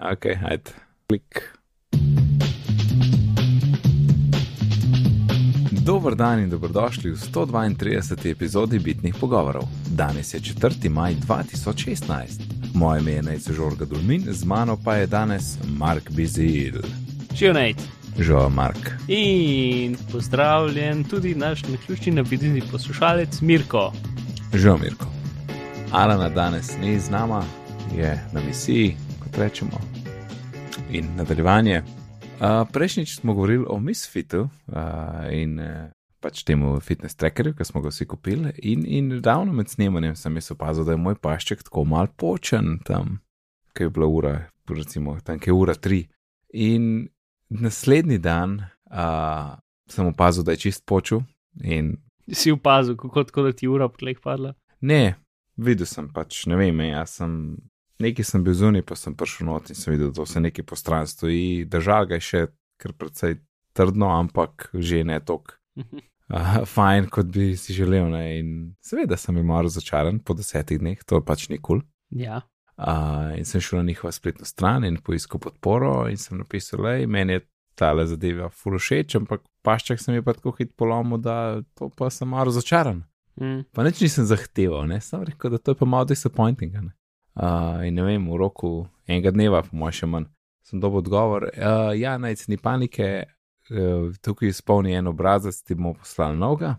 Ok, 0.00 0.26
ajde. 0.26 0.70
Klik. 1.06 1.60
Dober 5.70 6.14
dan 6.14 6.38
in 6.38 6.50
dobrodošli 6.50 7.10
v 7.10 7.16
132. 7.16 8.30
epizodi 8.30 8.78
Bitnih 8.78 9.14
pogovorov. 9.20 9.62
Danes 9.86 10.34
je 10.34 10.40
4. 10.40 10.88
maj 10.88 11.14
2016. 11.14 12.40
Moje 12.74 13.00
ime 13.00 13.12
je 13.12 13.22
Najce 13.22 13.52
Žorga 13.52 13.84
Dulmin, 13.84 14.24
z 14.28 14.44
mano 14.44 14.78
pa 14.84 14.94
je 14.94 15.06
danes 15.06 15.58
Mark 15.78 16.10
Bizil. 16.10 16.80
Živijo 17.34 17.52
Nate. 17.52 17.82
Žo, 18.18 18.48
Mark. 18.48 18.90
In 19.08 19.96
pozdravljen 20.12 21.04
tudi 21.04 21.34
naš 21.34 21.62
naključni 21.62 22.12
navidni 22.12 22.62
poslušalec 22.70 23.40
Mirko. 23.40 23.92
Žo, 24.54 24.76
Mirko. 24.76 25.06
Alana 25.92 26.28
danes 26.28 26.78
ni 26.80 27.00
z 27.00 27.10
nama, 27.10 27.44
je 27.96 28.28
na 28.32 28.40
misiji, 28.40 28.96
kot 29.22 29.38
rečemo. 29.38 29.89
In 30.92 31.06
nadaljevanje. 31.16 31.82
Uh, 31.82 32.68
prejšnjič 32.72 33.14
smo 33.20 33.34
govorili 33.34 33.64
o 33.68 33.78
Misfitu 33.80 34.40
uh, 34.40 34.74
in 35.32 35.60
uh, 35.60 35.90
pač 36.20 36.42
temu 36.42 36.80
fitness 36.80 37.14
trackerju, 37.14 37.54
ki 37.54 37.64
smo 37.64 37.80
ga 37.80 37.92
vsi 37.92 38.06
kupili. 38.10 38.50
In, 38.62 38.82
in 38.86 39.20
davno 39.22 39.52
med 39.52 39.70
snemanjem 39.70 40.16
sem 40.16 40.34
jaz 40.36 40.50
opazil, 40.50 40.84
da 40.84 40.96
je 40.96 40.98
moj 40.98 41.14
pašček 41.22 41.62
tako 41.62 41.84
mal 41.84 42.10
počen 42.16 42.80
tam, 42.84 43.20
ki 43.76 43.86
je 43.86 43.90
bila 43.94 44.06
ura, 44.06 44.34
recimo 44.68 45.14
tam, 45.24 45.38
ki 45.38 45.52
je 45.52 45.54
ura 45.54 45.74
tri. 45.74 46.08
In 46.52 47.08
naslednji 47.48 48.18
dan 48.18 48.58
uh, 48.90 49.54
sem 49.86 50.10
opazil, 50.10 50.42
da 50.44 50.58
je 50.58 50.64
čist 50.66 50.86
počel. 50.86 51.22
In 51.62 51.98
Si 52.32 52.52
opazil, 52.52 52.96
kako 52.96 53.24
tako 53.24 53.42
da 53.42 53.52
ti 53.52 53.68
ura 53.68 53.88
po 53.88 53.98
tleh 54.02 54.18
padla? 54.22 54.54
ne, 54.80 55.14
videl 55.56 55.86
sem 55.86 56.08
pač, 56.08 56.46
ne 56.46 56.56
vem, 56.56 56.80
jaz 56.80 57.18
sem. 57.20 57.34
Nekaj 58.00 58.24
sem 58.24 58.44
bil 58.44 58.56
zunaj, 58.56 58.82
pa 58.88 58.96
sem 58.96 59.14
prišel 59.16 59.50
not 59.50 59.70
in 59.70 59.76
sem 59.76 59.92
videl, 59.92 60.12
da 60.16 60.24
se 60.26 60.40
nekaj 60.40 60.64
po 60.66 60.76
stran 60.76 61.06
stoji. 61.06 61.66
Držal 61.68 62.08
ga 62.08 62.16
je 62.16 62.26
še 62.26 62.44
kar 62.80 62.94
precej 62.96 63.36
trdno, 63.76 64.08
ampak 64.16 64.70
že 64.74 65.02
ne 65.04 65.18
tok 65.20 65.52
uh, 65.76 66.62
fajn, 66.74 67.10
kot 67.12 67.28
bi 67.34 67.52
si 67.60 67.76
želel. 67.76 68.08
Ne? 68.12 68.24
In 68.38 68.54
seveda 68.84 69.18
sem 69.20 69.36
bil 69.36 69.44
malo 69.44 69.68
razočaran 69.68 70.22
po 70.24 70.36
desetih 70.38 70.80
dneh, 70.80 71.02
to 71.04 71.20
pač 71.20 71.48
ni 71.52 71.60
kul. 71.60 71.82
Cool. 71.82 72.24
Ja. 72.24 72.42
Uh, 72.80 73.36
in 73.36 73.44
sem 73.44 73.60
šel 73.60 73.82
na 73.82 73.90
njihovo 73.90 74.12
spletno 74.12 74.48
stran 74.48 74.86
in 74.88 74.96
poiskal 75.04 75.40
podporo 75.40 76.08
in 76.08 76.16
sem 76.16 76.38
napisal, 76.40 76.80
da 76.86 76.94
meni 77.06 77.36
je 77.36 77.44
tale 77.76 78.06
zadeva 78.08 78.48
furošeč, 78.48 79.18
ampak 79.20 79.44
paščak 79.64 80.00
sem 80.00 80.16
je 80.16 80.24
pa 80.24 80.32
tako 80.36 80.54
hit 80.56 80.72
polomil, 80.76 81.20
da 81.20 81.60
to 81.76 81.90
pa 81.96 82.08
sem 82.12 82.28
malo 82.28 82.48
razočaran. 82.48 83.02
Mm. 83.40 83.66
Pa 83.76 83.84
nič 83.84 84.00
nisem 84.00 84.26
zahteval, 84.28 84.88
ne? 84.88 85.00
sem 85.04 85.22
rekel, 85.24 85.52
da 85.52 85.60
to 85.60 85.72
je 85.72 85.80
pa 85.80 85.88
malo 85.88 86.08
disappointing. 86.08 86.72
Ne? 86.80 86.92
Uh, 87.40 87.86
in 87.88 87.94
ne 87.96 88.04
vem, 88.04 88.26
v 88.28 88.36
roku 88.36 88.70
enega 89.08 89.32
dneva, 89.32 89.62
po 89.64 89.78
mojem, 89.80 89.96
še 89.96 90.08
manj, 90.12 90.26
sem 90.66 90.80
dobil 90.82 91.00
odgovor. 91.00 91.46
Uh, 91.54 91.94
ja, 91.96 92.18
naj 92.20 92.36
ni 92.52 92.58
panike, 92.60 93.06
uh, 93.72 94.10
tukaj 94.20 94.52
izpolni 94.52 94.92
en 94.98 95.08
obrazec, 95.08 95.62
ti 95.64 95.76
bomo 95.78 95.94
poslali 95.96 96.36
noga. 96.36 96.74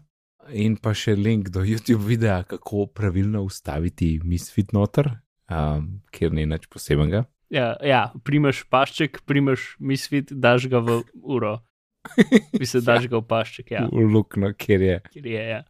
In 0.54 0.76
pa 0.78 0.94
še 0.98 1.16
link 1.18 1.50
do 1.54 1.64
YouTube 1.66 2.06
videa, 2.06 2.44
kako 2.46 2.86
pravilno 2.94 3.42
ustaviti 3.48 4.20
misfit 4.22 4.70
noter, 4.78 5.10
um, 5.50 6.04
kjer 6.14 6.38
ni 6.38 6.46
nič 6.50 6.70
posebenega. 6.70 7.26
Ja, 7.52 7.74
ja, 7.82 8.04
primaš 8.24 8.62
pašček, 8.70 9.24
primaš 9.26 9.76
misfit, 9.82 10.30
daš 10.30 10.70
ga 10.70 10.80
v 10.86 11.02
uro. 11.26 11.58
Bi 12.60 12.70
se 12.70 12.84
daš 12.86 13.10
ga 13.10 13.18
v 13.18 13.26
pašček, 13.34 13.74
ja. 13.74 13.88
V 13.90 14.06
lukno, 14.14 14.54
kjer 14.54 14.86
je. 14.86 15.02
Kjer 15.10 15.34
je, 15.34 15.44
ja. 15.56 15.62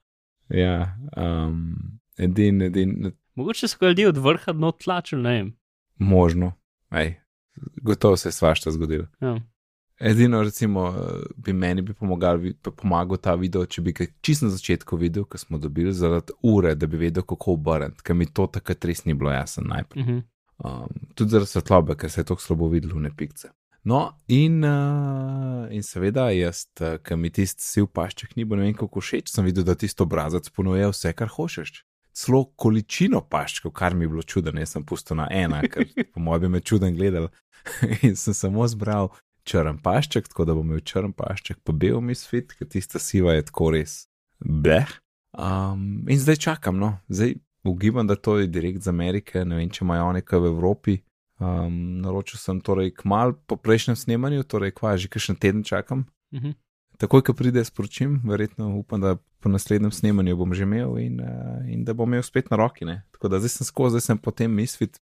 Ja, 0.51 0.75
um, 1.15 1.99
edin, 2.19 2.59
edin, 2.67 3.13
Mogoče 3.35 3.67
so 3.67 3.77
ga 3.79 3.87
ljudje 3.87 4.07
od 4.07 4.17
vrha 4.17 4.53
dno 4.53 4.71
tlačili, 4.71 5.21
ne 5.21 5.33
vem. 5.33 5.53
možno, 5.97 6.53
Ej, 6.91 7.15
gotovo 7.81 8.17
se 8.17 8.29
je 8.29 8.33
svašta 8.33 8.71
zgodilo. 8.71 9.05
Ja. 9.21 9.39
Edino, 9.99 10.43
recimo, 10.43 10.95
bi 11.37 11.53
meni 11.53 11.81
bi 11.81 11.93
pomagal, 11.93 12.39
pa 12.61 12.71
pomagal 12.71 13.17
ta 13.17 13.35
video, 13.35 13.65
če 13.65 13.81
bi 13.81 13.93
ga 13.93 14.05
čisto 14.21 14.47
na 14.47 14.51
začetku 14.51 14.97
videl, 14.97 15.27
ko 15.29 15.37
smo 15.37 15.59
dobili 15.61 15.93
zaradi 15.93 16.33
ure, 16.41 16.73
da 16.75 16.87
bi 16.87 16.97
vedel, 16.97 17.23
kako 17.23 17.53
obrniti, 17.53 18.01
ker 18.03 18.17
mi 18.17 18.25
to 18.25 18.47
takrat 18.47 18.85
res 18.85 19.05
ni 19.05 19.13
bilo 19.13 19.31
jasno 19.31 19.63
najprej. 19.67 20.03
Uh 20.03 20.09
-huh. 20.09 20.23
Um, 20.57 20.89
tudi 21.15 21.29
zaradi 21.29 21.49
svetlobe, 21.49 21.95
ker 21.95 22.11
se 22.11 22.21
je 22.21 22.25
tako 22.25 22.41
slabo 22.41 22.67
videlo, 22.67 22.99
ne 22.99 23.11
pikce. 23.17 23.49
No, 23.83 24.13
in, 24.27 24.63
uh, 24.63 25.71
in 25.73 25.83
seveda, 25.83 26.29
jaz, 26.29 26.65
uh, 26.81 26.97
ki 27.03 27.15
mi 27.15 27.29
tisti 27.29 27.63
siv 27.63 27.87
pašček 27.87 28.35
ni 28.35 28.45
bil 28.45 28.57
ne 28.57 28.63
vem 28.63 28.73
kako 28.73 29.01
všeč, 29.01 29.29
sem 29.29 29.45
videl, 29.45 29.63
da 29.63 29.75
tisto 29.75 30.03
obrazec 30.03 30.49
ponuje 30.49 30.89
vse, 30.89 31.13
kar 31.13 31.27
hočeš. 31.27 31.85
Celo 32.13 32.43
količino 32.59 33.21
paščkov, 33.21 33.71
kar 33.71 33.95
mi 33.95 34.05
je 34.05 34.09
bilo 34.11 34.23
čudno, 34.23 34.59
jaz 34.59 34.75
sem 34.75 34.83
pustil 34.85 35.17
na 35.17 35.27
ena, 35.31 35.61
ker 35.61 35.87
po 36.13 36.19
mojem 36.19 36.41
bi 36.41 36.49
me 36.57 36.59
čuden 36.59 36.95
gledal. 36.95 37.29
in 38.05 38.15
sem 38.15 38.33
samo 38.33 38.67
zbral 38.67 39.11
črn 39.47 39.79
pašček, 39.83 40.27
tako 40.31 40.45
da 40.45 40.55
bom 40.57 40.67
imel 40.67 40.83
črn 40.85 41.13
pašček, 41.17 41.61
pa 41.65 41.73
bel 41.73 42.01
misfit, 42.01 42.53
ker 42.57 42.69
tista 42.69 42.99
siva 42.99 43.35
je 43.37 43.45
tako 43.49 43.71
res. 43.75 44.05
Bleh. 44.41 44.89
Um, 45.37 46.03
in 46.09 46.19
zdaj 46.19 46.41
čakam, 46.43 46.79
no, 46.81 46.95
zdaj 47.09 47.37
ugibam, 47.63 48.07
da 48.07 48.15
to 48.15 48.39
je 48.39 48.49
direkt 48.51 48.83
z 48.83 48.91
Amerike, 48.91 49.45
ne 49.45 49.61
vem, 49.61 49.69
če 49.69 49.85
imajo 49.85 50.09
oni 50.11 50.23
kaj 50.25 50.43
v 50.43 50.51
Evropi. 50.51 50.97
Um, 51.41 52.01
naročil 52.03 52.37
sem 52.37 52.59
torej 52.61 52.91
kmal 52.99 53.33
po 53.49 53.57
prejšnjem 53.57 53.97
snemanju, 53.97 54.45
torej 54.45 54.75
kva, 54.77 54.93
že 54.97 55.09
kakšen 55.09 55.39
teden 55.41 55.63
čakam. 55.65 56.05
Uh 56.33 56.41
-huh. 56.41 56.53
Takoj, 57.01 57.23
ko 57.25 57.33
pride, 57.33 57.63
sporočim, 57.65 58.19
verjetno 58.29 58.75
upam, 58.77 59.01
da 59.01 59.15
po 59.41 59.49
naslednjem 59.49 59.91
snemanju 59.91 60.35
bom 60.37 60.53
že 60.53 60.63
imel 60.63 60.99
in, 61.01 61.17
uh, 61.21 61.63
in 61.65 61.81
da 61.85 61.95
bom 61.97 62.09
imel 62.09 62.21
spet 62.21 62.51
na 62.53 62.57
roki. 62.61 62.85
Ne? 62.85 63.01
Tako 63.11 63.31
da 63.33 63.39
zdaj 63.41 63.49
sem 63.49 63.65
skozi, 63.65 63.95
zdaj 63.95 64.05
sem 64.05 64.19
potem 64.21 64.53
misfit 64.53 64.99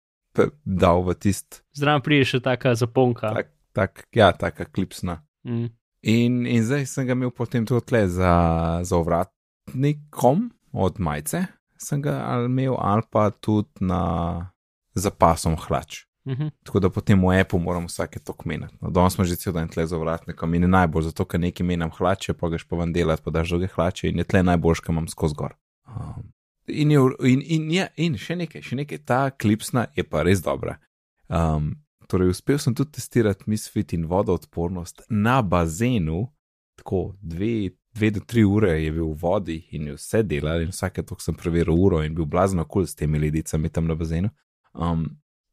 dal 0.62 1.02
v 1.02 1.16
tist, 1.18 1.64
Zraven 1.74 2.04
pride 2.06 2.28
še 2.28 2.38
taka 2.44 2.76
zaponka. 2.78 3.32
tak, 3.34 3.50
tak, 3.74 4.06
ja, 4.14 4.30
taka 4.30 4.68
klipsna. 4.70 5.24
Mm. 5.42 5.72
In, 6.06 6.46
in 6.46 6.62
zdaj 6.62 6.86
sem 6.86 7.08
ga 7.08 7.18
imel 7.18 7.34
potem 7.34 7.66
tudi 7.66 7.82
tle 7.90 8.04
za, 8.06 8.32
za 8.86 8.94
ovratnikom 8.94 10.48
od 10.70 11.00
majice, 11.02 11.48
sem 11.82 12.02
ga 12.04 12.20
ali 12.30 12.46
imel 12.46 12.78
ali 12.78 13.02
pa 13.10 13.30
tudi 13.34 13.82
na 13.82 14.52
zapasom 14.94 15.58
hlač. 15.66 16.04
-huh. 16.36 16.50
Tako 16.64 16.80
da 16.80 16.90
potem 16.90 17.20
v 17.20 17.40
Apple 17.40 17.58
moram 17.58 17.86
vsake 17.86 18.18
to 18.18 18.32
kmeniti. 18.32 18.74
No, 18.80 18.90
danes 18.90 19.14
smo 19.14 19.24
že 19.24 19.36
cel 19.36 19.52
dan 19.52 19.68
tle 19.68 19.86
z 19.86 19.92
ovratnikom 19.92 20.54
in 20.54 20.62
je 20.62 20.68
najbolj 20.68 21.02
zato, 21.02 21.24
ker 21.24 21.40
nekaj 21.40 21.66
menjam 21.66 21.90
hlače, 21.90 22.34
pa 22.34 22.48
greš 22.48 22.64
pa 22.64 22.76
ven 22.76 22.92
delati, 22.92 23.22
pa 23.22 23.30
daš 23.30 23.48
druge 23.48 23.66
hlače 23.66 24.08
in 24.08 24.18
je 24.18 24.24
tle 24.24 24.42
najboljš, 24.42 24.80
ker 24.80 24.92
imam 24.92 25.08
skozi 25.08 25.34
gor. 25.34 25.54
Um, 25.86 26.32
in, 26.66 26.90
je, 26.90 26.98
in, 27.24 27.42
in, 27.46 27.70
ja, 27.72 27.86
in 27.96 28.16
še 28.16 28.36
nekaj, 28.36 28.62
še 28.62 28.76
nekaj, 28.76 28.98
ta 29.04 29.30
klipsna 29.30 29.86
je 29.96 30.04
pa 30.04 30.22
res 30.22 30.42
dobra. 30.42 30.78
Um, 31.28 31.76
torej, 32.08 32.32
uspel 32.32 32.58
sem 32.58 32.74
tudi 32.74 32.92
testirati 32.92 33.44
misfit 33.46 33.92
in 33.92 34.06
vodoodpornost 34.06 35.02
na 35.08 35.42
bazenu, 35.42 36.28
tako 36.76 37.14
dve, 37.20 37.70
dve 37.94 38.10
do 38.10 38.20
tri 38.20 38.44
ure 38.44 38.72
je 38.82 38.92
bil 38.92 39.12
v 39.12 39.18
vodi 39.20 39.58
in 39.70 39.86
je 39.86 39.96
vse 39.96 40.22
delal, 40.22 40.62
in 40.62 40.72
vsake 40.72 41.02
toliko 41.02 41.24
sem 41.24 41.34
preveril 41.34 41.74
uro 41.74 42.02
in 42.04 42.14
bil 42.14 42.26
blazno 42.26 42.64
kul 42.64 42.82
cool 42.82 42.86
s 42.86 42.94
temi 42.94 43.18
ledicami 43.18 43.68
tam 43.68 43.86
na 43.86 43.94
bazenu. 43.94 44.30
Um, 44.72 45.08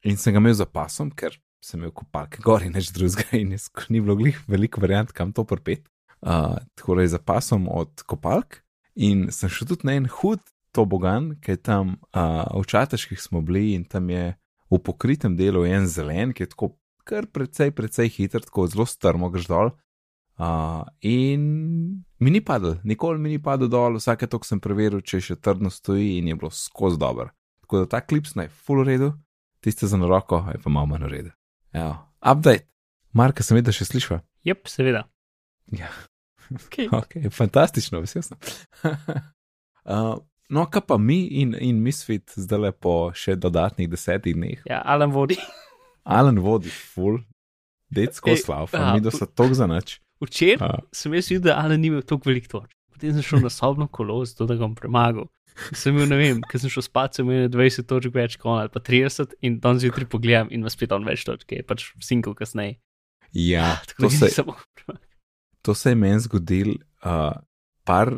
in 0.05 0.17
sem 0.21 0.35
ga 0.35 0.41
imel 0.43 0.55
za 0.57 0.67
pasom, 0.69 1.09
ker 1.11 1.35
sem 1.65 1.81
imel 1.81 1.93
kopalke 1.95 2.43
gor 2.45 2.63
in 2.63 2.75
nič 2.77 2.91
drugega, 2.93 3.37
in 3.37 3.57
skoraj 3.57 3.93
ni 3.93 4.03
bilo 4.03 4.17
glih 4.19 4.37
veliko 4.47 4.83
variant, 4.83 5.11
kam 5.15 5.33
to 5.33 5.45
prpet. 5.47 5.87
Uh, 6.25 6.57
tako 6.77 6.95
da 6.97 7.05
je 7.05 7.13
za 7.13 7.19
pasom 7.21 7.67
od 7.69 8.01
kopalk 8.09 8.61
in 8.95 9.27
sem 9.35 9.51
šel 9.51 9.67
tudi 9.69 9.85
na 9.85 9.97
en 9.99 10.07
hud 10.09 10.41
tobogan, 10.73 11.35
ki 11.43 11.55
je 11.55 11.61
tam 11.61 11.97
uh, 12.15 12.45
v 12.55 12.65
Čateških 12.71 13.19
smo 13.21 13.41
bili 13.45 13.75
in 13.75 13.83
tam 13.85 14.09
je 14.09 14.33
v 14.71 14.79
pokritem 14.81 15.35
delu 15.37 15.65
en 15.67 15.87
zelen, 15.87 16.33
ki 16.33 16.45
je 16.45 16.51
tako 16.53 16.73
kar 17.05 17.27
precej, 17.29 17.71
precej 17.75 18.09
hiter, 18.09 18.43
tako 18.43 18.65
zelo 18.71 18.87
strmo 18.89 19.29
greš 19.29 19.49
dol. 19.51 19.71
Uh, 20.35 20.83
in 20.99 21.43
mi 22.19 22.31
ni 22.33 22.41
padel, 22.43 22.79
nikoli 22.83 23.21
mi 23.21 23.35
ni 23.35 23.39
padel 23.39 23.69
dol, 23.71 23.99
vsake 24.01 24.27
tok 24.27 24.47
sem 24.47 24.59
preveril, 24.59 25.03
če 25.05 25.21
še 25.23 25.37
trdno 25.39 25.71
stoji 25.71 26.17
in 26.19 26.31
je 26.31 26.39
bilo 26.39 26.51
skozi 26.51 26.99
dober. 26.99 27.31
Tako 27.63 27.85
da 27.85 27.91
ta 27.95 28.01
klips 28.03 28.35
naj 28.35 28.49
full 28.51 28.83
redu, 28.83 29.13
tiste 29.65 29.89
za 29.89 29.97
na 29.97 30.07
roko 30.09 30.43
je 30.53 30.61
pa 30.61 30.69
malo 30.69 30.95
v 30.95 31.09
redu. 31.09 31.31
Evo, 31.73 31.97
update. 32.21 32.67
Marka 33.15 33.43
sem 33.43 33.57
videl, 33.57 33.71
da 33.71 33.75
še 33.75 33.87
slišva. 33.87 34.19
Jep, 34.45 34.67
seveda. 34.69 35.05
Ja. 35.73 35.89
Okay. 36.53 36.89
Ok, 36.99 37.17
fantastično, 37.33 38.01
vesel 38.03 38.21
sem. 38.21 38.37
uh, 39.89 40.15
no, 40.49 40.65
kaj 40.69 40.83
pa 40.87 40.97
mi 41.01 41.23
in, 41.41 41.55
in 41.57 41.81
Misfit 41.81 42.35
zdaj 42.37 42.61
le 42.61 42.71
po 42.71 42.95
še 43.17 43.37
dodatnih 43.39 43.89
desetih 43.89 44.35
dneh. 44.37 44.65
Ja, 44.69 44.83
Alan 44.85 45.15
vodi. 45.15 45.39
Alan 46.17 46.37
vodi 46.43 46.69
full, 46.69 47.23
detsko 47.89 48.35
Ej, 48.35 48.43
slav, 48.45 48.69
a, 48.77 48.93
mi 48.93 49.01
da 49.01 49.13
so 49.13 49.25
tok 49.25 49.55
za 49.57 49.65
nič. 49.69 49.97
Včeraj 50.21 50.77
A. 50.77 50.83
sem 50.95 51.15
jaz 51.17 51.31
videl, 51.31 51.49
da 51.49 51.57
Alan 51.63 51.81
ni 51.81 51.89
imel 51.89 52.05
toliko 52.05 52.29
velik 52.29 52.51
točk. 52.51 52.75
Potem 52.93 53.15
sem 53.15 53.25
šel 53.25 53.41
na 53.43 53.49
sobno 53.51 53.89
kolo, 53.91 54.21
zato 54.27 54.45
da 54.47 54.55
ga 54.55 54.67
bom 54.67 54.75
premagal. 54.77 55.25
Sem 55.71 55.95
imel, 55.95 56.09
ne 56.11 56.19
vem, 56.19 56.41
ker 56.51 56.59
sem 56.61 56.71
šel 56.71 56.83
spat, 56.85 57.17
sem 57.17 57.27
imel 57.29 57.47
20 57.53 57.87
točk 57.89 58.15
več 58.15 58.37
kot 58.39 58.51
on 58.51 58.61
ali 58.63 58.71
pa 58.73 58.81
30 58.83 59.37
in 59.45 59.59
danes 59.63 59.85
zjutraj 59.85 60.09
pogledam 60.11 60.51
in 60.51 60.63
ima 60.65 60.71
spet 60.73 60.91
on 60.95 61.07
več 61.07 61.23
točk, 61.27 61.55
je 61.55 61.63
pač 61.67 61.87
single 62.03 62.35
kasneje. 62.35 62.77
Ja, 63.35 63.75
Tako 63.87 64.07
to 64.07 64.09
se, 64.15 64.31
premagati. 64.35 64.99
to 65.63 65.75
se 65.75 65.91
je 65.91 65.99
meni 65.99 66.19
zgodil 66.23 66.75
uh, 67.03 67.33
par, 67.87 68.13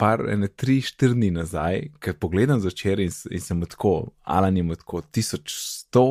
par 0.00 0.24
ene 0.32 0.48
tri, 0.48 0.78
štiri 0.84 1.16
dni 1.16 1.32
nazaj, 1.38 1.88
ker 2.04 2.16
pogledam 2.20 2.60
začer 2.64 3.02
in, 3.04 3.12
in 3.32 3.44
sem 3.44 3.64
tako, 3.68 4.14
Alan 4.24 4.56
je 4.56 4.64
mu 4.64 4.76
tako 4.78 5.02
1100 5.08 6.06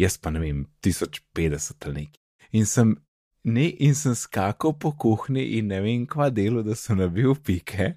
jaz 0.00 0.16
pa 0.18 0.30
ne 0.30 0.40
vem, 0.40 0.64
1050 0.82 1.86
ali 1.86 1.94
nekaj. 1.94 2.20
In 2.56 2.66
sem, 2.66 2.94
ne, 3.44 3.68
in 3.68 3.94
sem 3.94 4.14
skakal 4.18 4.74
po 4.80 4.92
kuhinji 4.96 5.58
in 5.58 5.70
ne 5.70 5.80
vem, 5.84 6.06
kva 6.08 6.30
delo, 6.34 6.64
da 6.66 6.76
sem 6.78 6.98
nabil 6.98 7.36
pike 7.36 7.94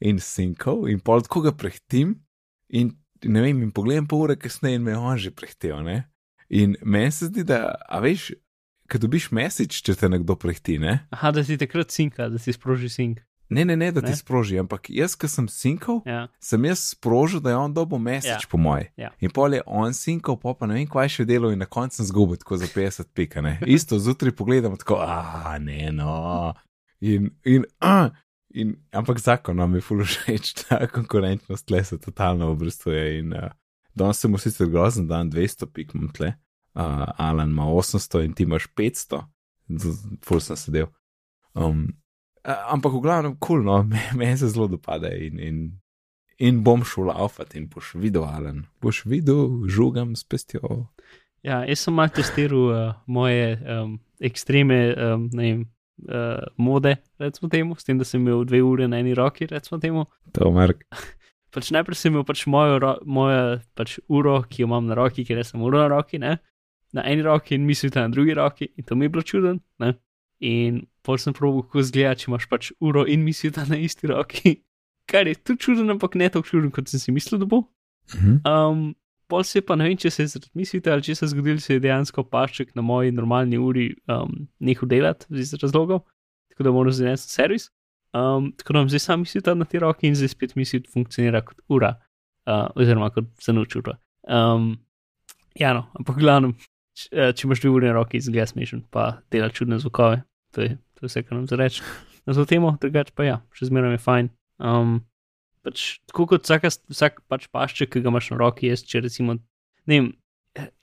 in 0.00 0.18
sinkov 0.20 0.88
in 0.90 1.00
pol 1.00 1.22
tako 1.24 1.40
ga 1.48 1.52
prehtim 1.52 2.16
in 2.68 2.94
ne 3.24 3.40
vem, 3.42 3.62
in 3.64 3.70
pogledam 3.72 4.06
pol 4.06 4.26
ure 4.26 4.36
kasneje 4.36 4.76
in 4.76 4.82
me 4.84 4.92
je 4.92 4.98
on 4.98 5.16
že 5.18 5.30
prehtel, 5.32 5.80
ne. 5.82 6.04
In 6.48 6.76
meni 6.82 7.10
se 7.10 7.26
zdi, 7.26 7.42
da, 7.44 7.74
a 7.88 7.98
veš, 8.04 8.30
kad 8.86 9.00
dobiš 9.02 9.30
mesič, 9.34 9.80
če 9.82 9.94
te 9.98 10.08
nekdo 10.12 10.36
prehti, 10.38 10.76
ne. 10.78 11.00
Aha, 11.10 11.32
da 11.34 11.42
si 11.44 11.56
takrat 11.58 11.90
sinka, 11.90 12.28
da 12.30 12.38
si 12.38 12.52
sproži 12.54 12.88
sink. 12.92 13.22
Ne, 13.48 13.64
ne, 13.64 13.76
ne, 13.78 13.92
da 13.94 14.02
ti 14.02 14.10
Ne? 14.10 14.16
sproži, 14.18 14.58
ampak 14.58 14.90
jaz, 14.90 15.14
ki 15.14 15.28
sem 15.30 15.46
sinkal, 15.48 16.00
Ja, 16.06 16.26
sem 16.42 16.64
jaz 16.66 16.80
sprožil, 16.94 17.40
da 17.40 17.50
je 17.50 17.56
on 17.56 17.74
dobil 17.74 17.98
mesič, 17.98 18.26
Ja. 18.42 18.50
po 18.50 18.58
moje. 18.58 18.90
Ja. 18.98 19.10
In 19.22 19.30
pol 19.30 19.54
je 19.54 19.62
on 19.66 19.94
sinkal, 19.94 20.36
pa, 20.36 20.54
pa 20.54 20.66
ne 20.66 20.74
vem, 20.74 20.86
kaj 20.86 21.08
še 21.08 21.24
delo 21.26 21.50
in 21.54 21.58
na 21.62 21.66
koncu 21.66 21.96
sem 22.02 22.06
zgubil 22.06 22.36
tako 22.36 22.58
za 22.58 22.66
50 22.66 23.06
pika. 23.14 23.40
Ne? 23.42 23.58
Isto 23.66 23.98
zjutraj 23.98 24.34
pogledam, 24.34 24.76
tako, 24.76 24.98
ah, 25.00 25.56
ne, 25.62 25.90
no. 25.94 26.54
In, 27.00 27.30
in, 27.46 27.64
ah, 27.80 28.10
in, 28.54 28.76
ampak 28.92 29.18
zakon 29.20 29.56
nam 29.56 29.74
je 29.74 29.80
ful 29.80 30.02
všeč, 30.04 30.52
ta 30.68 30.86
konkurenčnost 30.86 31.66
tle 31.66 31.84
se 31.84 31.98
totalno 31.98 32.50
obrestuje. 32.52 33.18
In 33.18 33.32
uh, 33.32 33.50
danes 33.94 34.20
sem 34.20 34.36
sicer 34.38 34.68
grozen 34.70 35.08
dan 35.08 35.30
200 35.30 35.66
pik, 35.72 35.94
imam 35.94 36.08
tle. 36.12 36.34
Uh, 36.76 37.06
Alan 37.18 37.50
ima 37.50 37.64
800 37.72 38.24
in 38.24 38.34
ti 38.36 38.44
imaš 38.44 38.68
500, 38.76 39.22
Z- 39.68 39.92
z- 39.96 40.18
ful 40.22 40.40
sem 40.40 40.56
sedel. 40.56 40.86
Um, 41.54 41.88
a- 42.44 42.70
ampak 42.74 42.92
v 42.92 43.00
glavnem, 43.02 43.32
kul, 43.40 43.62
cool, 43.62 43.64
no, 43.64 43.82
me- 43.90 44.12
meni 44.14 44.36
se 44.38 44.48
zelo 44.52 44.68
dopade 44.68 45.08
in, 45.26 45.40
in, 45.40 45.56
in 46.38 46.60
bom 46.62 46.84
šel 46.84 47.08
laufati 47.10 47.58
in 47.58 47.66
boš 47.72 47.94
videl, 47.96 48.24
Alan. 48.28 48.66
Boš 48.84 49.04
videl, 49.08 49.64
žugam 49.68 50.12
s 50.16 50.22
pestjo. 50.24 50.86
ja 51.46 51.62
jaz 51.64 51.78
sem 51.86 51.94
malo 51.94 52.10
testiral 52.14 52.64
uh, 52.68 52.94
moje 53.06 53.56
um, 53.64 53.98
ekstreme, 54.20 54.78
um, 54.98 55.28
ne 55.32 55.42
vem, 55.42 55.64
uh, 56.04 56.42
mode, 56.56 56.96
recimo 57.18 57.50
temu, 57.52 57.76
s 57.76 57.84
tem, 57.84 57.98
da 57.98 58.04
sem 58.04 58.20
imel 58.20 58.44
dve 58.48 58.62
ure 58.62 58.88
na 58.88 59.00
eni 59.02 59.14
roki, 59.14 59.48
recimo 59.50 59.80
temu. 59.80 60.06
To, 60.36 60.50
Mark. 60.54 60.84
Pač 61.54 61.70
najprej 61.72 61.96
sem 61.96 62.12
imel 62.12 62.26
pač 62.28 62.42
mojo, 62.52 62.76
ro, 62.82 62.96
mojo 63.08 63.56
pač 63.78 63.96
uro, 64.12 64.42
ki 64.50 64.64
jo 64.64 64.68
imam 64.68 64.90
na 64.90 64.96
roki, 64.98 65.24
ker 65.24 65.40
sem 65.46 65.62
uro 65.62 65.80
na 65.80 65.88
roki, 65.88 66.20
ne? 66.20 66.36
na 66.96 67.02
eni 67.04 67.24
roki 67.24 67.56
in 67.56 67.64
mislite 67.66 68.00
na 68.00 68.08
drugi 68.08 68.34
roki, 68.34 68.68
in 68.76 68.84
to 68.84 68.96
mi 68.96 69.04
je 69.04 69.12
bilo 69.12 69.22
čuden. 69.22 69.58
Ne? 69.82 69.94
In 70.44 70.82
pol 71.04 71.18
sem 71.20 71.34
probil, 71.36 71.64
kako 71.66 71.84
zgleda, 71.88 72.14
če 72.18 72.28
imaš 72.30 72.46
pač 72.50 72.70
uro 72.80 73.06
in 73.08 73.24
mislite 73.24 73.64
na 73.70 73.78
isti 73.80 74.10
roki. 74.12 74.54
Kar 75.10 75.28
je 75.28 75.36
tudi 75.38 75.62
čuden, 75.64 75.92
ampak 75.94 76.16
ne 76.18 76.28
tako 76.32 76.48
čuden, 76.50 76.70
kot 76.74 76.90
sem 76.90 77.02
si 77.02 77.14
mislil, 77.14 77.40
da 77.42 77.48
bo. 77.48 77.64
Mhm. 78.14 78.38
Um, 78.44 78.86
pol 79.28 79.44
se 79.44 79.62
pa 79.66 79.76
ne 79.76 79.88
vem, 79.88 79.96
če 79.98 80.10
se 80.10 80.24
je 80.24 80.32
zaradi 80.34 80.50
mislite 80.58 80.92
ali 80.92 81.02
če 81.02 81.16
se 81.18 81.30
zgodil, 81.32 81.58
se 81.62 81.76
je 81.76 81.82
dejansko 81.84 82.24
pašček 82.30 82.74
na 82.78 82.84
moji 82.86 83.14
normalni 83.14 83.58
uri 83.58 83.88
um, 84.12 84.46
nehal 84.60 84.90
delati 84.90 85.26
iz 85.42 85.54
razlogov, 85.62 86.04
tako 86.52 86.68
da 86.68 86.74
moram 86.74 86.94
zdaj 86.94 87.14
nesti 87.14 87.32
servis. 87.32 87.70
Um, 88.16 88.52
tako 88.56 88.72
da 88.72 88.78
imam 88.78 88.88
zdaj 88.88 89.02
sam 89.02 89.20
mislite 89.20 89.54
na 89.54 89.64
te 89.64 89.78
roke 89.82 90.06
in 90.08 90.14
zdaj 90.16 90.28
spet 90.32 90.54
mislite 90.56 90.90
funkcionira 90.92 91.42
kot 91.44 91.58
ura, 91.68 91.96
uh, 92.46 92.68
oziroma 92.78 93.10
kot 93.12 93.28
zanoč 93.42 93.76
ura. 93.76 93.96
Um, 94.26 94.76
ja, 95.54 95.74
no, 95.74 95.86
ampak 95.98 96.18
glavno, 96.20 96.52
č, 96.96 97.08
eh, 97.12 97.32
če 97.36 97.46
imaš 97.46 97.62
dve 97.64 97.72
uri 97.74 97.90
na 97.90 97.96
roki, 97.98 98.20
izgleda 98.20 98.46
smešen, 98.48 98.86
pa 98.90 99.18
dela 99.32 99.50
čudne 99.52 99.78
zvokove. 99.82 100.22
To 100.56 100.64
je, 100.64 100.78
to 100.96 101.06
je 101.06 101.10
vse, 101.10 101.22
kar 101.26 101.36
nam 101.38 101.48
zareč. 101.50 101.82
Na 102.26 102.34
to 102.34 102.46
temo, 102.48 102.72
drugače 102.80 103.14
pa 103.14 103.26
ja, 103.26 103.36
še 103.54 103.68
zmeraj 103.68 103.96
je 103.98 104.02
fajn. 104.02 104.30
Um, 104.58 104.96
pač, 105.66 105.86
tako 106.06 106.28
kot 106.30 106.46
vsaka, 106.46 106.70
vsak 106.92 107.20
pač 107.30 107.48
pašček, 107.50 107.90
ki 107.92 108.04
ga 108.04 108.12
imaš 108.12 108.30
na 108.32 108.40
roki, 108.44 108.70
jaz, 108.70 108.84
če 108.86 109.02
recimo, 109.06 109.34
ne 109.90 109.98
vem, 109.98 110.12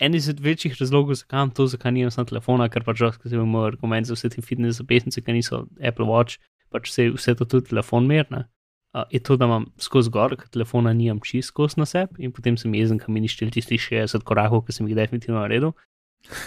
en 0.04 0.18
izmed 0.18 0.42
večjih 0.44 0.76
razlogov, 0.80 1.18
zakaj 1.18 1.40
imam 1.40 1.54
to, 1.58 1.68
zakaj 1.72 1.94
nimam 1.96 2.12
sam 2.14 2.28
telefona, 2.30 2.70
ker 2.72 2.86
pač 2.86 3.02
ker 3.02 3.30
sem 3.32 3.42
imel 3.42 3.70
argument 3.72 4.10
za 4.10 4.18
vse 4.18 4.34
te 4.36 4.44
fitness 4.46 4.82
zapestnice, 4.82 5.24
ki 5.24 5.38
niso 5.38 5.64
Apple 5.82 6.08
Watch, 6.10 6.42
pač 6.74 6.92
vse, 6.92 7.08
vse 7.16 7.36
to 7.40 7.48
tudi 7.48 7.72
telefon 7.72 8.10
merna. 8.10 8.48
Uh, 8.94 9.08
je 9.10 9.24
to, 9.26 9.40
da 9.42 9.48
imam 9.50 9.66
skozi 9.82 10.12
gor, 10.14 10.36
ker 10.38 10.52
telefona 10.54 10.92
nimam 10.94 11.22
čist 11.26 11.50
skozi 11.50 11.80
na 11.82 11.88
sebi 11.90 12.28
in 12.28 12.34
potem 12.36 12.60
sem 12.62 12.76
jezen, 12.78 13.00
ker 13.02 13.10
mi 13.10 13.24
ni 13.24 13.32
štel 13.32 13.50
tistih 13.54 13.82
60 13.82 14.22
korakov, 14.28 14.68
ki 14.68 14.76
sem 14.76 14.90
jih 14.90 15.00
definitivno 15.00 15.40
naredil. 15.40 15.74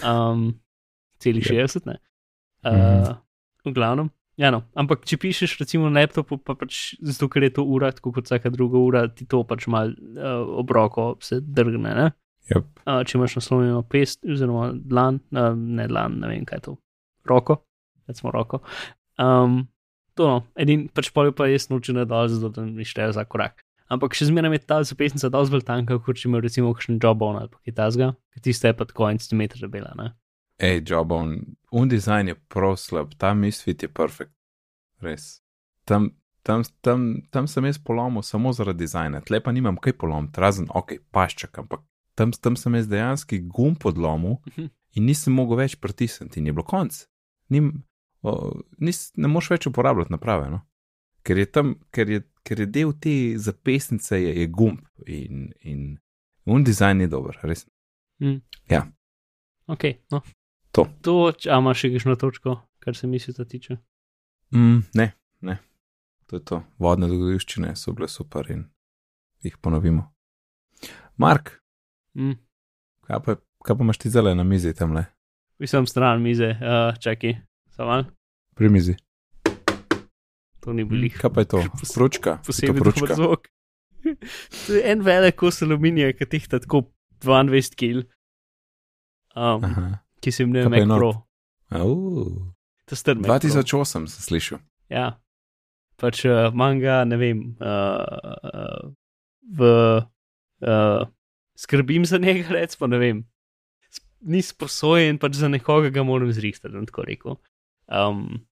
Um, 0.06 0.52
celih 1.18 1.42
Yep. 1.42 1.72
60, 1.72 1.88
ne. 1.90 1.98
Uh, 2.62 3.16
v 3.66 3.74
glavnem. 3.74 4.12
Ja, 4.36 4.50
no. 4.52 4.60
Ampak 4.76 5.06
če 5.08 5.16
pišeš 5.20 5.56
recimo 5.62 5.88
na 5.88 6.02
laptopu, 6.04 6.36
pa 6.36 6.52
pač 6.58 6.94
zato, 7.00 7.28
ker 7.32 7.46
je 7.46 7.54
to 7.56 7.64
ura, 7.64 7.88
tako 7.96 8.12
kot 8.18 8.28
vsaka 8.28 8.52
druga 8.52 8.80
ura, 8.80 9.06
ti 9.08 9.24
to 9.28 9.40
pač 9.48 9.64
mal 9.72 9.94
uh, 9.96 10.42
obroko 10.60 11.14
se 11.24 11.40
drgne. 11.40 11.94
Ne? 11.96 12.10
Yep. 12.52 12.66
Uh, 12.84 13.00
če 13.08 13.16
imaš 13.16 13.38
naslonjeno 13.40 13.80
pest, 13.90 14.20
oziroma 14.28 14.68
dlan, 14.76 15.22
uh, 15.32 15.54
ne 15.56 15.88
dlan, 15.88 16.20
ne 16.20 16.30
vem 16.30 16.44
kaj 16.46 16.60
je 16.60 16.64
to, 16.68 16.74
roko, 17.32 17.62
recimo 18.10 18.34
roko. 18.34 18.60
Um, 19.16 19.64
to 20.16 20.28
no, 20.28 20.36
edin 20.60 20.84
pač 20.92 21.08
pol 21.16 21.30
je 21.30 21.36
pa 21.36 21.48
jaz 21.48 21.70
naučen 21.72 21.98
dol, 22.04 22.28
zato 22.28 22.52
da 22.60 22.66
mi 22.68 22.84
šteje 22.84 23.16
za 23.16 23.24
korak. 23.24 23.64
Ampak 23.92 24.16
še 24.18 24.28
zmeraj 24.28 24.52
je 24.52 24.62
ta 24.66 24.80
zapestnica 24.84 25.30
dosti 25.32 25.54
bolj 25.54 25.64
tanka, 25.64 25.96
kot 26.02 26.18
če 26.18 26.28
imaš 26.28 26.44
recimo 26.44 26.74
kakšen 26.74 27.00
jobon 27.02 27.38
ali 27.40 27.52
kaj 27.64 27.76
tasga, 27.80 28.12
ker 28.34 28.44
tiste 28.44 28.68
je 28.68 28.76
pa 28.76 28.84
tako 28.84 29.08
en 29.08 29.20
centimeter 29.22 29.62
debela. 29.62 29.94
Ne? 29.96 30.10
Ej, 30.58 30.82
Jobon, 30.88 31.34
un 31.70 31.88
dizajn 31.88 32.28
je 32.28 32.34
prav 32.48 32.76
slab, 32.80 33.12
ta 33.18 33.34
misfit 33.34 33.82
je 33.82 33.88
perfekt. 33.88 34.32
Res. 35.04 35.42
Tam, 35.84 36.10
tam, 36.42 36.62
tam, 36.80 37.22
tam 37.30 37.46
sem 37.46 37.64
jaz 37.68 37.78
polomil 37.78 38.22
samo 38.24 38.52
zaradi 38.56 38.84
dizajna, 38.86 39.20
tle 39.20 39.40
pa 39.44 39.52
nimam 39.52 39.76
kaj 39.76 39.92
polomiti, 40.00 40.40
razen 40.40 40.70
ok, 40.74 40.96
paščak, 41.12 41.58
ampak 41.58 41.82
tam, 42.16 42.32
tam 42.32 42.56
sem 42.56 42.74
jaz 42.74 42.88
dejansko 42.88 43.36
gum 43.52 43.76
podlomil 43.76 44.38
Mhm. 44.46 44.70
in 44.96 45.04
nisem 45.04 45.34
mogel 45.36 45.58
več 45.60 45.76
pritisniti 45.76 46.40
in 46.40 46.46
je 46.46 46.52
bilo 46.52 46.64
konc. 46.64 47.02
Nim, 47.52 47.84
o, 48.22 48.62
nis, 48.78 49.10
ne 49.16 49.28
moš 49.28 49.50
več 49.50 49.66
uporabljati 49.68 50.12
naprave, 50.12 50.48
no? 50.50 50.62
ker, 51.26 51.38
je 51.38 51.46
tam, 51.46 51.74
ker, 51.90 52.08
je, 52.08 52.22
ker 52.46 52.60
je 52.60 52.66
del 52.66 52.92
te 53.02 53.12
zapestnice, 53.38 54.14
je, 54.14 54.30
je 54.40 54.46
gumb 54.46 54.78
in, 55.06 55.48
in 55.60 55.98
un 56.46 56.62
dizajn 56.64 57.00
je 57.02 57.08
dober, 57.10 57.34
res. 57.42 57.66
Ok, 59.66 59.84
no. 60.14 60.22
To. 60.76 60.84
To, 61.00 61.12
če 61.32 61.48
a 61.48 61.58
imaš 61.58 61.78
še 61.78 61.90
kakšno 61.90 62.16
točko, 62.16 62.52
kar 62.78 62.92
se 62.92 63.06
misli, 63.06 63.32
da 63.32 63.44
tiče. 63.44 63.78
Mm, 64.52 64.82
ne, 64.94 65.06
ne. 65.42 65.54
To 66.26 66.36
je 66.36 66.42
to. 66.42 66.58
Vodne 66.76 67.06
dogodivščine 67.06 67.72
so 67.74 67.92
bile 67.92 68.08
super 68.08 68.50
in 68.50 68.66
jih 69.40 69.56
ponovimo. 69.56 70.10
Mark, 71.16 71.54
Mm. 72.14 72.36
kaj 73.02 73.20
pa, 73.20 73.34
kaj 73.60 73.74
pa 73.74 73.82
imaš 73.82 73.98
ti 73.98 74.10
zele 74.10 74.34
na 74.34 74.42
mizi 74.42 74.72
tam 74.72 74.92
le? 74.92 75.06
Visem 75.58 75.86
stran 75.86 76.20
mize, 76.20 76.48
uh, 76.50 76.92
čakaj, 76.94 77.34
samo 77.68 77.88
malo, 77.88 78.04
Pri 78.54 78.68
mizi. 78.68 78.94
to 80.60 80.72
ni 80.72 80.84
bilo 80.84 81.02
jih. 81.02 81.16
Kaj 81.16 81.30
pa 81.30 81.40
je 81.40 81.46
to? 81.46 81.60
Pos- 81.72 81.92
Pručka? 81.94 82.38
Posebej 82.42 82.66
Je 82.66 82.72
to 82.72 82.78
dober 82.80 82.92
pručka. 82.92 83.14
zvok. 83.14 83.48
to 84.62 84.72
je 84.72 84.82
en 84.84 85.00
velik 85.00 85.36
kos 85.36 85.62
aluminija, 85.62 86.12
ki 86.12 86.26
tehta 86.26 86.58
tako 86.58 86.84
22 87.20 87.72
kg, 87.72 88.04
um, 89.34 89.60
Aha. 89.62 89.98
Ki 90.20 90.30
pa 90.30 90.76
je 90.76 90.86
Mac? 90.86 90.98
Pro. 90.98 91.12
Uh, 91.72 92.52
To 92.86 92.94
je 92.94 93.14
Pro. 93.14 93.34
2008 93.34 94.06
sem 94.06 94.22
slišal. 94.22 94.58
Ja, 94.86 95.18
pač 95.98 96.22
uh, 96.24 96.54
manga, 96.54 97.02
ne 97.04 97.16
vem, 97.18 97.56
uh, 97.58 98.06
uh, 98.46 98.84
v, 99.42 99.60
uh, 100.62 101.02
skrbim 101.58 102.06
za 102.06 102.18
njega, 102.22 102.46
recimo, 102.54 102.86
ne 102.86 102.98
vem. 103.02 103.24
Ni 104.22 104.42
sposojen, 104.42 105.18
pač 105.18 105.38
za 105.42 105.50
nekoga 105.50 105.90
ga 105.90 106.02
moram 106.06 106.30
zrihtati, 106.32 106.86
tako 106.86 107.02
rekel. 107.06 107.36
Um, 107.90 108.46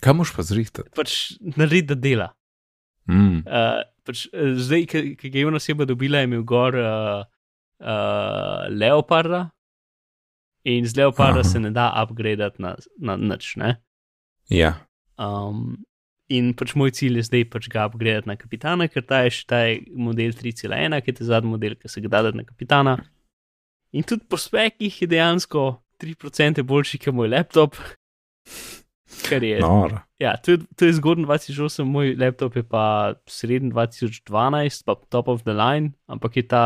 Kaj 0.00 0.14
moš 0.16 0.32
pa 0.36 0.42
zrihtati? 0.42 0.90
pač 0.96 1.36
narediti, 1.40 1.92
da 1.92 1.94
dela. 1.94 2.28
Mm. 3.08 3.44
Uh, 3.44 3.84
pač, 4.04 4.26
zdaj, 4.32 4.88
ki 4.88 5.28
ga 5.28 5.38
je 5.38 5.44
ena 5.48 5.60
oseba 5.60 5.84
dobila, 5.88 6.20
je 6.24 6.28
imel 6.28 6.42
gor 6.48 6.76
uh, 6.76 7.24
uh, 7.84 8.64
leoparda. 8.72 9.50
In 10.64 10.86
z 10.86 10.96
leoparda 10.96 11.40
Aha. 11.40 11.48
se 11.48 11.60
ne 11.60 11.70
da 11.70 11.90
upgradati 12.02 12.62
na, 12.62 12.74
na 12.98 13.16
nič. 13.16 13.56
Ne? 13.56 13.76
Ja. 14.50 14.74
Um, 15.18 15.84
in 16.28 16.52
pač 16.58 16.74
moj 16.76 16.92
cilj 16.96 17.20
je 17.20 17.28
zdaj 17.28 17.44
pač 17.52 17.68
ga 17.72 17.86
upgradati 17.88 18.28
na 18.28 18.36
kapitana, 18.36 18.88
ker 18.90 19.04
ta 19.06 19.22
je 19.26 19.36
še 19.38 19.44
ta 19.48 19.62
je 19.68 19.78
model 19.96 20.34
3.1, 20.36 20.98
ki 21.02 21.12
je 21.12 21.18
ta 21.20 21.28
zadnji 21.30 21.54
model, 21.54 21.76
ki 21.78 21.90
se 21.90 22.02
ga 22.04 22.10
da 22.18 22.32
na 22.34 22.44
kapitana. 22.44 22.98
In 23.96 24.04
tudi 24.04 24.26
po 24.28 24.36
spekih 24.36 25.02
je 25.02 25.08
dejansko 25.08 25.70
3% 26.02 26.62
boljši 26.62 27.00
kot 27.06 27.16
moj 27.16 27.30
laptop. 27.32 27.78
Kar 29.24 29.42
je. 29.42 29.60
Noro. 29.64 30.02
Ja, 30.20 30.36
to 30.36 30.52
je, 30.52 30.58
to 30.76 30.84
je 30.84 30.98
zgodnji 30.98 31.24
2008, 31.24 31.88
moj 31.88 32.12
laptop 32.20 32.56
je 32.56 32.62
pa 32.62 33.14
srednji 33.26 33.72
2012, 33.72 34.84
pa 34.84 34.98
top 35.08 35.28
of 35.28 35.42
the 35.42 35.56
line, 35.56 35.94
ampak 36.06 36.36
je 36.36 36.44
ta 36.48 36.62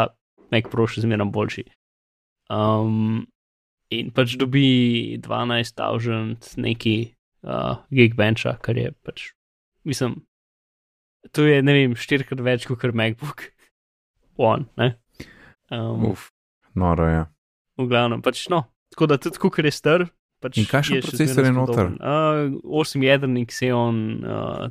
Mac 0.51 0.69
Pro 0.71 0.89
še 0.91 1.05
zmeraj 1.07 1.31
boljši. 1.33 1.65
Um, 2.53 3.25
in 3.93 4.11
pač 4.15 4.37
dobi 4.41 5.19
12.000 5.23 6.57
neki 6.63 6.97
uh, 7.47 7.83
Geekbencha, 7.95 8.57
kar 8.65 8.79
je 8.79 8.93
pač, 9.05 9.31
mislim, 9.89 10.21
to 11.35 11.47
je 11.47 11.61
ne 11.63 11.77
vem, 11.77 11.97
štirikrat 11.99 12.43
več 12.45 12.67
kot 12.71 12.85
MacBook 12.97 13.49
One. 14.53 14.69
Ne? 14.81 14.95
Um, 15.73 16.11
Uf, 16.13 16.31
noro 16.75 17.09
je. 17.09 17.23
v 17.81 17.89
glavnem, 17.89 18.25
pač 18.25 18.47
no. 18.53 18.65
Tako 18.93 19.09
da 19.09 19.17
tudi, 19.21 19.41
kar 19.41 19.65
je 19.69 19.73
star. 19.73 20.09
Pač 20.43 20.59
In 20.59 20.67
kakšen 20.67 20.99
je 20.99 21.05
še 21.05 21.13
procesor 21.13 21.47
je 21.47 21.53
noter? 21.55 21.93
Uh, 22.03 22.57
8 22.83 23.05
jedrni 23.07 23.45
Xeon 23.47 23.99
uh, 24.27 24.65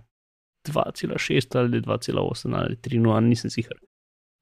2,6 0.68 1.56
ali 1.58 1.80
2,8 1.80 2.58
ali 2.60 2.76
3, 2.76 3.00
nisem 3.24 3.54
sicer. 3.54 3.80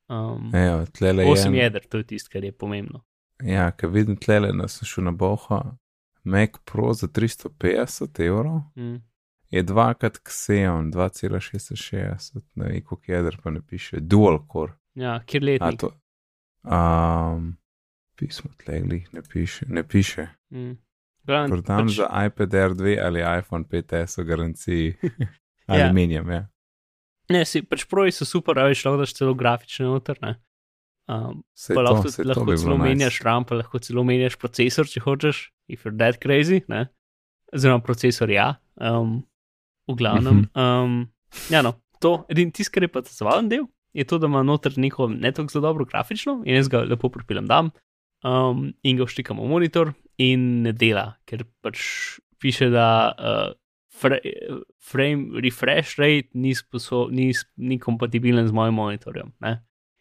Um, 0.09 0.49
Ejo, 0.57 0.87
tlele 0.97 1.27
8 1.29 1.53
je. 1.53 1.61
jeder, 1.61 1.85
to 1.85 2.01
je 2.01 2.07
tisto, 2.15 2.33
kar 2.33 2.43
je 2.43 2.51
pomembno. 2.51 3.03
Ja, 3.43 3.71
ker 3.71 3.89
vidim 3.89 4.17
tlele, 4.17 4.51
da 4.53 4.67
sem 4.67 4.85
šel 4.85 5.03
na 5.03 5.11
boho. 5.11 5.61
Mac 6.23 6.57
Pro 6.65 6.93
za 6.93 7.07
350 7.07 8.19
evrov 8.19 8.61
Mm. 8.75 8.99
je 9.49 9.63
dvakrat 9.63 10.17
Xeon 10.19 10.91
2,66, 10.91 12.41
ne 12.55 12.65
vem, 12.65 12.81
koliko 12.83 13.11
jeder 13.11 13.37
pa 13.43 13.49
ne 13.49 13.61
piše, 13.61 13.99
dual 13.99 14.39
core. 14.51 14.73
Ja, 14.95 15.19
kjer 15.25 15.43
A 15.43 15.45
letnik. 15.45 15.79
to. 15.79 15.91
Um, 16.63 17.57
pismo 18.15 18.49
tlegli, 18.57 19.05
ne 19.11 19.21
piše. 19.23 19.65
Ne 19.69 19.83
piše. 19.83 20.27
Mm. 20.51 20.71
Glavnem, 21.23 21.49
Prodam 21.51 21.87
pač, 21.87 21.95
za 21.95 22.25
iPad 22.25 22.49
R2 22.51 22.99
ali 23.03 23.19
iPhone 23.39 23.63
5S 23.63 24.17
v 24.17 24.25
garanciji. 24.25 24.93
Ja. 25.69 25.75
ali 25.85 25.93
menjam, 25.93 26.29
ja. 26.31 26.47
Ne, 27.29 27.43
si, 27.45 27.61
pač 27.61 27.83
proji 27.85 28.11
so 28.11 28.25
super, 28.25 28.57
a 28.57 28.63
veš, 28.65 28.85
lahko 28.85 28.97
daš 28.97 29.11
celo 29.13 29.35
grafične 29.37 29.85
noter. 29.85 30.17
Um, 31.09 31.41
Sej 31.57 31.73
pa 31.73 31.81
to, 31.81 31.85
lahko, 31.87 32.05
tudi, 32.05 32.21
to 32.21 32.29
lahko 32.29 32.55
celo 32.61 32.77
menjaš 32.77 33.15
nice. 33.17 33.25
RAM, 33.25 33.45
pa 33.49 33.57
lahko 33.57 33.81
celo 33.81 34.03
menjaš 34.05 34.37
procesor, 34.37 34.85
če 34.89 35.01
hočeš, 35.01 35.41
if 35.71 35.85
you're 35.85 35.97
that 35.97 36.19
crazy. 36.21 36.61
Ne? 36.69 36.85
Oziroma, 37.55 37.81
procesor 37.81 38.29
ja, 38.29 38.51
um, 38.77 39.23
v 39.89 39.97
glavnem. 39.97 40.45
Mhm. 40.45 40.53
Um, 40.53 41.41
ja, 41.49 41.63
no, 41.65 41.73
to, 42.03 42.19
edin 42.29 42.53
tisti, 42.53 42.75
kar 42.77 42.85
je 42.85 42.91
pa 42.93 43.01
ta 43.01 43.13
zavalen 43.13 43.49
del, 43.49 43.65
je 43.97 44.05
to, 44.05 44.19
da 44.21 44.29
ima 44.29 44.43
noter 44.45 44.77
neko 44.77 45.09
ne 45.09 45.31
tako 45.33 45.49
zelo 45.49 45.65
dobro 45.65 45.85
grafično 45.89 46.43
in 46.45 46.59
jaz 46.59 46.69
ga 46.69 46.83
lepo 46.85 47.09
pripeljem 47.09 47.47
dam 47.49 47.71
um, 48.23 48.69
in 48.83 48.99
ga 48.99 49.07
vštikam 49.09 49.41
v 49.41 49.47
monitor 49.49 49.93
in 50.21 50.61
ne 50.65 50.73
dela, 50.75 51.15
ker 51.25 51.45
pač 51.63 51.81
piše, 52.39 52.69
da 52.69 53.15
uh, 53.15 53.49
fra, 53.89 54.19
frame 54.91 55.41
refresh 55.43 55.97
rate 55.99 56.29
ni, 56.33 56.53
sposo, 56.55 57.07
ni, 57.11 57.31
ni 57.57 57.79
kompatibilen 57.79 58.47
z 58.47 58.55
mojim 58.55 58.77
monitorjem. 58.79 59.33
Ne? 59.43 59.57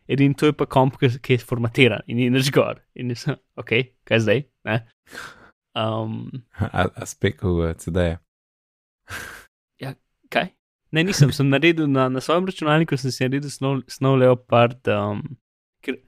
Edin 0.09 0.35
to 0.35 0.49
je 0.49 0.57
pa 0.57 0.67
komp, 0.67 0.97
ki, 1.01 1.11
ki 1.21 1.37
je 1.37 1.45
formatiran 1.45 2.05
in 2.09 2.17
ni 2.17 2.31
nič 2.33 2.51
gor. 2.55 2.81
In 2.97 3.13
sem, 3.17 3.37
ok, 3.61 3.75
kaj 4.09 4.25
zdaj? 4.25 4.45
Ne? 4.69 4.81
Um, 5.77 6.31
A, 6.59 6.89
a 6.89 7.07
spekal 7.07 7.61
uh, 7.61 7.75
CD-je. 7.77 8.17
kaj? 10.35 10.49
Ne, 10.93 11.05
nisem, 11.05 11.33
sem 11.33 11.49
naredil 11.53 11.89
na, 11.91 12.09
na 12.09 12.21
svojem 12.25 12.49
računalniku, 12.49 12.97
sem 12.97 13.13
si 13.13 13.25
naredil 13.27 13.53
Snow, 13.53 13.83
Snow 13.93 14.17
Leopard. 14.17 14.81
Um, 14.89 15.21
ker 15.85 16.01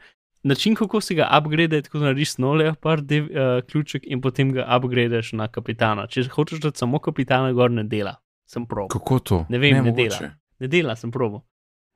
način, 0.42 0.74
kako 0.74 1.00
si 1.04 1.14
ga 1.14 1.28
upgrade, 1.36 1.76
je 1.76 1.82
tako 1.82 2.00
da 2.00 2.08
narediš 2.08 2.34
Snow 2.38 2.56
Leopard 2.56 3.04
dev, 3.04 3.28
uh, 3.28 3.60
ključek 3.68 4.08
in 4.08 4.24
potem 4.24 4.54
ga 4.56 4.64
upgradeš 4.76 5.34
na 5.36 5.48
kapitana. 5.52 6.08
Če 6.08 6.24
hočeš 6.32 6.64
dati 6.64 6.80
samo 6.80 6.98
kapitana, 6.98 7.52
gor 7.52 7.70
ne 7.70 7.84
dela. 7.84 8.16
Sem 8.48 8.64
prob. 8.66 8.88
Kako 8.90 9.18
to? 9.18 9.44
Ne 9.48 9.60
vem, 9.60 9.76
ne 9.76 9.90
mogoče. 9.90 10.08
dela. 10.08 10.32
Ne 10.60 10.68
dela, 10.68 10.96
sem 10.96 11.12
probo. 11.12 11.44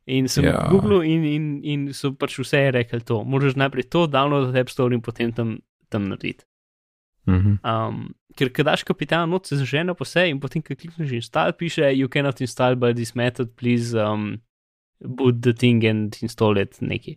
In 0.06 0.28
sem 0.28 0.44
Ja. 0.44 0.50
ja. 0.50 0.68
Google 0.68 1.06
in, 1.06 1.24
in, 1.24 1.44
in 1.64 1.92
so 1.96 2.12
pač 2.12 2.36
vse 2.38 2.70
rekli 2.72 3.00
to. 3.00 3.22
Moraš 3.24 3.56
najprej 3.56 3.88
to 3.88 4.06
downloaditi 4.06 4.60
App 4.60 4.72
Store 4.72 4.94
in 4.94 5.00
potem 5.00 5.32
tam, 5.32 5.58
tam 5.88 6.08
narediti. 6.08 6.44
Mhm. 7.26 7.58
Um, 7.64 8.14
ker 8.36 8.50
ko 8.52 8.64
daš 8.66 8.84
kapitana 8.84 9.26
not, 9.26 9.46
se 9.46 9.56
zažene 9.56 9.94
po 9.96 10.04
vse 10.04 10.26
in 10.28 10.40
potem, 10.40 10.62
ko 10.62 10.76
klikneš 10.76 11.14
install, 11.16 11.54
piše, 11.56 11.88
you 11.96 12.08
cannot 12.08 12.40
install 12.40 12.76
by 12.76 12.92
this 12.92 13.14
method, 13.14 13.54
please 13.56 13.96
um, 13.96 14.42
boot 15.00 15.40
the 15.40 15.54
thing 15.54 15.84
and 15.84 16.18
install 16.20 16.58
it 16.60 16.76
neki. 16.80 17.16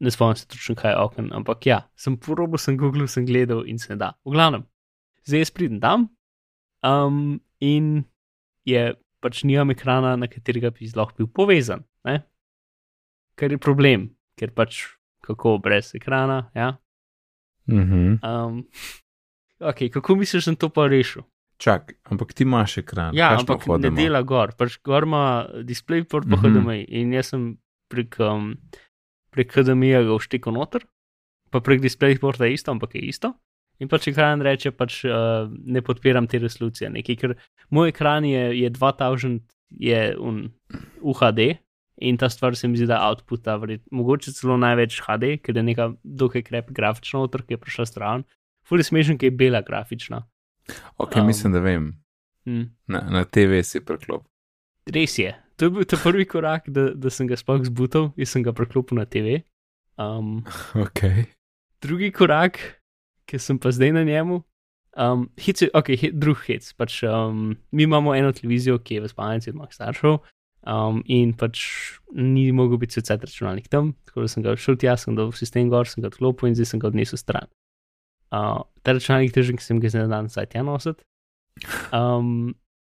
Ne 0.00 0.12
spomnim 0.12 0.36
se 0.36 0.44
točno, 0.46 0.74
kaj 0.76 0.98
okno, 1.00 1.30
ampak 1.32 1.64
ja, 1.66 1.80
sem 1.96 2.18
porobo, 2.20 2.58
sem 2.60 2.76
Google, 2.76 3.08
sem 3.08 3.24
gledal 3.24 3.64
in 3.64 3.78
se 3.78 3.94
ne 3.94 3.96
da. 4.02 4.12
V 4.26 4.34
glavnem, 4.36 4.66
zdaj 5.24 5.46
jaz 5.46 5.54
pridem 5.56 5.80
tam 5.80 6.10
um, 6.84 7.40
in 7.64 8.04
je 8.68 8.90
pač 9.24 9.42
nimam 9.48 9.72
ekrana, 9.72 10.12
na 10.20 10.28
katerega 10.28 10.70
bi 10.74 10.90
lahko 10.92 11.22
bil 11.22 11.30
povezan. 11.32 11.86
Ne? 12.06 12.20
Kar 13.36 13.52
je 13.52 13.58
problem, 13.60 14.10
ker 14.38 14.52
pač 14.56 14.84
kako 15.26 15.58
brez 15.62 15.92
ekrana, 15.98 16.46
ja. 16.54 16.76
Mhm. 17.66 18.20
Um, 18.22 18.62
ok, 19.60 19.88
kako 19.92 20.16
misliš, 20.16 20.44
da 20.44 20.52
sem 20.52 20.56
to 20.56 20.70
pa 20.70 20.86
rešil? 20.86 21.26
Čak, 21.58 21.96
ampak 22.12 22.34
ti 22.36 22.44
imaš 22.44 22.78
ekran. 22.84 23.16
Ja, 23.16 23.32
kakšno 23.32 23.56
ampak 23.56 23.80
ne 23.80 23.90
dela 23.96 24.20
gor, 24.22 24.52
pač 24.58 24.76
gor 24.84 25.06
ima 25.08 25.48
display 25.64 26.04
port 26.04 26.28
pa 26.28 26.36
Mhm. 26.36 26.44
HDMI 26.44 26.84
in 26.88 27.12
jaz 27.16 27.32
sem 27.32 27.56
prek, 27.90 28.20
um, 28.20 28.54
prek 29.32 29.52
HDMI-ja 29.52 30.04
ga 30.04 30.18
vštekal 30.20 30.52
noter, 30.52 30.84
pa 31.50 31.60
prek 31.60 31.80
display 31.80 32.18
porta 32.20 32.44
je 32.44 32.52
isto, 32.52 32.70
ampak 32.70 32.94
je 32.94 33.08
isto. 33.08 33.34
In 33.80 33.88
pač 33.88 34.08
ekran 34.08 34.40
reče, 34.40 34.72
pač 34.72 35.04
uh, 35.04 35.48
ne 35.48 35.82
podpiram 35.84 36.26
te 36.26 36.38
resolucije, 36.38 36.88
nekaj, 36.92 37.16
ker 37.16 37.36
moj 37.70 37.92
ekran 37.92 38.24
je, 38.24 38.52
je 38.60 38.70
2000, 38.70 39.40
je 39.80 40.16
un, 40.16 40.52
UHD 41.00 41.56
in 41.98 42.16
ta 42.16 42.28
stvar 42.28 42.56
se 42.56 42.68
mi 42.68 42.76
zdi, 42.76 42.86
da 42.86 43.00
outputa, 43.08 43.56
vred, 43.56 43.80
mogoče 43.90 44.32
celo 44.32 44.56
največ 44.56 45.00
HD, 45.00 45.36
ker 45.38 45.56
je 45.56 45.62
neka 45.62 45.90
dokaj 46.04 46.42
krep 46.42 46.70
grafična 46.70 47.20
noter, 47.20 47.42
ki 47.42 47.54
je 47.54 47.58
prišla 47.58 47.86
stran. 47.86 48.24
Fuli 48.64 48.82
smešen, 48.82 49.16
ki 49.16 49.26
je 49.26 49.30
bela 49.32 49.62
grafična. 49.62 50.22
Ok, 50.98 51.16
Um, 51.16 51.26
mislim, 51.26 51.52
da 51.52 51.60
vem. 51.60 51.92
Hm. 52.44 52.62
Na, 52.86 53.00
na 53.10 53.24
TV 53.24 53.62
si 53.62 53.80
preklop. 53.80 54.26
Res 54.86 55.18
je. 55.18 55.32
To 55.56 55.64
je 55.64 55.70
bil 55.70 55.84
ta 55.84 55.96
prvi 55.96 56.24
korak, 56.24 56.68
da, 56.68 56.90
da 56.94 57.10
sem 57.10 57.26
ga 57.26 57.36
sploh 57.36 57.62
zbutal 57.64 58.12
in 58.16 58.26
sem 58.26 58.42
ga 58.42 58.52
preklopil 58.52 58.98
na 58.98 59.06
TV. 59.06 59.40
Um, 59.96 60.44
Ok. 60.76 61.00
drugi 61.80 62.10
korak, 62.12 62.58
ki 63.24 63.38
sem 63.38 63.58
pa 63.58 63.70
zdaj 63.72 63.92
na 63.92 64.02
njemu, 64.04 64.42
um, 64.96 65.30
hit, 65.38 65.62
je- 65.62 65.70
ok, 65.74 65.88
hit, 65.96 66.18
drug 66.18 66.42
hit. 66.46 66.74
Pač, 66.76 67.02
um, 67.02 67.56
mi 67.72 67.82
imamo 67.82 68.14
eno 68.14 68.32
televizijo, 68.32 68.78
ki 68.78 68.94
je 68.94 69.00
v 69.00 69.08
spalnici 69.08 69.50
od 69.50 69.56
mojih 69.56 69.72
staršev. 69.72 70.18
Um, 70.66 71.02
in 71.06 71.30
pač 71.38 71.60
ni 72.10 72.48
mogel 72.50 72.80
biti 72.82 72.98
vse 72.98 73.14
računalnik 73.22 73.68
tam, 73.70 73.92
tako 74.08 74.24
da 74.24 74.28
sem 74.28 74.42
ga 74.42 74.56
šel 74.58 74.74
tja, 74.82 74.96
sem 74.98 75.14
dal 75.14 75.30
v 75.30 75.38
sistem 75.38 75.68
gor, 75.70 75.86
sem 75.86 76.02
ga 76.02 76.10
odklopil 76.10 76.48
in 76.50 76.56
zdaj 76.58 76.72
sem 76.72 76.80
ga 76.82 76.88
odnesel 76.90 77.20
stran. 77.20 77.46
Uh, 78.34 78.64
ta 78.82 78.96
računalnik 78.96 79.30
težek 79.36 79.62
sem 79.62 79.78
ga 79.78 79.92
zdaj 79.92 80.08
dan 80.10 80.26
nazaj 80.26 80.48
tja 80.50 80.64
nositi. 80.66 81.06
Um, 81.94 82.56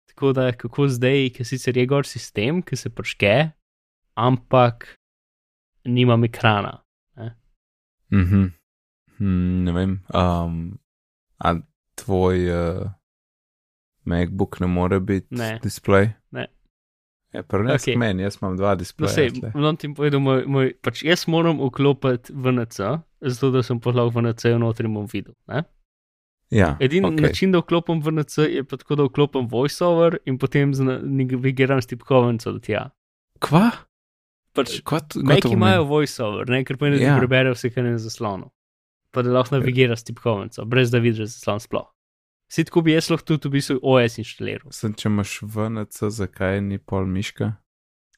tako 0.09 0.33
da 0.33 0.49
kako 0.57 0.87
zdaj, 0.89 1.29
ki 1.37 1.45
sicer 1.45 1.77
je 1.77 1.85
gor 1.85 2.09
sistem, 2.09 2.63
ki 2.65 2.75
se 2.75 2.89
počke, 2.89 3.51
ampak 4.17 4.95
nimam 5.85 6.25
ekrana. 6.25 6.79
Mhm. 8.09 8.47
Hm, 9.19 9.63
ne 9.63 9.71
vem. 9.71 9.91
Um, 10.09 10.79
a 11.37 11.53
tvoj 11.95 12.37
uh, 12.49 12.89
MacBook 14.09 14.59
ne 14.59 14.67
more 14.67 14.99
biti 14.99 15.27
Ne. 15.29 15.59
display? 15.63 16.09
Je 17.33 17.43
prenes 17.45 17.83
okay. 17.83 17.97
meni, 17.97 18.23
jaz 18.23 18.39
imam 18.41 18.55
dva 18.57 18.71
No, 18.73 18.79
displeja. 18.79 19.11
sej, 19.13 19.29
tle. 19.37 19.51
bom 19.53 19.77
ti 19.77 19.89
povedal, 19.93 20.19
moj, 20.19 20.45
moj, 20.49 20.71
pač 20.81 21.03
jaz 21.05 21.27
moram 21.29 21.59
vklopiti 21.61 22.33
VNC, 22.33 22.79
zato 23.21 23.51
da 23.53 23.61
sem 23.63 23.79
poslal 23.79 24.09
VNC 24.09 24.45
in 24.55 24.93
bom 24.93 25.05
videl. 25.13 25.35
Ne? 25.47 25.63
ja, 26.49 26.77
Edini 26.81 27.05
ok. 27.07 27.13
okay. 27.13 27.21
način, 27.21 27.51
da 27.51 27.59
vklopim 27.61 28.01
VNC, 28.01 28.37
je 28.49 28.63
pa 28.63 28.77
tako, 28.77 28.95
da 28.95 29.03
vklopim 29.05 29.47
voiceover 29.47 30.17
in 30.25 30.39
potem 30.41 30.71
navigiram 30.73 31.81
s 31.81 31.87
tipkovnico 31.87 32.51
do 32.51 32.59
tja. 32.59 32.89
Kva? 33.39 33.69
Pač, 34.53 34.81
Meki 35.21 35.41
to 35.41 35.53
imajo 35.53 35.83
voiceover, 35.85 36.49
ne, 36.49 36.63
ker 36.65 36.77
pomeni, 36.77 36.97
da 36.97 37.03
Ja. 37.03 37.13
ja. 37.13 37.19
prebere 37.21 37.53
vse, 37.53 37.69
kar 37.69 37.85
je 37.85 37.91
na 37.91 38.01
zaslonu. 38.01 38.49
Pa 39.13 39.21
da 39.21 39.29
lahko 39.31 39.55
navigiraš 39.59 39.99
s 40.01 40.03
tipkovnico, 40.09 40.65
brez 40.65 40.89
da 40.91 40.97
vidiš 40.97 41.29
zaslon 41.29 41.59
sploh. 41.61 41.85
Vsi 42.49 42.65
tako 42.65 42.81
bi 42.81 42.95
jaz 42.95 43.11
lahko 43.11 43.27
tudi 43.29 43.47
v 43.47 43.59
bistvu 43.59 43.77
OS 43.85 44.17
inštaliral. 44.23 44.71
Sem, 44.73 44.95
če 44.97 45.09
imaš 45.11 45.35
VNC, 45.45 46.09
zakaj 46.15 46.61
ni 46.65 46.79
pol 46.81 47.05
miška? 47.05 47.51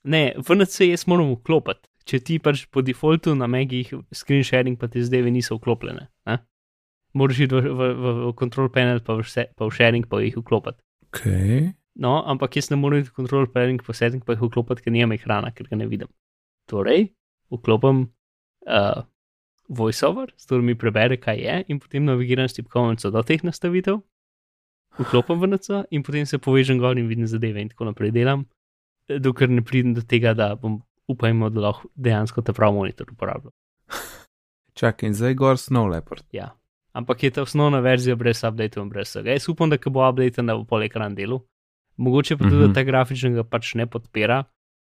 Ne, 0.07 0.31
VNC 0.39 0.87
jaz 0.87 1.03
moram 1.11 1.33
vklopiti. 1.35 1.83
Če 2.07 2.19
ti 2.25 2.37
pač 2.41 2.63
po 2.71 2.81
defaultu 2.81 3.35
na 3.37 3.45
megih 3.51 3.91
screen 4.15 4.45
sharing 4.47 4.79
pa 4.79 4.89
te 4.89 5.03
zdaj 5.05 5.27
niso 5.29 5.59
vklopljene. 5.59 6.07
Ne? 6.29 6.37
Moraš 7.13 7.43
iti 7.43 7.53
v, 7.59 7.61
v, 7.75 7.91
v, 7.91 8.13
v 8.23 8.31
control 8.39 8.71
panel 8.73 9.03
pa 9.05 9.19
v, 9.19 9.27
vse, 9.27 9.45
pa 9.53 9.67
v 9.67 9.75
sharing 9.75 10.07
pa 10.09 10.23
jih 10.23 10.39
vklopiti. 10.39 10.79
Ok. 11.11 11.21
No, 12.01 12.21
ampak 12.23 12.55
jaz 12.55 12.71
ne 12.71 12.79
morem 12.79 13.03
iti 13.03 13.11
v 13.11 13.19
control 13.19 13.49
panel 13.51 13.83
pa 13.83 13.93
setting 13.93 14.23
pa 14.23 14.37
jih 14.37 14.47
vklopiti, 14.47 14.85
ker 14.85 14.95
nimam 14.95 15.13
ekrana, 15.17 15.51
ker 15.51 15.67
ga 15.67 15.77
ne 15.77 15.89
vidim. 15.91 16.09
Torej, 16.71 17.09
vklopim 17.51 18.05
uh, 18.07 19.03
voiceover, 19.67 20.31
s 20.37 20.47
katero 20.47 20.63
mi 20.63 20.77
prebere, 20.79 21.19
kaj 21.19 21.43
je, 21.43 21.57
in 21.67 21.83
potem 21.83 22.07
navigiram 22.07 22.47
s 22.47 22.55
tipkovnico 22.55 23.11
do 23.11 23.23
teh 23.27 23.43
nastavitev, 23.43 23.99
vklopim 24.99 25.39
VNC 25.41 25.85
in 25.91 26.03
potem 26.03 26.25
se 26.25 26.37
povežem 26.37 26.79
gor 26.79 26.97
in 26.97 27.07
vidim 27.07 27.27
zadeve 27.27 27.61
in 27.61 27.69
tako 27.69 27.85
naprej 27.85 28.11
delam, 28.11 28.45
eh, 29.09 29.19
dokler 29.19 29.49
ne 29.49 29.61
pridem 29.61 29.93
do 29.93 30.01
tega, 30.01 30.33
da 30.33 30.55
bom 30.55 30.81
upajmo, 31.07 31.49
da 31.49 31.61
lahko 31.61 31.89
dejansko 31.95 32.41
ta 32.41 32.53
pravi 32.53 32.75
monitor 32.75 33.07
uporabljam. 33.11 33.51
Čakaj, 34.79 35.07
in 35.07 35.13
zdaj 35.13 35.33
gor 35.35 35.57
Snow 35.57 35.89
Leopard. 35.91 36.23
Ja. 36.31 36.51
Ampak 36.93 37.23
je 37.23 37.31
ta 37.31 37.41
osnovna 37.41 37.79
verzija 37.79 38.15
brez 38.15 38.43
update 38.43 38.79
in 38.79 38.89
brez 38.89 39.07
vsega. 39.09 39.31
Jaz 39.31 39.49
upam, 39.49 39.69
da 39.69 39.77
bo 39.89 40.09
update, 40.09 40.41
da 40.41 40.55
bo 40.55 40.63
pol 40.65 40.83
ekran 40.83 41.15
delu. 41.15 41.39
Mogoče 41.97 42.37
pa 42.37 42.43
tudi, 42.43 42.55
Mhm. 42.55 42.67
da 42.67 42.73
ta 42.73 42.83
grafičnega 42.83 43.43
pač 43.43 43.75
ne 43.75 43.85
podpira, 43.87 44.43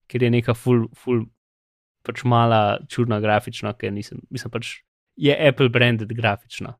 ker 0.06 0.22
je 0.22 0.30
neka 0.30 0.54
full, 0.54 0.88
full 0.94 1.26
pač 2.02 2.24
mala 2.24 2.78
čudna 2.88 3.20
grafična, 3.20 3.72
ker 3.78 3.92
nisem, 3.92 4.20
mislim 4.30 4.50
pač 4.50 4.82
je 5.16 5.48
Apple 5.48 5.68
branded 5.68 6.08
grafična. 6.12 6.74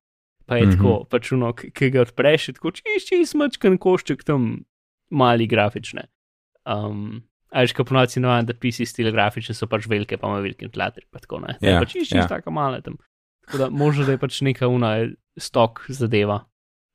Pa 0.53 0.57
je 0.57 0.67
mm 0.67 0.71
-hmm. 0.71 0.77
tako, 0.77 1.05
pač 1.11 1.33
uno, 1.33 1.53
ki 1.53 1.91
ga 1.91 2.01
odpreš, 2.01 2.47
tako 2.47 2.71
čist, 2.71 3.09
čist, 3.09 3.35
mačkan 3.35 3.79
košček 3.79 4.25
tam 4.25 4.65
mali 5.11 5.47
grafične. 5.47 6.03
Um, 6.69 7.23
Ajš, 7.49 7.73
ko 7.73 7.85
ponovadi 7.85 8.21
navaden, 8.21 8.47
da 8.47 8.55
PC 8.55 8.85
stil 8.89 9.13
grafične 9.13 9.55
so 9.55 9.67
pač 9.67 9.87
velike, 9.89 10.17
pa 10.17 10.29
ima 10.29 10.41
velike 10.41 10.69
tlatri, 10.69 11.07
pa 11.11 11.19
tako 11.19 11.39
ne. 11.41 11.57
Ja, 11.61 11.79
pač 11.81 11.93
čist, 11.93 12.11
čist, 12.11 12.17
ja. 12.17 12.29
tako 12.29 12.51
male 12.51 12.81
tam. 12.81 12.97
Tako 13.47 13.59
da 13.59 13.71
možno, 13.71 14.05
da 14.05 14.13
je 14.13 14.19
pač 14.19 14.41
neka 14.41 14.69
una 14.69 15.09
stok 15.39 15.85
zadeva. 15.89 16.45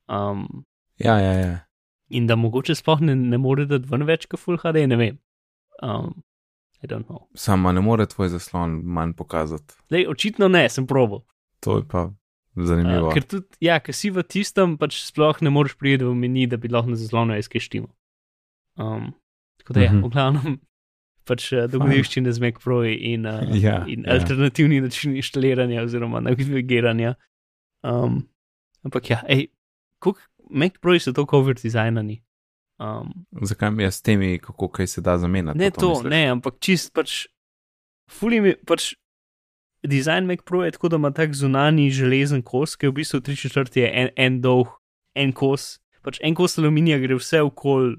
Um, 0.06 0.64
ja, 0.98 1.18
ja, 1.18 1.32
ja. 1.32 1.58
In 2.08 2.26
da 2.26 2.36
mogoče 2.36 2.74
sploh 2.74 3.00
ne, 3.00 3.14
ne 3.14 3.38
more 3.38 3.66
dati 3.66 3.90
ven 3.90 4.06
več 4.06 4.26
kot 4.26 4.40
Full 4.40 4.58
HD, 4.58 4.86
ne 4.86 4.96
vem. 4.96 5.18
Um, 5.82 6.22
Sama 7.34 7.72
ne 7.72 7.80
more 7.80 8.06
tvoj 8.06 8.28
zaslon 8.28 8.82
manj 8.84 9.12
pokazati. 9.12 9.74
Lej, 9.90 10.06
očitno 10.06 10.48
ne, 10.48 10.68
sem 10.68 10.86
probo. 10.86 11.24
To 11.60 11.76
je 11.76 11.88
pa 11.88 12.10
zanimivo. 12.66 13.08
Uh, 13.08 13.14
ker 13.14 13.26
tudi, 13.26 13.46
ja, 13.64 13.78
ker 13.80 13.94
si 13.94 14.10
v 14.10 14.24
tistem, 14.26 14.76
pač 14.80 15.00
sploh 15.04 15.42
ne 15.44 15.52
moreš 15.54 15.76
priti 15.78 16.06
v 16.06 16.14
meni, 16.16 16.46
da 16.50 16.58
bi 16.60 16.70
lahko 16.72 16.94
na 16.94 16.98
zaslonu 16.98 17.36
izkeštimo. 17.38 17.88
Um, 18.78 19.12
tako 19.62 19.76
da 19.76 19.80
je, 19.80 19.86
ja, 19.86 19.92
uh 19.92 19.98
-huh. 19.98 20.06
v 20.06 20.12
glavnem, 20.14 20.58
pač 21.24 21.52
uh, 21.52 21.66
dogodivščine 21.70 22.32
z 22.32 22.40
MacPro 22.40 22.84
in, 22.84 23.26
uh, 23.26 23.44
ja, 23.66 23.84
in 23.86 24.04
ja. 24.06 24.14
alternativni 24.14 24.80
način 24.80 25.16
inštaliranja 25.16 25.82
oziroma 25.82 26.20
navigiranja. 26.20 27.14
Um, 27.82 28.28
ampak 28.82 29.10
ja, 29.10 29.22
hej, 29.28 29.48
kako 29.98 30.20
MacPro 30.50 30.98
so 30.98 31.12
tako 31.12 31.38
over 31.38 31.54
designani? 31.54 32.22
Um, 32.78 33.26
Zakaj 33.42 33.70
mi 33.70 33.82
je 33.82 33.90
s 33.90 34.02
temi, 34.02 34.38
kako 34.38 34.68
kaj 34.68 34.86
se 34.86 35.00
da 35.00 35.18
zamenjati? 35.18 35.58
Ne 35.58 35.70
to, 35.70 35.88
misliš? 35.88 36.10
ne, 36.10 36.26
ampak 36.30 36.54
čist 36.60 36.94
pač, 36.94 37.26
fully 38.10 38.40
mi 38.40 38.54
pač. 38.66 38.94
Design 39.86 40.26
Mac 40.26 40.42
Pro 40.44 40.64
je 40.64 40.70
tako, 40.70 40.88
da 40.88 40.96
ima 40.96 41.10
tak 41.10 41.34
zunani 41.34 41.90
železen 41.90 42.42
kos, 42.42 42.76
ki 42.76 42.86
je 42.86 42.90
v 42.90 42.94
bistvu 42.94 43.20
tri 43.20 43.36
četrti 43.36 43.84
en, 43.86 44.10
en 44.16 44.40
dolg, 44.42 44.72
en 45.14 45.32
kos. 45.32 45.78
Pač 46.02 46.18
en 46.22 46.34
kos 46.34 46.58
aluminija 46.58 46.98
gre 46.98 47.18
vse 47.18 47.42
okoli 47.42 47.96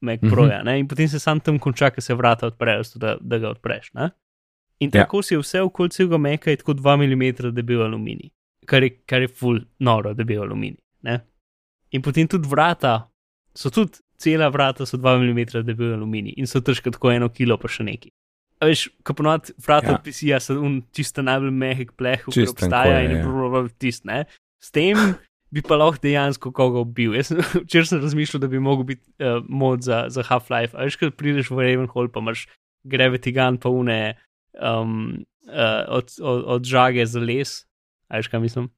Mac 0.00 0.20
Pro, 0.20 0.44
mm 0.44 0.50
-hmm. 0.50 0.78
in 0.78 0.88
potem 0.88 1.08
se 1.08 1.18
sam 1.18 1.40
tam 1.40 1.58
konča, 1.58 1.90
ker 1.90 2.02
se 2.02 2.14
vrata 2.14 2.46
odprejo, 2.46 2.82
da, 2.94 3.16
da 3.20 3.38
ga 3.38 3.50
odpreš. 3.50 3.92
Ne? 3.92 4.10
In 4.78 4.90
tako 4.90 5.18
ja. 5.18 5.22
si 5.22 5.36
vse 5.36 5.60
okoli 5.60 5.90
celega 5.90 6.18
Maca 6.18 6.50
je 6.50 6.56
tako 6.56 6.72
2 6.72 6.96
mm 6.96 7.54
debel 7.54 7.82
aluminij, 7.82 8.30
kar 8.66 8.82
je, 8.82 8.90
kar 9.06 9.20
je 9.20 9.28
full 9.28 9.60
noro 9.78 10.14
debel 10.14 10.42
aluminij. 10.42 10.80
Ne? 11.02 11.20
In 11.90 12.02
potem 12.02 12.28
tudi 12.28 12.48
vrata 12.48 13.10
so 13.54 13.70
tudi 13.70 13.98
cela 14.16 14.48
vrata, 14.48 14.86
so 14.86 14.96
2 14.96 15.18
mm 15.18 15.64
debel 15.64 15.94
aluminij 15.94 16.34
in 16.36 16.46
so 16.46 16.60
težko 16.60 16.90
tako 16.90 17.10
eno 17.10 17.28
kilo, 17.28 17.56
pa 17.58 17.68
še 17.68 17.84
neki. 17.84 18.12
Veš, 18.60 18.90
ko 19.06 19.16
ponovadi 19.16 19.54
vrata 19.64 19.94
ja. 19.94 19.98
PC-ja 20.04 20.38
so 20.44 20.58
un 20.60 20.82
čisto 20.92 21.24
najbolj 21.24 21.52
mehek 21.62 21.94
pleh, 21.96 22.20
ki 22.28 22.44
obstaja 22.50 23.00
in 23.06 23.16
je 23.16 23.22
prav 23.24 23.70
tist, 23.80 24.04
ne. 24.08 24.26
S 24.60 24.68
tem 24.74 24.98
bi 25.50 25.62
pa 25.64 25.78
lahko 25.80 26.02
dejansko 26.04 26.52
koga 26.54 26.84
ubil. 26.84 27.16
Jaz 27.16 27.32
sem 27.32 27.40
včeraj 27.64 27.88
sem 27.90 28.02
razmišljal, 28.04 28.44
da 28.44 28.50
bi 28.52 28.60
mogel 28.62 28.86
biti 28.92 29.06
uh, 29.18 29.40
mod 29.48 29.86
za, 29.86 30.04
za 30.12 30.24
Half-Life. 30.28 30.76
Veš, 30.76 31.00
ko 31.00 31.10
prideš 31.10 31.50
v 31.50 31.64
Ravenhall, 31.64 32.12
pa 32.12 32.22
imaš 32.22 32.46
Gravity 32.84 33.32
Gun, 33.36 33.58
pa 33.60 33.72
une 33.72 33.98
um, 34.60 35.24
uh, 35.48 35.84
od, 35.88 36.12
od, 36.20 36.44
od 36.56 36.68
žage 36.68 37.06
za 37.08 37.20
les. 37.20 37.62
Veš, 38.12 38.28
kaj 38.28 38.44
mislim? 38.44 38.68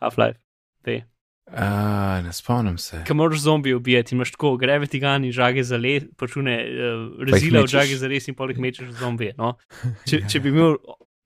Half-Life, 0.00 0.40
te. 0.82 1.02
Uh, 1.44 2.24
ne 2.24 2.32
spomnim 2.32 2.78
se. 2.80 3.02
Kaj 3.06 3.16
moraš 3.16 3.42
zombi 3.44 3.74
ubijati, 3.74 4.14
imaš 4.14 4.30
tako 4.32 4.54
gravity 4.56 5.00
gun 5.00 5.26
in 5.28 5.32
žage 5.32 5.62
za 5.62 5.76
les, 5.76 6.06
počune 6.16 6.54
uh, 6.56 7.02
rezile 7.28 7.60
od 7.60 7.68
žage 7.68 7.98
za 8.00 8.08
les 8.08 8.28
in 8.28 8.34
polih 8.34 8.58
mečeš 8.58 8.94
zombije. 8.96 9.34
No? 9.38 9.54
Če, 10.08 10.22
ja. 10.22 10.28
če 10.28 10.40
bi 10.40 10.54
imel 10.54 10.78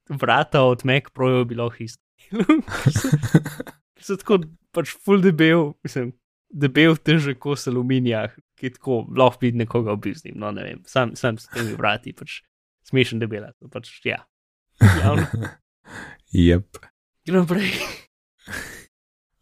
vrata 0.08 0.64
od 0.66 0.82
Mac 0.84 1.12
Pro, 1.14 1.44
bi 1.44 1.54
bilo 1.54 1.70
isto. 1.78 2.02
so 4.04 4.16
tako 4.18 4.40
pač 4.74 4.90
full 5.04 5.22
debel, 5.22 5.72
mislim, 5.86 6.10
debel 6.50 6.98
težek 6.98 7.38
kos 7.42 7.68
aluminija, 7.70 8.26
ki 8.58 8.72
tako 8.74 9.04
lahko 9.14 9.46
vidi 9.46 9.62
nekoga 9.62 9.94
v 9.94 10.02
biznis. 10.08 10.34
No, 10.36 10.50
ne 10.54 10.66
vem, 10.66 10.82
sam, 10.90 11.14
sam 11.16 11.38
s 11.38 11.46
temi 11.54 11.76
vrati, 11.78 12.16
pač 12.16 12.40
smešen 12.90 13.22
debel. 13.22 13.46
Pač, 13.70 13.94
ja. 14.08 14.24
Jep. 16.34 16.82
Gremo 17.26 17.46
prej. 17.48 17.70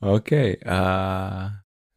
Ok, 0.07 0.31
uh, 0.31 1.51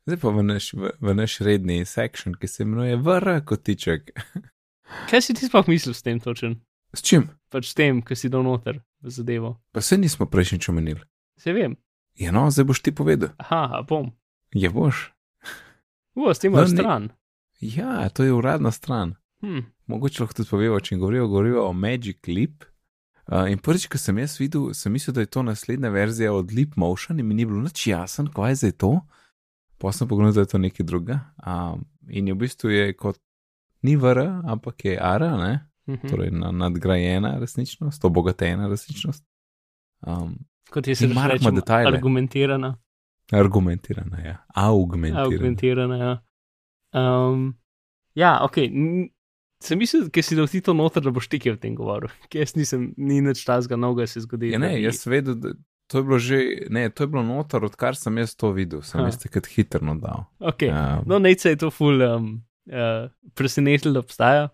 zdaj 0.05 0.17
pa 0.21 0.29
v 0.33 0.43
naš, 0.43 0.73
v, 0.73 0.89
v 0.97 1.13
naš 1.13 1.37
redni 1.45 1.85
sektion, 1.85 2.33
ki 2.33 2.47
se 2.49 2.63
imenuje 2.65 2.97
Vr, 2.97 3.45
kotiček. 3.45 4.09
Kaj 5.09 5.21
si 5.21 5.35
ti 5.37 5.45
sploh 5.45 5.67
mislil 5.69 5.93
s 5.93 6.01
tem 6.01 6.17
točen? 6.17 6.57
S 6.97 7.05
čim? 7.05 7.27
Pač 7.53 7.69
s 7.69 7.77
tem, 7.77 8.01
ki 8.01 8.17
si 8.17 8.31
dal 8.33 8.41
noter 8.41 8.81
v 9.05 9.13
zadevo. 9.13 9.59
Pa 9.69 9.85
se 9.85 9.97
nismo 9.97 10.25
prejšnjič 10.25 10.69
omenili. 10.73 11.05
Se 11.37 11.53
vem. 11.53 11.77
Ja, 12.17 12.33
no, 12.33 12.49
zdaj 12.49 12.65
boš 12.65 12.81
ti 12.81 12.95
povedal. 12.95 13.37
Aha, 13.45 13.83
bom. 13.85 14.09
Ja, 14.57 14.73
boš. 14.73 15.11
Uf, 16.17 16.33
s 16.33 16.41
tem 16.41 16.57
no, 16.57 16.65
stran. 16.65 17.11
Ja, 17.61 18.09
to 18.09 18.25
je 18.25 18.33
uradna 18.33 18.73
stran. 18.73 19.19
Hm. 19.45 19.69
Mogoče 19.85 20.23
lahko 20.23 20.41
tudi 20.41 20.49
povemo, 20.49 20.81
če 20.81 20.97
govorijo, 20.97 21.29
govorijo 21.29 21.69
o 21.69 21.73
Magic 21.77 22.25
Leap. 22.27 22.65
Uh, 23.29 23.45
in 23.51 23.59
prvič, 23.61 23.85
ko 23.85 23.99
sem 24.01 24.17
jaz 24.17 24.39
videl, 24.39 24.71
sem 24.73 24.93
mislil, 24.93 25.13
da 25.13 25.21
je 25.21 25.29
to 25.29 25.43
naslednja 25.45 25.91
verzija 25.93 26.31
od 26.33 26.53
Leap 26.53 26.75
Motion 26.81 27.19
in 27.19 27.27
mi 27.27 27.35
ni 27.37 27.45
bilo 27.45 27.61
nič 27.61 27.87
jasen, 27.87 28.31
kaj 28.33 28.51
je 28.51 28.55
zdaj 28.55 28.71
to. 28.81 28.93
Pa 29.77 29.91
sem 29.93 30.09
pogledal, 30.09 30.33
da 30.33 30.41
je 30.47 30.51
to 30.51 30.57
nekaj 30.57 30.85
druga. 30.85 31.19
Um, 31.45 31.85
in 32.09 32.27
je 32.27 32.33
v 32.33 32.39
bistvu 32.41 32.73
je 32.73 32.93
kot 32.97 33.19
ni 33.85 33.95
VR, 33.95 34.41
ampak 34.49 34.85
je 34.85 34.97
ARA, 34.97 35.33
uh 35.35 35.39
mhm. 35.39 35.97
-huh. 36.01 36.09
torej 36.09 36.31
na, 36.31 36.51
nadgrajena 36.51 37.37
resničnost, 37.39 38.05
obogatena 38.05 38.67
resničnost. 38.67 39.23
Um, 40.07 40.35
kot 40.69 40.87
je 40.87 40.95
se 40.95 41.07
reče, 41.07 41.51
detajle. 41.51 41.91
argumentirana. 41.93 42.77
Argumentirana, 43.31 44.19
ja. 44.19 44.37
Augmentirana. 44.55 45.23
Augmentirana, 45.23 45.97
ja. 45.97 46.21
Um, 46.93 47.57
ja, 48.13 48.39
ok. 48.41 48.57
Sem 49.63 49.79
mislil, 49.79 50.07
da 50.07 50.21
si 50.23 50.35
ti 50.51 50.61
to 50.63 50.73
noter, 50.73 51.03
da 51.03 51.11
boš 51.11 51.27
ti 51.27 51.41
o 51.51 51.57
tem 51.59 51.75
govoril. 51.75 52.11
Jaz 52.33 52.55
nisem, 52.55 52.93
ni 52.97 53.19
nič 53.21 53.43
tazga, 53.43 53.75
noga 53.75 54.07
se 54.07 54.23
zgodi. 54.23 54.53
Ja, 54.53 54.59
ne, 54.59 54.77
jaz 54.79 55.03
vedel, 55.07 55.35
da 55.35 55.51
to 55.89 55.97
je 55.97 56.03
bilo 56.03 56.19
že, 56.19 56.39
ne, 56.69 56.89
to 56.89 57.03
je 57.03 57.07
bilo 57.07 57.23
noter, 57.23 57.65
odkar 57.65 57.97
sem 57.97 58.17
jaz 58.21 58.35
to 58.37 58.51
videl, 58.53 58.83
sem 58.85 59.01
jaz 59.01 59.17
takrat 59.17 59.49
hitro 59.49 59.95
dal. 59.97 60.27
Ok, 60.39 60.69
um, 60.69 61.07
no, 61.09 61.17
nece 61.19 61.55
je 61.55 61.57
to 61.65 61.71
ful 61.73 62.03
um, 62.05 62.27
uh, 62.69 63.09
presenetil, 63.33 63.95
da 63.97 64.03
obstaja. 64.05 64.49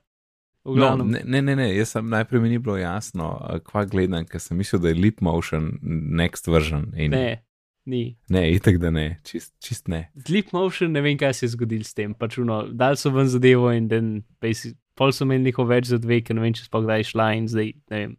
No, 0.65 0.95
ne, 1.03 1.21
ne, 1.27 1.41
ne, 1.43 1.55
ne, 1.59 1.67
jaz 1.75 1.91
sem 1.93 2.07
najprej 2.09 2.41
mi 2.41 2.53
ni 2.53 2.59
bilo 2.63 2.77
jasno, 2.79 3.35
kva 3.67 3.83
gledam, 3.85 4.23
ker 4.25 4.41
sem 4.41 4.57
mislil, 4.57 4.81
da 4.81 4.93
je 4.93 4.97
Leap 4.97 5.19
Motion 5.21 5.75
next 5.83 6.47
version. 6.47 6.87
In... 6.95 7.11
Ne, 7.11 7.43
ni. 7.85 8.15
Ne, 8.31 8.47
itek 8.55 8.79
da 8.81 8.89
ne, 8.95 9.19
čist, 9.27 9.51
čist 9.61 9.91
ne. 9.91 10.05
Z 10.15 10.31
Leap 10.31 10.55
Motion 10.55 10.95
ne 10.95 11.03
vem, 11.03 11.19
kaj 11.19 11.35
se 11.35 11.49
je 11.49 11.51
zgodil 11.57 11.83
s 11.83 11.93
tem, 11.99 12.15
pač 12.15 12.39
uno, 12.41 12.63
dal 12.71 12.95
so 12.97 13.11
ven 13.13 13.27
zadevo 13.29 13.75
in 13.75 13.91
den, 13.91 14.09
basic, 14.41 14.79
pol 14.97 15.11
so 15.15 15.25
imeli 15.27 15.49
neko 15.49 15.65
več 15.69 15.89
za 15.91 15.99
dve, 16.01 16.21
ker 16.25 16.37
ne 16.37 16.45
vem, 16.45 16.55
če 16.55 16.67
sploh 16.67 16.85
kdaj 16.85 17.09
šla 17.11 17.27
in 17.39 17.49
zdaj, 17.51 17.73
ne 17.91 18.01
vem, 18.01 18.15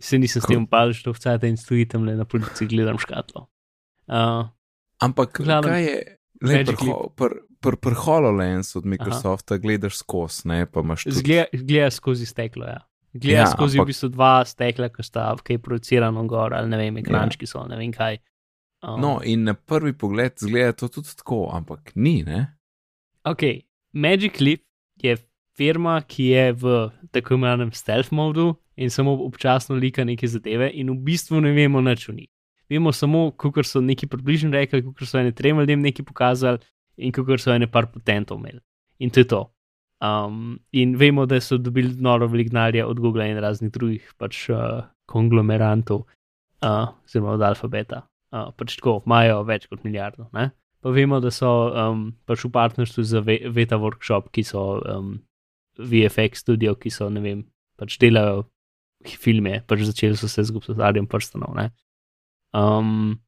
se 0.00 0.18
nisem 0.20 0.42
s 0.42 0.50
tem 0.50 0.64
upal, 0.64 0.92
što 0.94 1.14
vse 1.16 1.34
te 1.42 1.50
in 1.50 1.56
stojim 1.58 1.88
tam 1.88 2.06
le 2.06 2.14
na 2.18 2.26
policiji, 2.28 2.70
gledam 2.70 3.00
škatlo. 3.02 3.48
Uh, 4.08 4.48
Ampak, 5.02 5.40
gledam, 5.42 5.66
kaj 5.66 5.84
je, 5.84 5.96
le 6.42 6.60
prho, 6.68 6.98
pr, 7.16 7.34
pr, 7.60 7.78
pr 7.82 7.96
HoloLens 8.04 8.76
od 8.78 8.86
Microsofta 8.86 9.56
Aha. 9.56 9.62
gledaš 9.62 9.98
skozi, 9.98 10.48
ne 10.48 10.66
pa 10.66 10.84
imaš. 10.86 11.06
Gledaš 11.52 11.98
skozi 11.98 12.26
steklo, 12.26 12.66
ja. 12.66 12.80
Gledaš 13.12 13.48
ja, 13.48 13.52
skozi 13.52 13.78
ampak, 13.78 13.86
v 13.86 13.92
bistvu 13.92 14.10
dva 14.14 14.32
stekla, 14.46 14.90
ki 14.94 15.06
sta 15.06 15.30
v 15.38 15.46
kaj 15.46 15.60
projicirano 15.64 16.24
gor, 16.30 16.54
ali 16.54 16.70
ne 16.70 16.80
vem, 16.80 17.00
ekrančki 17.02 17.48
ja. 17.48 17.54
so, 17.54 17.64
ne 17.68 17.78
vem 17.80 17.94
kaj. 17.94 18.20
Um, 18.84 19.00
no, 19.02 19.12
in 19.26 19.42
na 19.48 19.56
prvi 19.58 19.92
pogled 19.98 20.38
zgleda 20.38 20.76
to 20.78 20.88
tudi 20.92 21.16
tako, 21.18 21.48
ampak 21.50 21.96
ni, 21.98 22.20
ne? 22.22 22.44
Ok, 23.26 23.42
Magic 23.92 24.38
Leap 24.40 24.62
je 25.02 25.16
firma, 25.58 25.98
ki 26.06 26.30
je 26.32 26.46
v 26.52 26.78
tako 27.10 27.34
imenovanem 27.34 27.72
stealth 27.74 28.12
modu 28.14 28.54
in 28.78 28.90
samo 28.90 29.16
občasno 29.26 29.76
lika 29.76 30.04
neke 30.04 30.28
zadeve, 30.30 30.70
in 30.74 30.90
v 30.94 30.98
bistvu 31.10 31.42
ne 31.42 31.52
vemo 31.52 31.82
nič 31.82 32.08
o 32.08 32.14
njih. 32.14 32.30
Vemo 32.70 32.92
samo, 32.92 33.30
kako 33.30 33.64
so 33.64 33.80
neki 33.80 34.06
približni 34.06 34.52
rekli, 34.52 34.82
kako 34.84 35.06
so 35.06 35.18
ene 35.18 35.32
trem 35.32 35.58
ljudem 35.58 35.80
nekaj 35.82 36.04
pokazali 36.04 36.58
in 36.96 37.12
kako 37.12 37.38
so 37.38 37.54
ene 37.54 37.66
par 37.66 37.88
patentov 37.92 38.38
imeli. 38.38 38.60
In 38.98 39.10
to 39.10 39.20
je 39.20 39.28
to. 39.28 39.40
Um, 40.00 40.60
in 40.72 40.94
vemo, 40.96 41.26
da 41.26 41.40
so 41.40 41.58
dobili 41.58 41.94
noro 41.98 42.26
velik 42.26 42.52
denarja 42.52 42.86
od 42.86 43.00
Google 43.00 43.30
in 43.30 43.38
raznih 43.38 43.72
drugih 43.72 44.12
pač, 44.18 44.48
uh, 44.50 44.84
konglomerantov, 45.06 46.04
uh, 46.62 46.92
oziroma 47.04 47.34
od 47.34 47.42
Alphabeta. 47.42 48.04
Uh, 48.30 48.52
pač 48.56 48.76
tako, 48.76 49.00
imajo 49.06 49.42
več 49.48 49.66
kot 49.66 49.82
milijardo. 49.84 50.28
Ne? 50.32 50.50
Pa 50.84 50.92
vemo, 50.94 51.18
da 51.20 51.32
so 51.34 51.50
um, 51.72 52.12
pač 52.28 52.44
v 52.44 52.52
partnerstvu 52.54 53.02
z 53.02 53.22
Veta 53.50 53.80
Workshop, 53.80 54.28
ki 54.30 54.44
so 54.46 54.78
um, 54.84 55.16
VFX 55.78 56.44
studio, 56.44 56.74
ki 56.78 56.90
so, 56.92 57.08
ne 57.12 57.22
vem, 57.24 57.42
pač 57.78 57.98
delajo 58.02 58.46
filme, 59.06 59.62
pač 59.66 59.86
začeli 59.86 60.18
so 60.18 60.28
se 60.28 60.44
z 60.44 60.78
Arjem 60.82 61.06
Prstanov. 61.06 61.56
Um, 62.52 63.18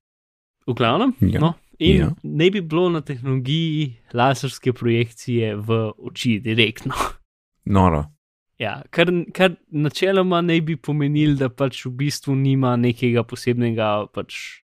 v 0.66 0.74
glavnem, 0.74 1.14
ja. 1.20 1.40
no, 1.40 1.54
in 1.78 1.96
ja. 1.96 2.08
ne 2.22 2.50
bi 2.50 2.60
bilo 2.60 2.88
na 2.90 3.00
tehnologiji 3.00 4.00
laserske 4.12 4.72
projekcije 4.72 5.54
v 5.56 5.82
oči 5.98 6.38
direktno. 6.40 6.94
Noro. 7.76 8.04
Ja, 8.60 8.82
kar, 8.92 9.08
kar 9.32 9.54
načeloma 9.72 10.42
ne 10.44 10.58
bi 10.60 10.76
pomenil, 10.76 11.38
da 11.40 11.48
pač 11.48 11.86
v 11.86 11.94
bistvu 12.02 12.34
nima 12.36 12.74
nekega 12.76 13.24
posebnega 13.24 14.10
pač 14.12 14.60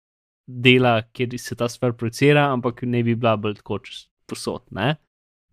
dela, 0.46 1.00
kjer 1.16 1.38
se 1.40 1.56
ta 1.56 1.68
stvar 1.68 1.96
projicira, 1.96 2.50
ampak 2.52 2.84
ne 2.84 3.00
bi 3.02 3.16
bila 3.16 3.36
bolj 3.40 3.56
tako 3.62 3.80
posod. 4.28 4.66
Ne? 4.76 4.96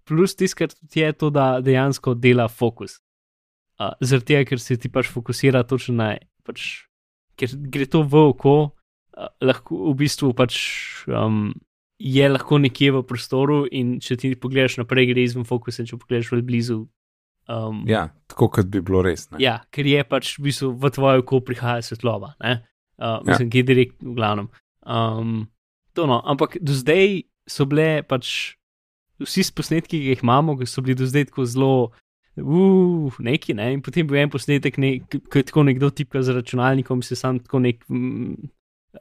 Plus 0.07 0.35
tiskar 0.35 0.71
je 0.95 1.11
to, 1.13 1.29
da 1.29 1.61
dejansko 1.63 2.13
dela 2.19 2.47
fokus. 2.47 2.99
Uh, 3.79 3.93
Zaradi 4.03 4.33
tega, 4.33 4.47
ker 4.51 4.61
se 4.61 4.77
ti 4.77 4.91
pač 4.91 5.09
fokusira 5.09 5.63
točno 5.65 5.95
na, 5.97 6.09
pač, 6.45 6.85
ker 7.39 7.55
gre 7.73 7.87
to 7.89 8.03
v 8.05 8.25
oko, 8.29 8.55
uh, 9.17 9.29
lahko 9.41 9.79
v 9.89 9.95
bistvu 10.03 10.33
pač 10.37 10.57
um, 11.09 11.53
je 11.97 12.27
lahko 12.29 12.59
nekje 12.61 12.91
v 12.93 13.03
prostoru 13.07 13.63
in 13.71 13.97
če 14.03 14.19
ti 14.19 14.33
pogledaš 14.39 14.77
naprej, 14.81 15.09
gre 15.13 15.23
izven 15.23 15.47
fokusa, 15.47 15.87
če 15.87 15.97
pogledaš 15.97 16.33
v 16.35 16.43
blizu. 16.45 16.83
Um, 17.49 17.83
Ja, 17.89 18.07
tako 18.31 18.49
kot 18.55 18.69
bi 18.71 18.83
bilo 18.83 19.01
res. 19.03 19.25
Ne? 19.31 19.41
Ja, 19.43 19.61
ker 19.73 19.87
je 19.87 20.03
pač 20.07 20.35
v 20.37 20.49
bistvu 20.49 20.71
v 20.79 20.91
tvoje 20.93 21.23
oko 21.23 21.41
prihaja 21.43 21.83
svetloba. 21.83 22.35
Uh, 22.39 23.19
mislim, 23.25 23.49
ki 23.51 23.63
je 23.63 23.67
direkt 23.71 23.97
v 24.03 24.15
glavnem. 24.15 24.51
Um, 24.83 25.47
to 25.97 26.07
no, 26.07 26.21
ampak 26.21 26.59
do 26.61 26.75
zdaj 26.75 27.23
so 27.49 27.65
bile 27.67 28.03
pač 28.07 28.55
vsi 29.23 29.45
posnetki, 29.55 29.99
ki 29.99 30.13
jih 30.13 30.23
imamo, 30.23 30.57
so 30.65 30.81
bili 30.81 30.95
do 30.99 31.07
zdaj 31.09 31.29
tako 31.31 31.45
zelo. 31.45 31.75
Uh, 32.33 33.13
neki, 33.21 33.53
ne? 33.53 33.67
In 33.75 33.81
potem 33.85 34.07
bo 34.09 34.17
en 34.17 34.31
posnetek, 34.33 34.79
ki 34.79 35.37
je 35.37 35.43
tako 35.45 35.63
nekdo 35.67 35.91
tipka 35.93 36.21
z 36.25 36.33
računalnikom, 36.33 37.03
se 37.05 37.15
sam 37.15 37.37
tako 37.39 37.59
nek 37.61 37.83
mm, 37.89 38.47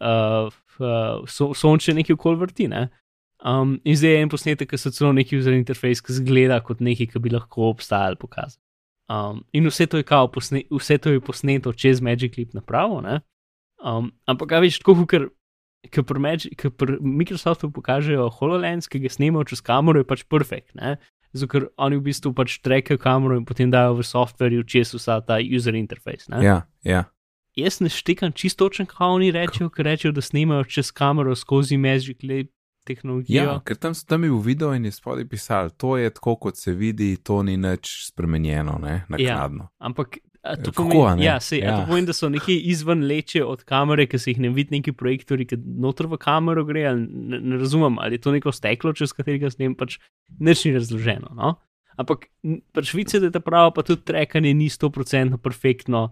uh, 0.01 0.51
uh, 0.79 1.23
so, 1.29 1.53
sonče 1.57 1.95
neki 1.97 2.13
okol 2.13 2.37
vrti. 2.43 2.69
Ne? 2.69 2.91
Um, 3.45 3.79
in 3.85 3.97
zdaj 3.97 4.13
je 4.13 4.23
en 4.23 4.33
posnetek, 4.33 4.71
ki 4.71 4.79
so 4.79 4.93
celo 4.95 5.15
neki 5.17 5.39
user 5.41 5.57
interface, 5.57 6.05
ki 6.05 6.19
zgleda 6.21 6.61
kot 6.63 6.85
nekaj, 6.85 7.09
ki 7.15 7.23
bi 7.25 7.33
lahko 7.33 7.73
obstajal 7.73 8.19
pokazati. 8.21 8.61
Um, 9.13 9.43
in 9.53 9.67
vse 9.67 9.89
to 9.91 9.99
je 9.99 10.07
kao, 10.07 10.29
posne, 10.31 10.63
vse 10.71 10.99
to 11.03 11.11
je 11.11 11.21
posneto 11.21 11.73
čez 11.73 12.01
Magic 12.01 12.37
Leap 12.39 12.55
napravo. 12.55 13.03
Um, 13.83 14.13
ampak, 14.27 14.53
a 14.53 14.61
veš, 14.63 14.79
tako, 14.85 15.07
ker 15.11 15.27
ki 15.91 16.05
pri 16.71 16.99
Microsoftu 17.01 17.71
pokažejo 17.73 18.29
HoloLens, 18.39 18.89
ki 18.89 19.03
ga 19.03 19.11
snemajo 19.11 19.49
čez 19.51 19.65
kamero, 19.65 20.03
je 20.03 20.09
pač 20.09 20.23
perfekt. 20.31 20.77
Zato, 21.33 21.49
ker 21.49 21.67
oni 21.81 21.99
v 21.99 22.07
bistvu 22.11 22.35
pač 22.37 22.59
trekajo 22.63 23.01
kamero 23.01 23.39
in 23.41 23.47
potem 23.49 23.73
dajo 23.73 23.97
v 23.99 24.07
softverju 24.07 24.67
čez 24.69 24.93
vsa 24.95 25.21
ta 25.25 25.41
user 25.41 25.75
interface. 25.75 26.29
Ne? 26.29 26.45
Ja, 26.45 26.57
ja. 26.85 27.09
Jaz 27.57 27.81
ne 27.85 27.91
štekam 27.93 28.33
čisto 28.33 28.69
točno, 28.69 28.87
kaj 28.89 29.17
oni 29.19 29.31
rečejo, 29.33 29.69
ker 29.73 29.85
rečejo, 29.89 30.13
da 30.17 30.25
snemajo 30.25 30.65
čez 30.65 30.93
kamero 30.93 31.35
skozi 31.37 31.77
Magic 31.77 32.23
Leap 32.25 32.53
tehnologijo. 32.85 33.43
Ja, 33.43 33.61
ker 33.65 33.77
tam 33.77 33.95
tam 33.95 34.27
v 34.27 34.41
videu 34.43 34.73
in 34.75 34.85
je 34.89 34.93
spodaj 34.93 35.27
pisali, 35.29 35.71
to 35.77 35.97
je 35.97 36.11
tako, 36.11 36.37
kot 36.37 36.57
se 36.57 36.73
vidi, 36.73 37.17
to 37.17 37.43
ni 37.43 37.57
nič 37.57 38.09
spremenjeno, 38.11 38.79
ne, 38.83 39.05
naknadno. 39.09 39.69
Ja, 39.71 39.87
ampak 39.87 40.19
A 40.43 40.57
to 40.57 40.73
Kako, 40.73 40.89
pomeni, 40.91 41.21
ne? 41.21 41.25
ja, 41.25 41.37
se, 41.39 41.59
ja. 41.59 41.77
To 41.77 41.87
pomeni, 41.87 42.07
da 42.07 42.13
so 42.13 42.27
nekje 42.29 42.57
izven 42.67 43.05
leče 43.07 43.45
od 43.45 43.61
kamere, 43.63 44.07
ki 44.07 44.19
se 44.19 44.33
jih 44.33 44.41
ne 44.41 44.51
vidi, 44.51 44.75
neki 44.75 44.91
projektori, 44.93 45.47
ki 45.47 45.55
noter 45.57 46.07
v 46.07 46.19
kamero 46.19 46.65
gre. 46.65 46.83
Ne, 46.97 47.39
ne 47.41 47.57
razumem, 47.57 47.99
ali 47.99 48.15
je 48.15 48.21
to 48.21 48.33
neko 48.33 48.51
steklo, 48.51 48.91
čez 48.93 49.13
katerega 49.13 49.51
snem, 49.51 49.75
pač 49.75 50.01
nič 50.41 50.65
ni 50.65 50.73
razloženo. 50.75 51.31
No? 51.33 51.53
Ampak 51.95 52.27
n- 52.43 52.59
pač 52.71 52.91
vice, 52.91 53.21
da 53.21 53.29
je 53.29 53.33
ta 53.33 53.41
pravo, 53.41 53.71
pa 53.71 53.83
tudi 53.83 54.03
trekanje 54.03 54.51
ni 54.53 54.67
100% 54.67 55.39
perfektno, 55.39 56.09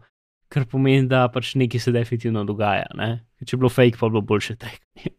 kar 0.48 0.62
pomeni, 0.64 1.08
da 1.08 1.24
pač 1.26 1.56
nekaj 1.56 1.80
se 1.80 1.90
definitivno 1.90 2.46
dogaja. 2.46 2.86
Ne? 2.94 3.10
Če 3.42 3.56
je 3.56 3.58
bilo 3.58 3.68
fake, 3.68 3.98
pa 3.98 4.06
je 4.06 4.10
bilo 4.10 4.22
boljše 4.22 4.56
trekanje. 4.56 5.10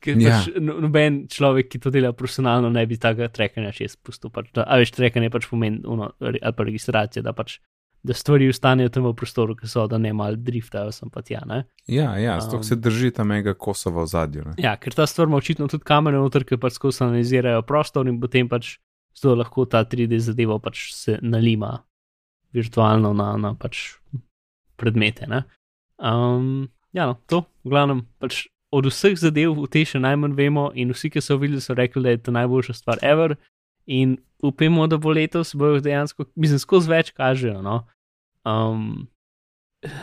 Ker 0.00 0.16
Ja. 0.16 0.38
pač 0.38 0.56
no- 0.56 0.80
noben 0.80 1.26
človek, 1.28 1.68
ki 1.68 1.80
to 1.80 1.90
dela 1.90 2.12
profesionalno, 2.12 2.68
ne 2.70 2.84
bi 2.86 2.96
tega 2.96 3.28
trekanja 3.28 3.72
čez 3.74 3.96
spustil. 3.96 4.32
Pač, 4.32 4.52
da, 4.54 4.64
a 4.64 4.80
veš, 4.80 4.92
trekanje 4.96 5.28
pač 5.28 5.48
pomeni, 5.48 5.84
uno, 5.84 6.12
ali 6.20 6.40
pa 6.40 6.64
registracija, 6.64 7.20
da 7.20 7.36
pač 7.36 7.58
da 8.06 8.14
stvari 8.14 8.48
ostanejo 8.48 8.90
tam 8.94 9.08
v 9.08 9.12
prostoru, 9.18 9.56
ki 9.58 9.68
so, 9.70 9.86
da 9.90 9.98
ne 9.98 10.12
malo 10.14 10.38
driftajo, 10.38 10.92
sem 10.94 11.10
pa 11.10 11.22
tja. 11.26 11.42
Ne? 11.46 11.64
Ja, 11.90 12.14
ja, 12.20 12.38
stok 12.40 12.62
Um. 12.62 12.68
se 12.68 12.76
drži 12.76 13.10
tam 13.10 13.32
mega 13.34 13.54
kosova 13.54 14.04
v 14.04 14.12
zadju. 14.12 14.44
Ne? 14.46 14.54
Ja, 14.62 14.76
ker 14.78 14.94
ta 14.94 15.06
stvar 15.06 15.26
ima 15.26 15.40
očitno 15.40 15.66
tudi 15.68 15.84
kamere 15.84 16.20
noter, 16.20 16.44
ki 16.46 16.60
pač 16.62 16.78
skozi 16.78 17.02
analizirajo 17.04 17.64
prostor 17.66 18.06
in 18.08 18.20
potem 18.22 18.48
pač 18.48 18.76
zelo 19.16 19.34
lahko 19.42 19.66
ta 19.66 19.82
3D 19.84 20.20
zadeva 20.22 20.58
pač 20.62 20.92
se 20.94 21.18
nalima 21.22 21.80
virtualno 22.54 23.12
na, 23.16 23.32
na 23.36 23.54
pač 23.58 23.96
predmete. 24.76 25.26
Ne? 25.26 25.42
Um, 25.98 26.68
ja, 26.92 27.08
no, 27.08 27.18
to, 27.26 27.42
v 27.64 27.74
glavnem, 27.74 28.04
pač 28.22 28.46
od 28.70 28.86
vseh 28.90 29.16
zadev 29.18 29.56
v 29.56 29.66
te 29.72 29.82
še 29.88 29.98
najmanj 30.02 30.36
vemo 30.36 30.70
in 30.74 30.92
vsi, 30.94 31.10
ki 31.10 31.24
so 31.24 31.40
videli, 31.40 31.64
so 31.64 31.74
rekli, 31.74 32.04
da 32.04 32.14
je 32.14 32.22
to 32.28 32.34
najboljša 32.36 32.76
stvar 32.76 33.02
ever. 33.02 33.36
In 33.86 34.16
upamo, 34.42 34.86
da 34.90 34.98
bo 34.98 35.14
letos 35.14 35.54
bojo 35.54 35.80
dejansko, 35.80 36.26
mislim, 36.36 36.60
skozi 36.60 36.90
več 36.90 37.12
kažejo. 37.16 37.60
No? 37.64 37.84
Um, 38.46 39.08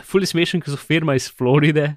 Fuli 0.06 0.28
smešen, 0.28 0.62
ker 0.62 0.72
so 0.72 0.80
firma 0.80 1.16
iz 1.18 1.26
Floride 1.32 1.96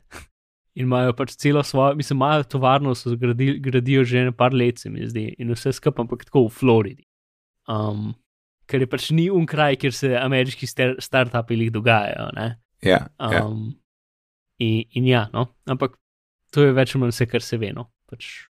in 0.78 0.86
imajo 0.86 1.14
pač 1.18 1.34
celo 1.40 1.64
svojo, 1.66 1.96
mislim, 1.98 2.18
imajo 2.18 2.46
tovarno, 2.52 2.94
so 2.96 3.12
zgradili, 3.14 3.58
gradijo 3.64 4.04
že 4.06 4.28
ne 4.28 4.32
par 4.32 4.54
let, 4.54 4.80
se 4.80 4.90
mi 4.90 5.08
zdi, 5.08 5.32
in 5.40 5.52
vse 5.54 5.74
skupaj, 5.74 6.06
ampak 6.06 6.26
tako 6.28 6.46
v 6.48 6.54
Floridi. 6.54 7.06
Um, 7.68 8.12
ker 8.70 8.84
je 8.84 8.90
pač 8.90 9.10
ni 9.16 9.28
un 9.34 9.48
kraj, 9.50 9.80
kjer 9.82 9.96
se 9.96 10.12
ameriški 10.20 10.70
star- 10.70 10.98
startupi 11.02 11.58
jih 11.58 11.72
dogajajo. 11.74 12.30
Ne? 12.38 12.50
Ja, 12.86 13.08
ja. 13.18 13.42
Um, 13.46 13.74
in, 14.62 14.86
in 14.94 15.08
ja, 15.10 15.28
no, 15.34 15.48
ampak 15.66 15.98
to 16.54 16.68
je 16.68 16.76
več 16.78 16.94
ali 16.94 17.06
manj 17.06 17.16
vse, 17.16 17.30
kar 17.32 17.44
se 17.44 17.58
ve. 17.58 17.72
No. 17.74 17.90
Pač, 18.12 18.48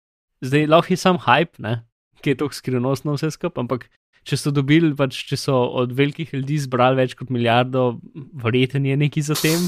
zdaj 0.45 0.69
lahko 0.69 0.93
je 0.93 1.01
sam 1.01 1.19
hype, 1.25 1.57
ne? 1.63 1.81
ki 2.21 2.35
je 2.35 2.37
tako 2.43 2.53
skrivnostno 2.53 3.15
vse 3.17 3.31
skupaj, 3.33 3.65
ampak 3.65 3.89
če 4.23 4.37
so 4.37 4.51
dobili, 4.53 4.91
pač, 4.95 5.23
če 5.29 5.37
so 5.37 5.55
od 5.81 5.93
velikih 5.97 6.33
ljudi 6.33 6.59
zbrali 6.61 6.99
več 7.01 7.15
kot 7.19 7.29
milijardo, 7.33 7.99
verjeten 8.43 8.85
je 8.85 8.97
neki 8.97 9.21
za 9.21 9.35
tem, 9.39 9.63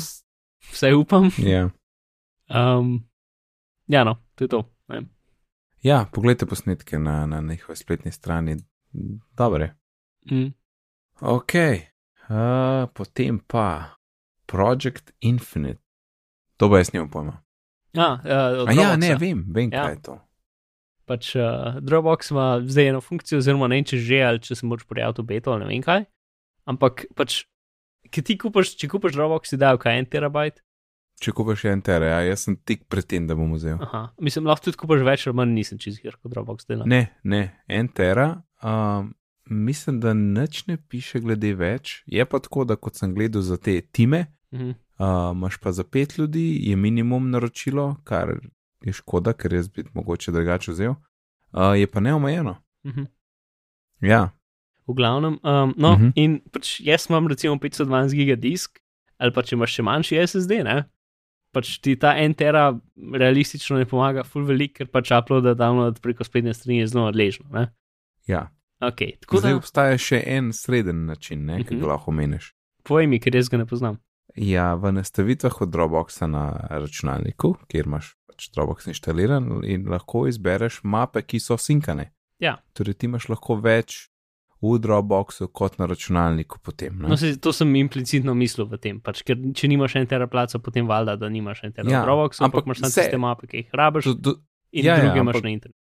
vsaj 0.71 0.93
upam. 0.93 1.31
ja. 1.39 1.69
Um, 2.53 2.99
ja, 3.87 4.03
no, 4.03 4.17
to 4.35 4.45
je 4.45 4.51
to. 4.51 4.61
Ne. 4.91 5.05
ja, 5.81 6.03
poglejte 6.13 6.45
posnetke 6.45 6.99
na, 6.99 7.25
na 7.25 7.39
njihovi 7.41 7.75
spletni 7.79 8.11
strani. 8.11 8.57
Dobre. 9.37 9.71
Mm. 10.31 10.51
Ok, 11.21 11.53
uh, 11.55 12.89
potem 12.93 13.39
pa 13.47 13.95
Project 14.45 15.11
Infinite. 15.21 15.79
To 16.57 16.69
bo 16.69 16.77
jaz 16.77 16.91
nimam 16.93 17.09
pojma. 17.09 17.39
Ja, 17.93 18.19
uh, 18.21 18.69
ja, 18.75 18.95
ne, 18.97 19.15
vem, 19.15 19.45
vem, 19.49 19.71
Ja. 19.73 19.87
kaj 19.87 19.93
je 19.93 20.01
to. 20.01 20.19
Pač 21.05 21.33
uh, 21.35 21.79
Dropbox 21.83 22.31
ima 22.31 22.45
zdaj 22.63 22.89
eno 22.93 23.01
funkcijo, 23.03 23.41
oziroma 23.41 23.67
ne 23.67 23.75
vem, 23.75 23.85
če 23.85 23.97
že 23.99 24.19
ali 24.23 24.39
če 24.39 24.55
se 24.55 24.65
moraš 24.65 24.85
prijaviti 24.87 25.21
v 25.21 25.25
beto 25.33 25.51
ali 25.51 25.65
ne 25.65 25.71
vem 25.73 25.81
kaj. 25.83 26.05
Ampak 26.65 27.05
pač, 27.15 27.41
ki 28.09 28.21
ti 28.23 28.37
kupaš, 28.39 28.75
če 28.79 28.87
kupaš 28.87 29.17
Dropbox, 29.17 29.51
ti 29.51 29.59
dajo 29.59 29.81
kaj 29.83 29.99
en 29.99 30.05
terabajt. 30.07 30.61
Če 31.23 31.31
kupaš 31.35 31.65
en 31.69 31.81
ter, 31.83 32.03
ja, 32.07 32.21
jaz 32.25 32.45
sem 32.47 32.55
tik 32.57 32.85
pred 32.91 33.05
tem, 33.07 33.27
da 33.27 33.35
bom 33.35 33.51
vzel. 33.55 33.77
Aha, 33.83 34.05
mislim, 34.19 34.47
lahko 34.47 34.65
tudi 34.69 34.79
kupaš 34.79 35.03
več 35.05 35.27
ali 35.27 35.35
manj, 35.35 35.51
nisem 35.55 35.77
čez 35.79 35.99
kjer 35.99 36.15
kot 36.17 36.31
Dropbox 36.31 36.65
dela. 36.67 36.87
Ne, 36.87 37.05
ne, 37.23 37.43
en 37.67 37.87
tera. 37.91 38.29
Um, 38.63 39.11
mislim, 39.47 39.99
da 39.99 40.13
nič 40.15 40.65
ne 40.67 40.77
piše 40.79 41.19
glede 41.19 41.51
več. 41.55 41.99
Je 42.07 42.23
pa 42.25 42.39
tako, 42.39 42.63
da 42.63 42.75
kot 42.75 42.95
sem 42.95 43.11
gledal 43.13 43.43
za 43.43 43.57
te 43.57 43.81
time, 43.81 44.25
Mhm. 44.53 44.69
uh, 45.01 45.31
imaš 45.33 45.57
pa 45.57 45.71
za 45.71 45.83
pet 45.83 46.17
ljudi, 46.17 46.59
je 46.69 46.75
minimum 46.77 47.31
naročilo, 47.31 47.95
kar 48.05 48.35
je 48.83 48.93
škoda, 48.93 49.33
ker 49.33 49.53
jaz 49.53 49.67
bi 49.67 49.83
mogoče 49.93 50.31
drugače 50.31 50.71
vzel. 50.71 50.91
Uh, 51.51 51.73
je 51.77 51.87
pa 51.87 51.99
neomejeno. 51.99 52.55
Mhm. 52.85 53.03
Ja, 54.01 54.29
V 54.87 54.93
glavnem, 54.93 55.39
um, 55.43 55.73
no, 55.77 55.89
uh 55.89 55.97
Mhm. 55.97 56.05
-huh. 56.05 56.11
in 56.15 56.41
pač 56.51 56.81
jaz 56.81 57.07
imam 57.09 57.27
recimo 57.27 57.55
512 57.55 58.13
giga 58.13 58.35
disk, 58.35 58.79
ali 59.17 59.31
pa 59.33 59.41
če 59.41 59.55
imaš 59.55 59.73
še 59.73 59.81
manjši 59.81 60.27
SSD, 60.27 60.51
ne. 60.63 60.83
Pač 61.51 61.77
ti 61.79 61.95
ta 61.95 62.15
en 62.17 62.33
tera 62.33 62.79
realistično 63.13 63.77
ne 63.77 63.85
pomaga, 63.85 64.23
full 64.23 64.45
velik, 64.45 64.73
ker 64.73 64.87
pač 64.87 65.11
upload, 65.11 65.43
download 65.57 65.99
preko 66.01 66.23
spletne 66.23 66.53
strani 66.53 66.79
je 66.79 66.87
zelo 66.87 67.05
odležno. 67.07 67.45
Ne? 67.51 67.71
ja. 68.27 68.51
Okay, 68.81 69.19
tako 69.19 69.37
Zdaj 69.37 69.51
da, 69.51 69.57
obstaja 69.57 69.97
še 69.97 70.23
en 70.25 70.53
sreden 70.53 71.05
način, 71.05 71.45
ne, 71.45 71.63
ki 71.63 71.73
Mhm. 71.75 71.81
ga 71.81 71.87
lahko 71.87 72.11
meniš. 72.11 72.53
povej 72.83 73.07
mi, 73.07 73.19
ker 73.19 73.35
jaz 73.35 73.49
ga 73.49 73.57
ne 73.57 73.65
poznam. 73.65 73.97
Ja, 74.35 74.73
v 74.75 74.91
nastavitvah 74.91 75.61
od 75.61 75.69
Dropboxa 75.69 76.27
na 76.27 76.47
računalniku, 76.69 77.53
kjer 77.69 77.85
imaš 77.85 78.15
pač 78.27 78.47
Dropbox 78.55 78.87
inštaliran 78.89 79.61
in 79.63 79.85
lahko 79.89 80.25
izbereš 80.27 80.79
mape, 80.83 81.21
ki 81.21 81.39
so 81.39 81.57
sinkane. 81.57 82.11
Ja. 82.41 82.57
Torej, 82.73 82.97
ti 82.97 83.05
imaš 83.05 83.29
lahko 83.29 83.59
več 83.61 84.09
v 84.63 84.79
Dropboxu 84.79 85.47
kot 85.53 85.77
na 85.77 85.85
računalniku 85.85 86.57
potem. 86.63 86.97
Ne? 87.03 87.11
No, 87.11 87.17
se, 87.19 87.35
to 87.37 87.53
sem 87.53 87.69
implicitno 87.75 88.33
mislil 88.33 88.65
v 88.65 88.79
tem, 88.81 88.99
pač, 89.03 89.21
ker 89.27 89.37
če 89.53 89.67
nimaš 89.69 89.97
en 90.01 90.07
tera 90.09 90.25
placa, 90.27 90.57
potem 90.59 90.87
valjda, 90.89 91.17
da 91.19 91.29
nimaš 91.29 91.63
en 91.67 91.73
tera 91.75 91.85
Ja, 91.89 91.99
ja, 91.99 92.03
Dropbox, 92.07 92.41
ampak 92.41 92.63
ampak 92.63 92.65
imaš 92.71 92.81
samo 92.81 92.95
tiste 92.95 93.17
mape, 93.21 93.47
ki 93.47 93.57
jih 93.61 93.69
rabiš 93.75 94.05
Do, 94.09 94.13
do, 94.15 94.33
in 94.71 94.85
ja, 94.87 94.95
ja, 94.97 95.05
druge 95.05 95.19
imaš 95.19 95.35
ampak- 95.35 95.43
na 95.43 95.49
internetu. 95.53 95.79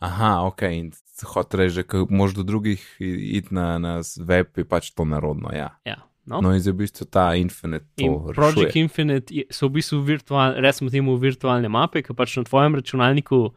aha, 0.00 0.32
ok, 0.46 0.62
in 0.72 0.92
hot 1.34 1.52
reže, 1.54 1.82
ko 1.84 2.06
moš 2.08 2.32
do 2.38 2.42
drugih 2.48 2.80
iti 2.98 3.52
na, 3.52 3.76
na 3.78 3.98
web, 4.24 4.48
je 4.56 4.64
pač 4.64 4.94
to 4.96 5.04
narodno. 5.04 5.50
Ja. 5.52 5.74
Ja, 5.84 5.98
no. 6.26 6.40
No, 6.40 6.52
in 6.54 6.60
zdaj 6.60 6.72
v 6.72 6.80
bistvu 6.84 7.04
ta 7.10 7.34
Infinite 7.34 7.86
In 7.96 8.14
Project 8.34 8.58
rešuje. 8.68 8.82
Infinite 8.82 9.34
je- 9.34 9.46
so 9.50 9.68
v 9.68 9.80
bistvu 9.80 10.02
virtualne, 10.04 10.60
recimo 10.60 10.90
temu 10.90 11.16
virtualne 11.16 11.68
mape, 11.68 12.02
ki 12.02 12.14
pač 12.14 12.36
na 12.36 12.44
tvojem 12.44 12.74
računalniku 12.74 13.50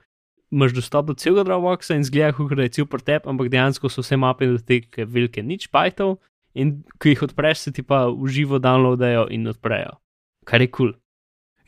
imaš 0.51 0.71
dostop 0.73 1.05
do 1.09 1.13
celega 1.13 1.43
Dropboxa 1.43 1.95
in 1.95 2.03
zgleda, 2.03 2.33
kot 2.33 2.53
da 2.55 2.63
je 2.63 2.69
cel 2.69 2.85
pretep, 2.85 3.25
ampak 3.27 3.49
dejansko 3.49 3.89
so 3.89 4.01
vse 4.01 4.17
mape 4.17 4.45
do 4.47 4.57
tega 4.61 5.05
velike 5.05 5.41
nič 5.43 5.69
bajtov 5.73 6.17
in 6.53 6.83
ko 7.01 7.09
jih 7.09 7.21
odpreš, 7.25 7.57
se 7.57 7.71
ti 7.73 7.81
pa 7.81 8.05
v 8.07 8.27
živo 8.29 8.59
downloadajo 8.61 9.27
in 9.33 9.47
odprejo, 9.49 9.97
kar 10.45 10.61
je 10.61 10.67
kul. 10.69 10.91
Cool. 10.93 10.99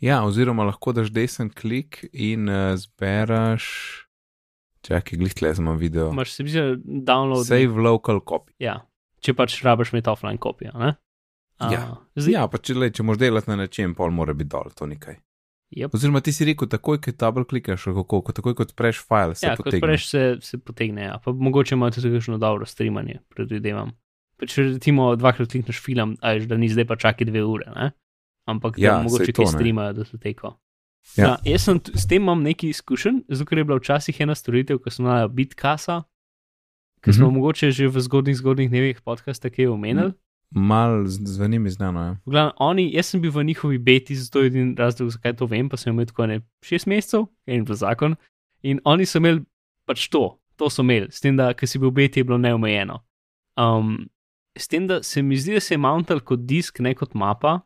Ja, 0.02 0.22
oziroma 0.22 0.64
lahko 0.68 0.92
daš 0.94 1.10
desen 1.10 1.50
klik 1.50 2.06
in 2.14 2.46
uh, 2.50 2.76
zberaš. 2.78 3.64
Čakaj, 4.86 5.18
glih 5.18 5.34
tle 5.34 5.50
smo 5.56 5.74
video. 5.74 6.12
Imaš 6.14 6.32
se 6.36 6.44
mi 6.44 6.50
zdi, 6.50 6.60
download. 6.86 7.48
Save 7.48 7.74
local 7.82 8.20
copy. 8.22 8.54
Ja, 8.60 8.86
če 9.26 9.36
pač 9.38 9.58
rabiš 9.66 9.94
imeti 9.94 10.12
offline 10.12 10.42
kopijo. 10.42 10.74
Uh, 10.76 10.94
ja, 11.72 11.84
zdaj... 12.16 12.34
ja 12.34 12.48
pa 12.52 12.62
če, 12.62 12.78
le, 12.78 12.92
če 12.94 13.06
moš 13.08 13.22
delati 13.22 13.52
na 13.52 13.60
nečem, 13.64 13.96
pol 13.98 14.14
mora 14.16 14.36
biti 14.38 14.54
dol, 14.54 14.72
to 14.76 14.88
nekaj. 14.90 15.18
Yep. 15.76 15.96
Oziroma, 15.98 16.22
ti 16.24 16.32
si 16.32 16.46
rekel, 16.48 16.70
takoj, 16.72 17.00
ko 17.04 17.12
double 17.20 17.44
klikaš, 17.50 17.88
kako, 17.90 18.22
ko 18.28 18.34
takoj, 18.38 18.54
ko 18.56 18.64
odpreš 18.68 19.02
file, 19.04 19.36
se 19.36 19.50
ja, 19.50 19.56
potegne. 19.58 19.80
Ko 19.82 19.82
odpreš, 19.82 20.08
se, 20.08 20.24
se 20.46 20.60
potegne, 20.62 21.08
ja. 21.10 21.18
pa 21.24 21.34
mogoče 21.34 21.76
ima 21.76 21.90
tudi 21.92 22.14
kakšno 22.14 22.38
dobro 22.40 22.68
streamanje, 22.70 23.18
predvidevam. 23.34 23.96
Pa 24.40 24.48
če 24.52 24.70
recimo 24.70 25.10
dvakrat 25.20 25.52
klikneš 25.52 25.82
film, 25.84 26.16
ajš, 26.22 26.46
da 26.52 26.60
ni 26.60 26.70
zdaj 26.72 26.88
pa 26.88 27.00
čakaj 27.02 27.28
dve 27.32 27.44
ure, 27.44 27.68
ne? 27.76 27.90
ampak 28.46 28.78
Ja, 28.78 29.00
da 29.00 29.08
mogoče 29.08 29.34
to 29.34 29.44
kaj 29.44 29.56
streamajo, 29.58 29.94
da 29.98 30.06
se 30.06 30.20
teko. 30.22 30.54
Ja. 31.18 31.26
Ja, 31.26 31.34
jaz 31.46 31.66
sem 31.68 31.80
s 31.94 32.08
tem 32.10 32.24
imam 32.24 32.42
nekaj 32.46 32.70
izkušenj, 32.70 33.24
zato 33.30 33.50
ker 33.50 33.62
je 33.62 33.68
bila 33.68 33.78
včasih 33.82 34.22
ena 34.22 34.36
storitev, 34.36 34.80
ko 34.82 34.94
smo 34.94 35.10
imeli 35.10 35.34
Bitkasa, 35.38 36.02
ki 37.06 37.14
smo 37.14 37.28
Mhm. 37.28 37.36
mogoče 37.36 37.72
že 37.72 37.88
v 37.88 38.00
zgodnih, 38.00 38.36
zgodnih 38.36 38.70
dnevih 38.70 39.02
podcasta 39.02 39.50
kaj 39.50 39.68
omenili. 39.68 40.14
Mal 40.52 41.06
z- 41.06 41.22
zveni 41.28 41.60
mi 41.60 41.70
znano, 41.70 42.00
ja. 42.00 42.12
V 42.26 42.32
glavnem, 42.32 42.54
oni, 42.58 42.94
jaz 42.94 43.06
sem 43.06 43.22
bil 43.22 43.32
v 43.32 43.44
njihovi 43.44 43.78
beti, 43.78 44.16
zato 44.16 44.40
je 44.40 44.48
edini 44.48 44.76
razlog, 44.76 45.10
zakaj 45.10 45.34
to 45.34 45.46
vem, 45.46 45.70
pa 45.70 45.78
sem 45.78 45.94
imel 45.94 46.06
tako 46.06 46.26
ne 46.26 46.42
šest 46.62 46.88
mesecev, 46.88 47.26
en 47.46 47.64
v 47.64 47.74
zakon. 47.74 48.16
In 48.64 48.80
oni 48.84 49.06
so 49.06 49.18
imeli 49.18 49.46
pač 49.86 50.08
to, 50.08 50.24
to 50.56 50.70
so 50.70 50.82
imeli, 50.82 51.08
s 51.12 51.22
tem, 51.22 51.36
da 51.36 51.54
ker 51.54 51.68
si 51.68 51.78
bil 51.78 51.90
v 51.90 51.94
beti, 51.94 52.20
je 52.20 52.24
bilo 52.24 52.38
neomejeno. 52.38 53.00
Um, 53.58 54.10
s 54.58 54.68
tem, 54.68 54.88
da 54.88 55.04
se 55.04 55.22
mi 55.22 55.36
zdi, 55.36 55.54
da 55.54 55.60
se 55.60 55.74
je 55.74 55.78
mountal 55.78 56.20
kot 56.20 56.40
disk, 56.40 56.80
ne 56.80 56.94
kot 56.94 57.14
mapa. 57.14 57.62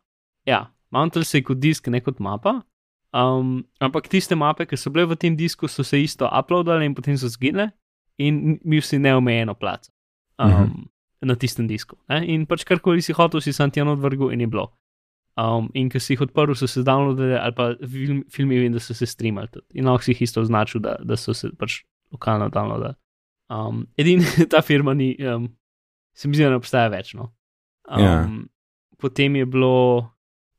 Ja, 0.46 0.66
mountal 0.92 1.24
se 1.24 1.38
je 1.38 1.44
kot 1.44 1.60
disk, 1.60 1.88
ne 1.88 2.02
kot 2.02 2.20
mapa. 2.20 2.62
Um, 3.14 3.64
ampak 3.80 4.08
tiste 4.08 4.36
mape, 4.36 4.66
ki 4.66 4.78
so 4.78 4.90
bile 4.90 5.06
v 5.06 5.16
tem 5.16 5.36
disku, 5.36 5.68
so 5.68 5.84
se 5.84 5.98
isto 5.98 6.26
uploadale 6.28 6.86
in 6.86 6.94
potem 6.96 7.18
so 7.18 7.28
zginile, 7.28 7.72
in 8.20 8.60
mi 8.64 8.80
vsi 8.82 9.00
neomejeno 9.00 9.56
placa. 9.56 9.92
Um, 10.38 10.50
Mhm. 10.52 10.86
Na 11.22 11.36
tistem 11.36 11.68
disku. 11.68 11.98
Ne? 12.08 12.22
In 12.32 12.46
pač 12.48 12.64
karkoli 12.64 13.02
si 13.04 13.12
hotel, 13.14 13.42
si 13.44 13.52
sam 13.52 13.72
tja 13.72 13.84
odvrgel 13.84 14.32
in 14.32 14.40
je 14.40 14.48
bilo. 14.48 14.70
Um, 15.36 15.68
in 15.74 15.90
ko 15.92 16.00
si 16.00 16.14
jih 16.14 16.22
odprl, 16.22 16.54
so 16.56 16.68
se 16.68 16.80
downloadili, 16.84 17.36
ali 17.36 17.52
pa 17.56 17.66
film, 17.76 18.24
filmi, 18.32 18.60
vem, 18.60 18.72
da 18.72 18.80
so 18.80 18.94
se 18.96 19.06
streamali 19.06 19.48
tudi. 19.52 19.66
In 19.80 19.86
lahko 19.86 20.04
si 20.04 20.12
jih 20.14 20.22
isto 20.22 20.40
označil, 20.42 20.80
da, 20.80 20.96
da 21.04 21.18
so 21.20 21.34
se 21.34 21.50
pač 21.60 21.82
lokalno 22.12 22.48
downloadili. 22.50 22.96
Um, 23.50 23.84
Edini 23.98 24.24
ta 24.52 24.62
firma 24.62 24.94
ni, 24.94 25.16
um, 25.28 25.50
se 26.16 26.28
mi 26.28 26.36
zdi, 26.40 26.44
da 26.44 26.50
ne 26.56 26.60
obstaja 26.62 26.88
več. 26.88 27.14
No. 27.20 27.34
Um, 27.90 28.00
Ja. 28.00 28.30
Potem 29.00 29.36
je 29.36 29.46
bilo, 29.46 30.08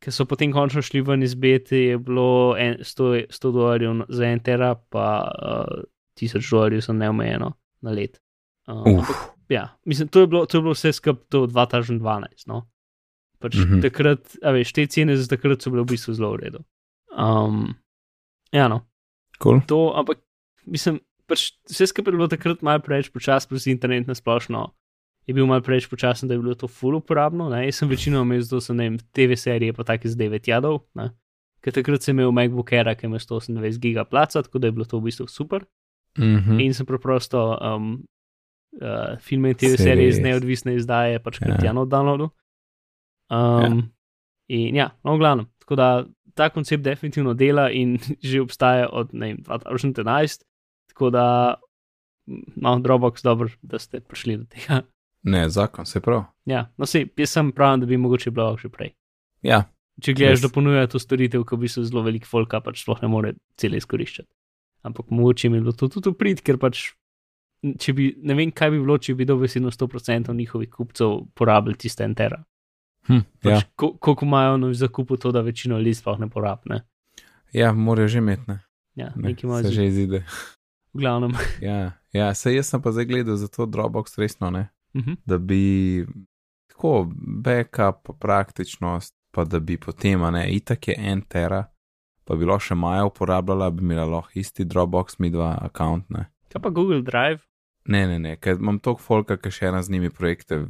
ker 0.01 0.13
so 0.13 0.25
potem 0.25 0.53
končno 0.53 0.81
šli 0.83 1.01
ven 1.05 1.23
iz 1.23 1.35
bete, 1.35 1.77
je 1.77 1.99
bilo 1.99 2.57
en, 2.57 2.79
100, 2.85 3.29
100 3.33 3.53
dolarjev 3.53 4.05
za 4.09 4.27
en 4.29 4.41
tera, 4.41 4.75
pa 4.75 5.07
uh, 5.29 5.83
1000 6.21 6.51
dolarjev 6.51 6.85
so 6.85 6.93
neomejeno 6.93 7.53
na 7.81 7.91
let. 7.91 8.21
Um, 8.69 8.99
Uf, 8.99 9.11
ja, 9.49 9.69
mislim, 9.85 10.09
to 10.09 10.21
je 10.21 10.27
bilo, 10.27 10.47
to 10.47 10.59
je 10.59 10.63
bilo 10.63 10.75
vse 10.77 10.93
skupaj 10.93 11.27
do 11.31 11.47
2012. 11.47 12.47
No? 12.47 12.69
Pač 13.39 13.57
mm 13.57 13.63
-hmm. 13.63 13.83
takrat, 13.83 14.37
a 14.43 14.51
veš, 14.51 14.73
te 14.73 14.87
cene 14.87 15.17
za 15.17 15.29
takrat 15.29 15.63
so 15.63 15.71
bile 15.71 15.83
v 15.83 15.87
bistvu 15.87 16.15
zelo 16.15 16.33
v 16.33 16.37
redu. 16.37 16.65
Um, 17.19 17.75
ja, 18.53 18.69
no, 18.69 18.87
cool. 19.43 19.61
to, 19.67 19.93
ampak 19.97 20.19
mislim, 20.67 21.01
pač 21.27 21.53
vse 21.71 21.87
skupaj 21.87 22.13
je 22.13 22.17
bilo 22.17 22.29
takrat 22.29 22.63
malo 22.63 22.81
preveč 22.81 23.09
počasno, 23.09 23.49
plus 23.49 23.67
internet 23.67 24.07
na 24.07 24.15
splošno 24.15 24.75
je 25.31 25.35
bil 25.35 25.47
malo 25.47 25.63
preveč 25.63 25.87
počasen, 25.87 26.29
da 26.29 26.35
je 26.35 26.43
bilo 26.43 26.55
to 26.55 26.69
full 26.69 26.97
uporabno. 26.97 27.49
Ne? 27.49 27.65
Jaz 27.65 27.81
sem 27.81 27.89
večino 27.89 28.23
imel 28.23 28.41
zato, 28.43 28.61
sem 28.61 28.77
ne 28.77 28.89
vem, 28.89 28.99
TV 29.15 29.37
serije 29.39 29.73
pa 29.73 29.85
take 29.87 30.09
z 30.09 30.19
9 30.19 30.49
jadov, 30.51 30.81
ker 31.63 31.77
takrat 31.77 32.03
sem 32.03 32.17
imel 32.17 32.33
MacBook 32.35 32.73
Air, 32.73 32.91
ki 32.99 33.07
ima 33.07 33.21
128 33.23 33.79
giga 33.79 34.05
placa, 34.05 34.43
tako 34.43 34.59
da 34.59 34.71
je 34.71 34.77
bilo 34.79 34.89
to 34.89 34.99
v 34.99 35.11
bistvu 35.11 35.29
super. 35.29 35.65
Mhm. 36.19 36.61
In 36.61 36.75
sem 36.75 36.87
preprosto 36.87 37.39
um, 37.61 38.03
uh, 38.83 39.19
filme 39.21 39.49
in 39.51 39.55
TV 39.55 39.77
Series. 39.77 39.81
serije 39.83 40.09
iz 40.09 40.19
neodvisne 40.19 40.75
izdaje, 40.75 41.19
pač 41.23 41.41
Ja. 41.41 41.47
kot 41.55 41.65
Jano 41.65 41.85
downloadu. 41.87 42.31
Um, 43.31 43.63
ja. 43.63 43.71
In 44.49 44.77
ja, 44.77 44.91
no, 45.05 45.15
v 45.15 45.19
glavnem. 45.19 45.47
Tako 45.63 45.77
da 45.77 46.05
ta 46.35 46.49
koncept 46.51 46.83
definitivno 46.85 47.35
dela 47.35 47.71
in 47.71 47.99
že 48.23 48.41
obstaja 48.41 48.89
od 48.93 49.13
vem, 49.13 49.37
2011, 49.47 50.43
tako 50.89 51.11
da 51.11 51.55
no, 52.57 52.79
Dropbox 52.79 53.23
dobro, 53.23 53.49
da 53.63 53.79
ste 53.79 54.01
prišli 54.01 54.37
do 54.37 54.45
tega. 54.45 54.83
Ne, 55.23 55.49
zakon 55.49 55.87
se 55.87 56.01
prav. 56.01 56.25
Ja, 56.45 56.73
no, 56.77 56.87
se, 56.87 57.07
jaz 57.17 57.31
sem 57.31 57.53
pravim, 57.53 57.81
da 57.81 57.87
bi 57.87 57.97
mogoče 57.97 58.31
bilo 58.31 58.57
že 58.57 58.69
prej. 58.69 58.95
Ja, 59.43 59.65
Če 60.01 60.15
gledaš, 60.15 60.41
da 60.41 60.49
ponujajo 60.49 60.87
to 60.87 60.99
storitev, 60.99 61.43
ko 61.45 61.57
bi 61.61 61.69
se 61.69 61.83
zelo 61.85 62.01
velik 62.03 62.25
folka 62.27 62.61
pač 62.65 62.81
sploh 62.83 63.03
ne 63.03 63.09
more 63.09 63.35
cele 63.61 63.77
izkoriščati. 63.77 64.31
Ampak 64.83 65.11
mogoče 65.11 65.49
mi 65.49 65.57
je 65.57 65.61
bilo 65.61 65.73
to 65.73 65.89
tudi 65.89 66.13
prid, 66.19 66.41
ker 66.41 66.57
pač, 66.59 66.93
bi, 67.95 68.15
ne 68.23 68.35
vem, 68.35 68.53
kaj 68.53 68.71
bi 68.71 68.81
bilo, 68.81 68.97
če 68.99 69.15
bi 69.15 69.27
dobesedno 69.29 69.71
100% 69.71 70.35
njihovih 70.37 70.71
kupcev 70.71 71.19
porabili 71.35 71.77
tiste 71.77 72.05
entera. 72.05 72.45
hm, 73.07 73.15
ja. 73.15 73.23
Pač, 73.43 73.67
ko, 73.77 73.93
koliko 73.99 74.25
imajo 74.25 74.57
na 74.57 74.73
zakupu 74.75 75.17
to, 75.17 75.33
da 75.33 75.41
večino 75.41 75.81
sploh 75.95 76.19
ne 76.19 76.29
porabne. 76.31 76.81
ja 77.53 77.73
morajo 77.73 78.09
že 78.09 78.19
imeti, 78.19 78.43
ne. 78.49 78.59
Ja, 78.95 79.13
ne 79.17 79.29
nekaj 79.29 79.49
imajo 79.49 79.63
se 79.63 79.73
že. 79.73 79.87
izide. 79.87 80.25
V 80.93 80.99
glavnem. 80.99 81.33
Ja, 81.63 81.93
ja 82.13 82.35
sej 82.35 82.57
jaz 82.57 82.67
sem 82.67 82.83
pa 82.83 82.93
zdaj 82.93 83.05
gledal 83.05 83.37
za 83.37 83.49
to 83.49 83.67
Dropbox 83.67 84.19
resno, 84.19 84.51
ne. 84.51 84.69
Mhm. 84.97 85.13
da 85.27 85.39
bi 85.39 86.07
tako 86.69 87.13
backup, 87.45 88.19
praktičnost, 88.19 89.15
pa 89.31 89.45
da 89.45 89.61
bi 89.61 89.77
potem, 89.77 90.23
a 90.23 90.31
ne, 90.31 90.51
itak 90.51 90.89
je 90.89 90.95
en 90.99 91.23
tera, 91.23 91.70
pa 92.31 92.37
bi 92.39 92.47
lahko 92.47 92.69
še 92.71 92.77
Maja 92.79 93.09
uporabljala, 93.09 93.73
bi 93.75 93.83
imela 93.83 94.05
lahko 94.07 94.39
isti 94.39 94.63
Dropbox, 94.65 95.19
mi 95.19 95.33
dva 95.35 95.57
account, 95.67 96.07
ne. 96.15 96.29
Kaj 96.53 96.63
pa 96.63 96.71
Google 96.71 97.03
Drive? 97.03 97.43
Ne, 97.91 98.05
ne, 98.07 98.21
ne, 98.23 98.37
ker 98.39 98.61
imam 98.61 98.79
toliko 98.79 99.03
folka, 99.03 99.35
ki 99.41 99.51
še 99.51 99.71
ena 99.73 99.81
z 99.83 99.91
njimi 99.91 100.13
projekte, 100.15 100.61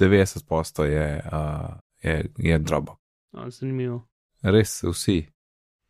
90% 0.00 0.86
je, 0.88 1.08
uh, 1.20 1.76
je, 2.00 2.14
je 2.40 2.58
Dropbox. 2.64 2.96
No, 3.36 3.50
zanimivo. 3.52 4.00
Res 4.40 4.78
vsi, 4.86 5.18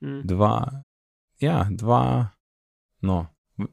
Mm. 0.00 0.22
dva, 0.24 0.82
ja, 1.40 1.66
dva, 1.70 2.32
no, 3.04 3.26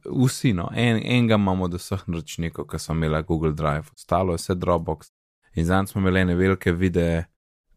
vsi, 0.03 0.51
no, 0.53 0.69
en, 0.75 0.99
enega 0.99 1.35
imamo 1.35 1.65
od 1.65 1.77
vseh 1.79 2.03
naročnikov, 2.07 2.67
ki 2.67 2.79
so 2.79 2.91
imeli 2.91 3.23
Google 3.23 3.53
Drive, 3.55 3.93
ostalo 3.95 4.35
je 4.35 4.41
vse 4.41 4.55
Dropbox. 4.55 5.11
In 5.55 5.65
zdaj 5.65 5.87
smo 5.87 6.01
imeli 6.01 6.19
ene 6.19 6.35
velike 6.35 6.71
videe, 6.71 7.23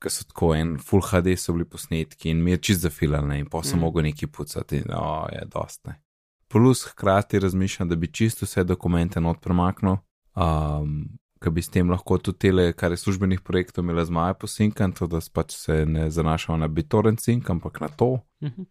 ki 0.00 0.10
so 0.10 0.24
tako 0.24 0.54
en 0.54 0.78
Full 0.78 1.02
HD 1.04 1.36
so 1.38 1.52
bili 1.52 1.64
posnetki 1.64 2.30
in 2.30 2.42
mi 2.44 2.50
je 2.50 2.56
čist 2.58 2.80
zafilane 2.86 3.38
in 3.38 3.46
pa 3.46 3.62
sem 3.62 3.78
Mm. 3.78 3.82
mogel 3.82 4.02
neki 4.02 4.26
pucati, 4.26 4.76
in 4.76 4.94
o, 4.94 5.26
je 5.32 5.44
dost 5.52 5.84
ne. 5.86 6.00
Plus 6.48 6.84
hkrati 6.84 7.38
razmišljam, 7.38 7.88
da 7.88 7.96
bi 7.96 8.12
čisto 8.12 8.46
vse 8.46 8.64
dokumente 8.64 9.20
not 9.20 9.40
premaknil, 9.40 9.96
um, 10.36 11.08
ker 11.40 11.52
bi 11.52 11.62
s 11.62 11.68
tem 11.68 11.90
lahko 11.90 12.18
tudi 12.18 12.38
tele, 12.38 12.72
kar 12.72 12.90
je 12.90 12.96
službenih 12.96 13.40
projektov, 13.40 13.84
imela 13.84 14.04
z 14.04 14.10
Maja 14.10 14.34
posinkan, 14.34 14.92
to 14.92 15.06
da 15.06 15.20
pač 15.32 15.54
se 15.56 15.86
ne 15.86 16.10
zanašamo 16.10 16.58
na 16.58 16.68
BitTorrent 16.68 17.20
sync, 17.20 17.50
ampak 17.50 17.80
na 17.80 17.88
to. 17.88 18.18
Mhm. 18.42 18.62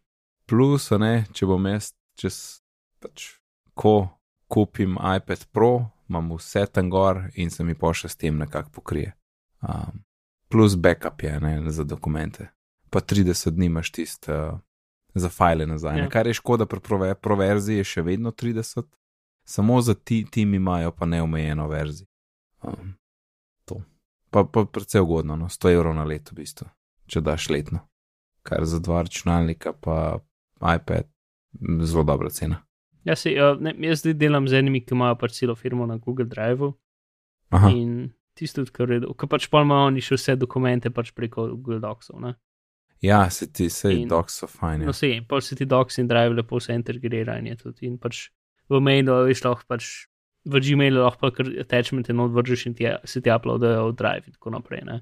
Plus, 0.46 0.92
a 0.92 0.98
ne, 0.98 1.26
če 1.34 1.46
bom 1.46 1.66
jaz 1.66 1.94
čez, 2.18 2.60
pač, 3.00 3.38
ko 3.74 4.10
kupim 4.48 4.98
iPad 4.98 5.46
Pro, 5.54 5.90
imam 6.10 6.32
vse 6.36 6.66
tam 6.74 6.90
gor 6.90 7.30
in 7.36 7.50
se 7.50 7.64
mi 7.64 7.76
pošlje 7.76 8.10
s 8.10 8.16
tem 8.16 8.38
nekako 8.38 8.70
pokrije. 8.70 9.14
Um, 9.62 10.04
plus 10.50 10.76
backup 10.76 11.24
je 11.24 11.40
ne, 11.40 11.72
za 11.72 11.84
dokumente. 11.84 12.50
Pa 12.90 13.00
30 13.00 13.50
dni 13.50 13.66
imaš 13.66 13.92
tist 13.92 14.30
uh, 14.30 14.60
za 15.14 15.30
file 15.30 15.66
nazaj. 15.66 15.98
Ja. 15.98 16.04
Ja. 16.04 16.10
Kar 16.10 16.28
je 16.28 16.34
škoda, 16.34 16.66
pri 16.66 16.80
prove- 16.80 17.16
pro 17.16 17.36
verziji 17.36 17.78
je 17.78 17.84
še 17.84 18.02
vedno 18.02 18.32
30, 18.32 18.84
samo 19.46 19.82
za 19.82 19.94
ti 19.94 20.26
timi 20.32 20.58
imajo 20.58 20.92
pa 20.92 21.06
neomejeno 21.06 21.68
verzijo. 21.68 22.08
Um, 22.62 22.96
to. 23.66 23.82
Pa, 24.30 24.44
pa 24.44 24.66
predvsej 24.66 25.02
ugodno, 25.02 25.36
no, 25.36 25.50
100 25.50 25.74
evrov 25.74 25.96
na 25.96 26.04
leto, 26.04 26.34
v 26.34 26.42
bistvu, 26.42 26.68
če 27.08 27.22
daš 27.22 27.50
letno. 27.50 27.80
Kar 28.44 28.66
za 28.66 28.80
dva 28.80 29.02
računalnika, 29.02 29.74
pa 29.74 30.20
iPad, 30.76 31.06
m, 31.62 31.86
zelo 31.86 32.04
dobra 32.04 32.30
cena. 32.30 32.64
Ja, 33.04 33.16
se, 33.16 33.32
uh, 33.32 33.58
ne, 33.62 33.74
jaz 33.80 34.02
zdaj 34.04 34.14
delam 34.14 34.48
z 34.48 34.60
enimi, 34.60 34.82
ki 34.86 34.94
imajo 34.94 35.16
pač 35.16 35.40
celo 35.40 35.56
firmo 35.56 35.86
na 35.86 35.98
Google 35.98 36.26
Driveu 36.26 36.74
Aha, 37.50 37.70
in 37.72 38.12
tisto, 38.40 38.64
kar 38.72 38.92
je, 38.92 39.02
ker 39.20 39.28
pač 39.30 39.48
pa 39.52 39.62
imajo 39.62 39.90
oni 39.90 40.02
še 40.02 40.16
vse 40.16 40.36
dokumente 40.40 40.90
pač 40.90 41.12
preko 41.14 41.50
Google 41.52 41.80
Docsov. 41.84 42.22
Ne? 42.24 42.36
ja, 43.02 43.22
se 43.32 43.48
ti, 43.48 43.70
sej 43.72 44.02
in- 44.02 44.10
docs 44.12 44.42
so 44.42 44.48
fajni. 44.48 44.84
No, 44.86 44.92
se, 44.94 45.08
pa 45.28 45.38
se 45.42 45.56
ti 45.56 45.64
docs 45.66 45.98
in 46.02 46.08
drive 46.08 46.36
lepo 46.36 46.60
se 46.60 46.74
integrira 46.76 47.38
in 47.40 47.46
je 47.48 47.56
tudi. 47.56 47.86
In 47.88 47.98
pač 47.98 48.26
v 48.70 48.80
mailu, 48.84 49.22
veš, 49.30 49.44
lahko 49.46 49.64
pač 49.68 49.86
v 50.50 50.60
Gmailu 50.60 51.04
lahko 51.04 51.30
kar 51.32 51.48
attachmente 51.62 52.14
not 52.14 52.32
vržeš 52.32 52.66
in 52.68 52.74
ti, 52.76 52.88
se 53.06 53.22
ti 53.22 53.32
uploadajo 53.32 53.90
v 53.92 53.96
drive 53.96 54.28
in 54.28 54.34
tako 54.36 54.52
naprej. 54.52 54.84
Ne? 54.86 54.98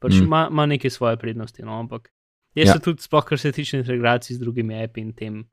Pač 0.00 0.12
Mm. 0.20 0.24
ima, 0.24 0.40
ima 0.50 0.66
neke 0.66 0.90
svoje 0.90 1.16
prednosti, 1.16 1.62
no, 1.62 1.76
ampak 1.78 2.08
jaz 2.54 2.66
Ja. 2.66 2.70
ja. 2.70 2.72
se 2.72 2.80
tudi, 2.80 3.02
sploh 3.02 3.24
kar 3.24 3.38
se 3.38 3.52
tiče 3.52 3.78
integracij 3.78 4.36
z 4.36 4.40
drugimi 4.40 4.76
api 4.76 5.00
in 5.00 5.12
tem. 5.12 5.44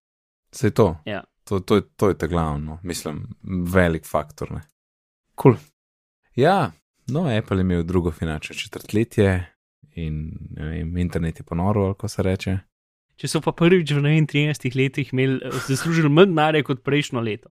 Sej 0.52 0.72
to. 0.72 0.96
Ja. 1.06 1.24
To, 1.44 1.60
to, 1.60 1.76
je- 1.76 1.88
to 1.96 2.10
je 2.10 2.16
ta 2.16 2.28
glavno, 2.28 2.80
mislim, 2.84 3.28
velik 3.66 4.06
faktor. 4.06 4.48
Kul. 4.48 4.60
Cool. 5.36 5.56
Ja, 6.36 6.72
No, 7.12 7.28
Apple 7.38 7.58
je 7.58 7.62
imel 7.62 7.84
drugo 7.84 8.12
finančno 8.12 8.56
četrtletje 8.56 9.46
in 9.96 10.32
vem, 10.58 10.98
internet 10.98 11.40
je 11.40 11.44
ponoril, 11.44 11.94
kako 11.94 12.08
se 12.08 12.24
reče. 12.24 12.58
Če 13.16 13.28
so 13.28 13.42
pa 13.44 13.52
prvič 13.52 13.92
v 13.92 14.02
13 14.02 14.76
letih 14.76 15.12
imeli, 15.14 15.52
zaslužili 15.68 16.10
manj 16.10 16.32
denarja 16.32 16.64
kot 16.64 16.84
prejšnjo 16.84 17.22
leto. 17.22 17.52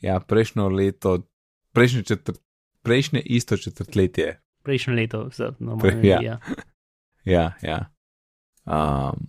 Ja, 0.00 0.20
prejšnjo 0.20 0.68
leto, 0.68 1.18
prejšnje, 1.72 2.02
četrt, 2.02 2.38
prejšnje 2.82 3.20
isto 3.24 3.56
četrtletje. 3.56 4.36
Prejšnjo 4.62 4.94
leto, 4.94 5.24
Pre, 5.36 5.52
normalno. 5.58 6.04
ja. 6.12 6.20
Ja. 6.22 6.38
Ja, 7.24 7.52
ja. 7.62 7.78
Um, 8.68 9.26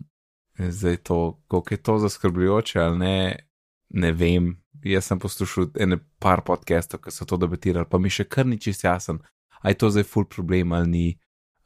zdaj 0.59 0.97
to, 0.97 1.41
koliko 1.47 1.73
je 1.73 1.77
to 1.77 1.97
zaskrbljujoče 1.97 2.79
ali 2.79 2.99
ne, 2.99 3.48
ne 3.89 4.11
vem. 4.11 4.57
Jaz 4.83 5.09
sem 5.09 5.19
poslušal 5.19 5.67
ene 5.79 5.99
par 6.23 6.41
podcastov, 6.47 7.01
ki 7.03 7.11
so 7.11 7.25
to 7.27 7.37
debatirali, 7.37 7.87
pa 7.89 7.99
mi 7.99 8.11
še 8.11 8.23
kar 8.29 8.47
ni 8.47 8.59
čist 8.61 8.85
jasen, 8.85 9.19
ali 9.59 9.73
je 9.75 9.79
to 9.81 9.89
zdaj 9.91 10.05
full 10.07 10.27
problem 10.29 10.71
ali 10.73 10.89
ni. 10.89 11.07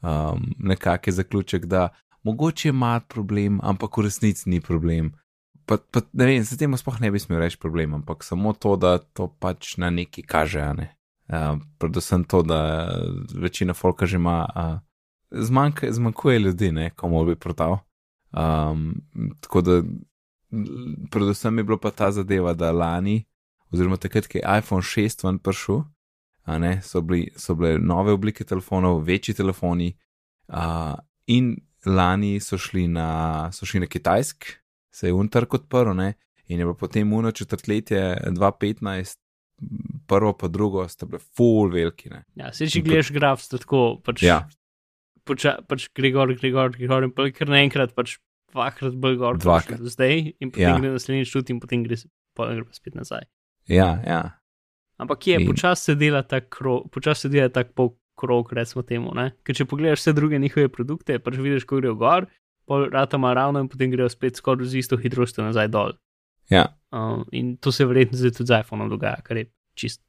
Um, 0.03 0.49
nekak 0.59 1.07
je 1.07 1.13
zaključek, 1.13 1.65
da 1.65 1.89
mogoče 2.23 2.69
ima 2.69 2.99
problem, 2.99 3.59
ampak 3.63 3.97
v 3.97 4.07
resnici 4.09 4.49
ni 4.49 4.59
problem. 4.61 5.13
Pa, 5.65 5.77
pa 5.77 6.01
ne 6.11 6.25
vem, 6.27 6.43
s 6.43 6.57
tem 6.59 6.75
sploh 6.75 6.99
ne 6.99 7.11
bi 7.11 7.21
smel 7.21 7.39
reči 7.39 7.59
problem, 7.59 7.93
ampak 8.01 8.23
samo 8.23 8.51
to, 8.53 8.75
da 8.75 8.97
to 8.99 9.29
pač 9.39 9.77
na 9.79 9.93
neki 9.93 10.25
kaže, 10.27 10.59
a 10.59 10.73
ne. 10.75 10.89
Uh, 11.31 11.61
predvsem 11.79 12.25
to, 12.27 12.41
da 12.43 12.89
večina 13.31 13.73
folka 13.73 14.05
že 14.05 14.19
ima, 14.19 14.43
uh, 14.43 14.81
zmanjka, 15.31 15.91
zmanjkuje 15.91 16.39
ljudi, 16.39 16.71
ne, 16.71 16.89
komu 16.89 17.23
bi 17.25 17.35
prodal. 17.35 17.79
Um, 18.33 19.05
tako 19.39 19.61
da, 19.61 19.79
predvsem 21.11 21.57
je 21.57 21.63
bilo 21.63 21.77
pa 21.77 21.91
ta 21.91 22.11
zadeva, 22.11 22.53
da 22.53 22.71
lani, 22.71 23.23
oziroma 23.73 23.97
takrat, 23.97 24.27
ko 24.27 24.37
je 24.37 24.57
iPhone 24.59 24.85
6 24.85 25.25
ven 25.25 25.39
prišel, 25.39 25.83
ne, 26.59 26.73
so, 26.83 27.01
bili, 27.01 27.29
so 27.39 27.55
bile 27.55 27.79
nove 27.79 28.13
oblike 28.13 28.43
telefonov, 28.45 29.01
večji 29.07 29.33
telefoni, 29.37 29.93
uh, 30.47 30.93
in 31.27 31.55
lani 31.85 32.39
so 32.39 32.57
šli 32.57 32.87
na, 32.87 33.49
so 33.51 33.65
šli 33.65 33.83
na 33.83 33.89
Kitajsk, 33.89 34.45
se 34.93 35.07
je 35.07 35.13
untrk 35.13 35.53
odprl, 35.53 35.93
ne, 35.97 36.13
in 36.47 36.59
je 36.59 36.65
bilo 36.65 36.77
potem 36.77 37.13
uno 37.13 37.31
četrtletje 37.31 38.17
2015, 38.27 39.17
prvo 40.07 40.33
pa 40.37 40.47
drugo, 40.47 40.87
sta 40.87 41.05
bile 41.05 41.19
full 41.37 41.71
veliki, 41.71 42.09
ne. 42.09 42.23
Ja, 42.35 42.51
se 42.53 42.67
če 42.67 42.81
gledaš 42.83 43.11
graf, 43.15 43.41
sta 43.41 43.57
tako, 43.57 44.01
pač, 44.03 44.23
Ja. 44.23 44.43
poča, 45.23 45.57
pač 45.67 45.87
gre 45.95 46.11
gor, 46.11 46.33
gre 46.35 46.51
gor, 46.51 46.73
gre 46.75 46.87
gor 46.87 47.03
in 47.07 47.11
pa 47.15 47.29
kar 47.31 47.47
naenkrat 47.47 47.95
pač 47.95 48.17
dvakrat 48.53 48.93
bolj 48.95 49.17
gor, 49.17 49.39
kot 49.41 49.73
do 49.81 49.89
zdaj 49.89 50.33
in 50.39 50.51
potem 50.53 50.69
Ja. 50.69 50.77
gre 50.79 50.93
naslednjič 50.93 51.31
tudi 51.33 51.53
in 51.53 51.59
potem 51.59 51.83
gre, 51.83 51.97
pol 52.37 52.53
gre 52.61 52.69
spet 52.77 52.95
nazaj. 52.95 53.25
Ja, 53.67 53.99
ja, 54.07 54.21
Ampak 55.01 55.25
je, 55.27 55.39
In- 55.41 55.47
počasi 55.49 55.83
se 55.83 55.95
dela 55.95 56.21
tak 56.23 56.49
krog, 56.53 56.85
počasi 56.93 57.21
se 57.25 57.29
dela 57.33 57.49
tak 57.49 57.73
pol 57.73 57.95
krog, 58.15 58.53
recimo 58.53 58.83
temu, 58.85 59.11
ne. 59.17 59.31
Ker 59.43 59.55
če 59.57 59.65
pogledaš 59.65 59.99
vse 60.03 60.13
druge 60.13 60.37
njihove 60.39 60.69
produkte, 60.69 61.17
pač 61.19 61.35
vidiš, 61.41 61.65
ko 61.65 61.79
grejo 61.81 61.95
gor, 61.97 62.27
pol 62.69 62.85
rata 62.93 63.17
ima 63.17 63.33
ravno 63.33 63.59
in 63.59 63.67
potem 63.67 63.91
grejo 63.91 64.07
spet 64.09 64.37
skoraj 64.37 64.69
z 64.69 64.77
isto 64.79 64.97
hitrostjo 64.97 65.43
nazaj 65.43 65.67
dol. 65.73 65.97
ja. 66.49 66.67
Um, 66.93 67.25
in 67.31 67.57
to 67.57 67.71
se 67.71 67.85
verjetno 67.85 68.17
zdaj 68.17 68.31
tudi 68.37 68.47
z 68.53 68.59
iPhoneom 68.61 68.89
dogaja, 68.89 69.17
kar 69.25 69.37
je 69.37 69.47
čist 69.73 70.03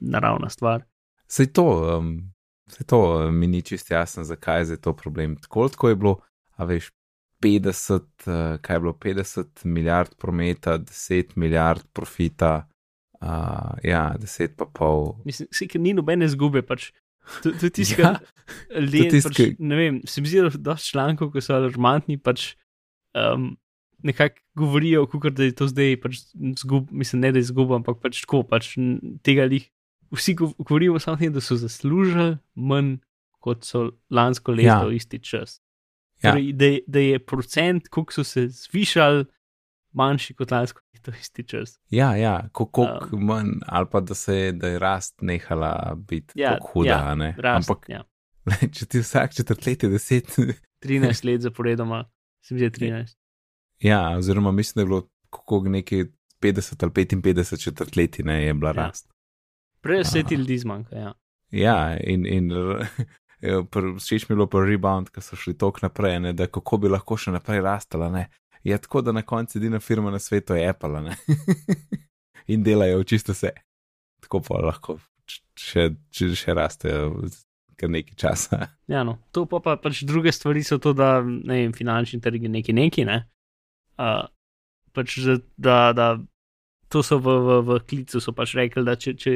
naravna 0.00 0.48
stvar. 0.48 0.82
Sej 1.28 1.52
to, 1.52 1.64
um, 1.98 2.32
sej 2.72 2.86
to 2.88 3.28
um, 3.28 3.36
mi 3.36 3.46
ni 3.46 3.60
čist 3.62 3.90
jasno, 3.92 4.24
zakaj 4.24 4.64
je 4.70 4.80
to 4.80 4.96
problem. 4.96 5.36
Tako, 5.36 5.68
tako 5.68 5.88
je 5.88 5.96
bilo, 5.96 6.14
a 6.56 6.64
veš, 6.64 6.88
50, 7.42 8.02
uh, 8.26 8.58
kaj 8.62 8.76
je 8.76 8.80
bilo, 8.80 8.92
50 9.02 9.64
milijard 9.64 10.14
prometa, 10.18 10.78
10 10.78 11.36
milijard 11.36 11.84
profita, 11.92 12.68
uh, 13.20 13.72
ja, 13.84 14.14
10 14.18 14.56
pa 14.58 14.66
pol. 14.66 15.16
Mislim, 15.26 15.48
se, 15.52 15.66
ker 15.70 15.82
ni 15.82 15.94
nobene 15.98 16.28
zgube, 16.30 16.62
pač. 16.66 16.90
Je 17.44 17.70
tisto, 17.70 18.02
Ja, 18.02 18.16
ljudje, 18.74 19.10
tisto, 19.10 19.30
pač, 19.30 19.54
ne 19.62 19.76
vem, 19.78 20.00
se 20.10 20.22
mi 20.22 20.30
zdi, 20.30 20.40
da 20.42 20.50
je 20.50 20.58
dosti 20.58 20.94
člankov, 20.94 21.30
ki 21.34 21.42
so 21.44 21.54
alarmantni, 21.54 22.18
pač 22.18 22.56
um, 23.14 23.52
nekako 24.02 24.42
govorijo, 24.58 25.06
kot 25.06 25.36
da 25.38 25.46
je 25.46 25.54
to 25.54 25.68
zdaj, 25.70 25.94
pač 26.02 26.18
zgub, 26.58 26.90
mislim, 26.90 27.22
ne 27.22 27.30
da 27.32 27.38
je 27.38 27.46
izguba, 27.46 27.78
ampak 27.78 28.02
pač 28.02 28.24
tako, 28.24 28.42
pač 28.42 28.74
tega 29.22 29.46
lih. 29.46 29.68
Vsi 30.12 30.34
gov- 30.36 30.56
govorimo 30.58 30.98
samo 31.00 31.14
o 31.16 31.22
tem, 31.22 31.32
da 31.32 31.40
so 31.40 31.56
zaslužili 31.56 32.36
manj, 32.58 32.98
kot 33.42 33.64
so 33.64 33.92
lansko 34.10 34.52
leto 34.58 34.90
ja. 34.90 34.96
isti 34.98 35.22
čas. 35.22 35.61
Ja. 36.22 36.30
Torej, 36.30 36.52
da, 36.52 36.64
je- 36.64 36.80
da 36.86 36.98
je 37.00 37.18
procent, 37.18 37.88
koliko 37.88 38.12
so 38.12 38.24
se 38.24 38.48
zvišali, 38.48 39.24
manjši 39.92 40.34
kot 40.34 40.50
lansko 40.50 40.80
leto 40.94 41.10
isti 41.20 41.44
čas. 41.44 41.80
Ja, 41.90 42.16
ja, 42.16 42.48
koliko 42.52 42.82
um, 43.12 43.24
manj, 43.24 43.48
ali 43.66 43.86
pa 43.90 44.00
da, 44.00 44.14
se, 44.14 44.52
da 44.52 44.68
je 44.68 44.78
rast 44.78 45.14
nehala 45.20 45.94
biti 45.98 46.32
Ja, 46.36 46.50
tako 46.50 46.68
huda, 46.68 46.88
ja, 46.90 47.14
ne. 47.14 47.34
Rast, 47.38 47.70
Ampak 47.70 47.88
ja. 47.88 48.02
če 48.72 48.86
ti 48.86 48.98
vsak 48.98 49.34
četrtletje 49.34 49.88
10, 49.88 50.52
13 50.80 51.24
let 51.26 51.40
zaporedoma, 51.40 52.04
se 52.40 52.54
mi 52.54 52.60
zdi 52.60 52.70
13. 52.70 53.16
ja, 53.80 54.10
oziroma 54.10 54.52
mislim, 54.52 54.74
da 54.74 54.82
je 54.82 54.86
bilo 54.86 55.08
kako 55.30 55.60
nekaj 55.60 56.04
50 56.40 56.82
ali 56.82 56.92
55 56.92 57.62
četrtletij, 57.62 58.24
ne, 58.24 58.44
je 58.44 58.54
bila 58.54 58.70
Ja. 58.70 58.72
rast. 58.76 59.12
Prej 59.80 60.04
se 60.04 60.22
ti 60.22 60.34
ljudi 60.34 60.58
zmanjka. 60.58 60.96
Ja. 60.96 61.12
Ja, 61.50 61.98
in, 62.00 62.26
in 62.26 62.50
všeč 63.42 64.28
mi 64.28 64.34
je 64.34 64.36
bilo 64.36 64.46
pa 64.46 64.62
rebound, 64.62 65.10
ker 65.10 65.24
so 65.24 65.36
šli 65.36 65.56
tok 65.58 65.82
naprej, 65.82 66.20
ne, 66.22 66.32
da 66.32 66.46
kako 66.46 66.78
bi 66.84 66.92
lahko 66.92 67.18
še 67.18 67.34
naprej 67.34 67.62
rastala. 67.66 68.10
Ne. 68.12 68.28
Je 68.62 68.78
tako, 68.78 69.02
da 69.02 69.12
na 69.12 69.22
koncu 69.26 69.58
edina 69.58 69.80
firma 69.80 70.10
na 70.10 70.18
svetu 70.22 70.54
je 70.54 70.68
Apple 70.68 71.02
in 72.52 72.62
delajo 72.62 73.02
čisto 73.04 73.34
vse. 73.34 73.50
Tako 74.22 74.40
pa 74.46 74.60
lahko 74.62 74.98
še, 75.58 75.90
če 76.14 76.30
še 76.38 76.54
rastejo 76.54 77.10
kar 77.76 77.90
nekaj 77.90 78.18
časa. 78.18 78.68
Ja, 78.92 79.02
no. 79.08 79.18
To 79.32 79.46
pa, 79.48 79.62
pa 79.64 79.76
pač 79.80 80.04
druge 80.06 80.32
stvari 80.32 80.62
so 80.62 80.78
to, 80.78 80.92
da 80.92 81.22
ne 81.24 81.62
vem, 81.62 81.72
finančni 81.72 82.20
trgi 82.20 82.50
neki 82.52 82.74
neki, 82.76 83.06
ne. 83.08 83.22
Uh, 83.96 84.26
pač, 84.92 85.16
da, 85.24 85.38
da, 85.56 85.78
da 85.96 86.06
to 86.92 87.02
so 87.02 87.18
v, 87.22 87.32
v, 87.40 87.58
v 87.66 87.78
klicu 87.88 88.20
pač 88.36 88.54
rekli, 88.58 88.84
da 88.84 88.94
če, 89.00 89.16
če, 89.16 89.34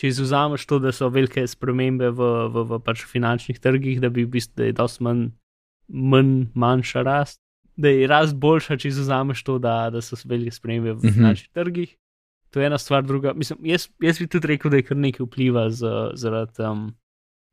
če 0.00 0.08
izuzameš 0.08 0.64
to, 0.66 0.78
da 0.80 0.92
so 0.96 1.10
velike 1.12 1.42
spremembe 1.48 2.08
v, 2.16 2.28
v, 2.48 2.64
v 2.70 2.78
pač 2.86 3.02
finančnih 3.04 3.58
trgih, 3.60 3.98
da 4.00 4.08
bi 4.08 4.24
v 4.24 4.30
bistvu 4.32 4.56
da 4.62 4.68
je 4.70 4.76
dosti 4.78 5.04
manj, 5.04 5.26
manj 5.88 6.30
manjša 6.56 7.02
rast. 7.04 7.40
Da 7.80 7.92
je 7.92 8.08
rast 8.08 8.36
boljša, 8.40 8.78
če 8.80 8.88
izuzameš 8.88 9.42
to, 9.44 9.58
da, 9.60 9.90
da 9.92 10.00
so 10.04 10.16
velike 10.24 10.52
spremembe 10.56 10.94
v 10.96 11.04
Mhm. 11.04 11.14
finančnih 11.18 11.52
trgih. 11.52 11.92
To 12.50 12.60
je 12.60 12.66
ena 12.66 12.78
stvar, 12.82 13.04
druga. 13.06 13.30
Mislim, 13.36 13.60
jaz, 13.62 13.86
jaz 14.02 14.18
bi 14.18 14.26
tudi 14.26 14.48
rekel, 14.50 14.72
da 14.72 14.80
je 14.80 14.82
kar 14.88 14.96
nekaj 14.98 15.26
vpliva 15.26 15.68
z, 15.70 15.86
zaradi 16.18 16.64
um, 16.66 16.94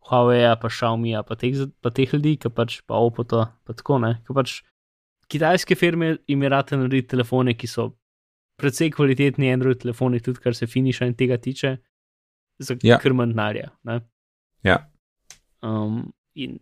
Huawei, 0.10 0.48
pa 0.62 0.72
Xiaomi, 0.72 1.14
pa 1.28 1.36
teh, 1.36 1.68
pa 1.84 1.92
teh 1.92 2.14
ljudi, 2.14 2.38
ki 2.40 2.50
pač 2.50 2.80
pa 2.88 2.96
Oppo, 2.96 3.24
pa 3.28 3.74
tako 3.76 4.00
ne. 4.00 4.16
Ki 4.26 4.34
pač 4.34 4.64
kitajske 5.30 5.76
firme 5.76 6.18
jim 6.28 6.42
je 6.42 6.50
rade 6.50 6.78
narediti 6.80 7.12
telefone, 7.14 7.54
ki 7.54 7.68
so 7.68 7.92
precej 8.58 8.90
kvalitetni 8.96 9.52
Android 9.54 9.78
telefoni, 9.78 10.20
tudi 10.24 10.40
kar 10.42 10.56
se 10.56 10.66
finiša 10.66 11.06
in 11.06 11.14
tega 11.14 11.38
tiče, 11.38 11.78
za 12.60 12.78
Ja. 12.84 13.00
ja. 13.56 13.72
ne. 13.84 14.02
Ja. 14.64 14.78
Um, 15.62 16.14
in 16.36 16.60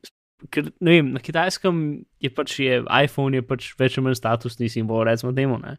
ker, 0.51 0.69
ne 0.83 0.97
vem, 0.97 1.11
na 1.15 1.21
kitajskem 1.23 2.05
je 2.21 2.31
pač 2.33 2.59
je 2.59 2.81
iPhone 2.83 3.37
je 3.37 3.45
pač 3.45 3.71
več 3.79 3.97
ali 3.97 4.07
manj 4.07 4.19
statusni 4.19 4.69
simbol, 4.71 5.05
recimo 5.07 5.33
temu. 5.35 5.57
Ne? 5.61 5.77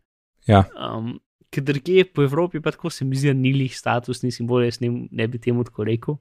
Ja. 0.48 0.64
Um, 0.74 1.16
ker 1.52 1.64
drugje 1.66 2.07
po 2.12 2.24
Evropi 2.26 2.61
pa 2.62 2.72
tako 2.74 2.90
se 2.90 3.05
mi 3.05 3.18
zdi, 3.18 3.35
ni 3.37 3.52
lih 3.57 3.74
statusni 3.76 4.33
simbol, 4.35 4.64
jaz 4.66 4.81
ne, 4.85 4.90
ne 5.11 5.29
bi 5.31 5.40
temu 5.42 5.64
tako 5.66 5.87
rekel. 5.88 6.18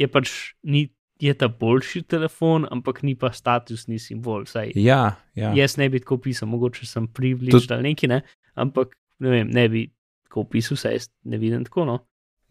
Je 0.00 0.08
pač 0.08 0.54
ni, 0.64 0.86
je 1.22 1.34
ta 1.38 1.48
boljši 1.48 2.04
telefon, 2.10 2.66
ampak 2.72 3.02
ni 3.06 3.14
pa 3.18 3.32
statusni 3.34 4.00
simbol. 4.02 4.46
Saj, 4.48 4.74
Ja, 4.78 5.18
ja. 5.38 5.52
Jaz 5.56 5.76
ne 5.80 5.88
bi 5.92 6.00
tako 6.02 6.20
pisal, 6.22 6.50
mogoče 6.52 6.88
sem 6.88 7.08
privilegiran 7.08 7.80
ali 7.80 7.92
neki, 7.92 8.10
ne? 8.10 8.22
ampak 8.54 8.96
ne, 9.22 9.30
vem, 9.32 9.52
ne 9.52 9.68
bi 9.72 9.86
tako 10.28 10.46
pisal, 10.50 10.80
saj 10.80 10.98
jaz 10.98 11.10
ne 11.28 11.38
vidim 11.40 11.64
tako. 11.68 11.86
No? 11.88 12.00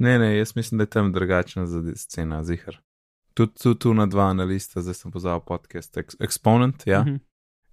Ne, 0.02 0.18
ne, 0.20 0.32
jaz 0.38 0.56
mislim, 0.56 0.78
da 0.78 0.84
je 0.84 0.90
tam 0.90 1.12
drugačna 1.14 1.66
scena, 1.96 2.44
zihar. 2.44 2.80
Tudi 3.34 3.54
tu, 3.64 3.76
tu 3.76 3.94
na 3.94 4.06
dva 4.06 4.24
analista, 4.34 4.82
zdaj 4.82 4.94
sem 4.98 5.12
pozval 5.14 5.40
podcast 5.46 5.98
Ex 5.98 6.18
Exponent, 6.20 6.84
ja, 6.90 7.04
Mhm. 7.06 7.16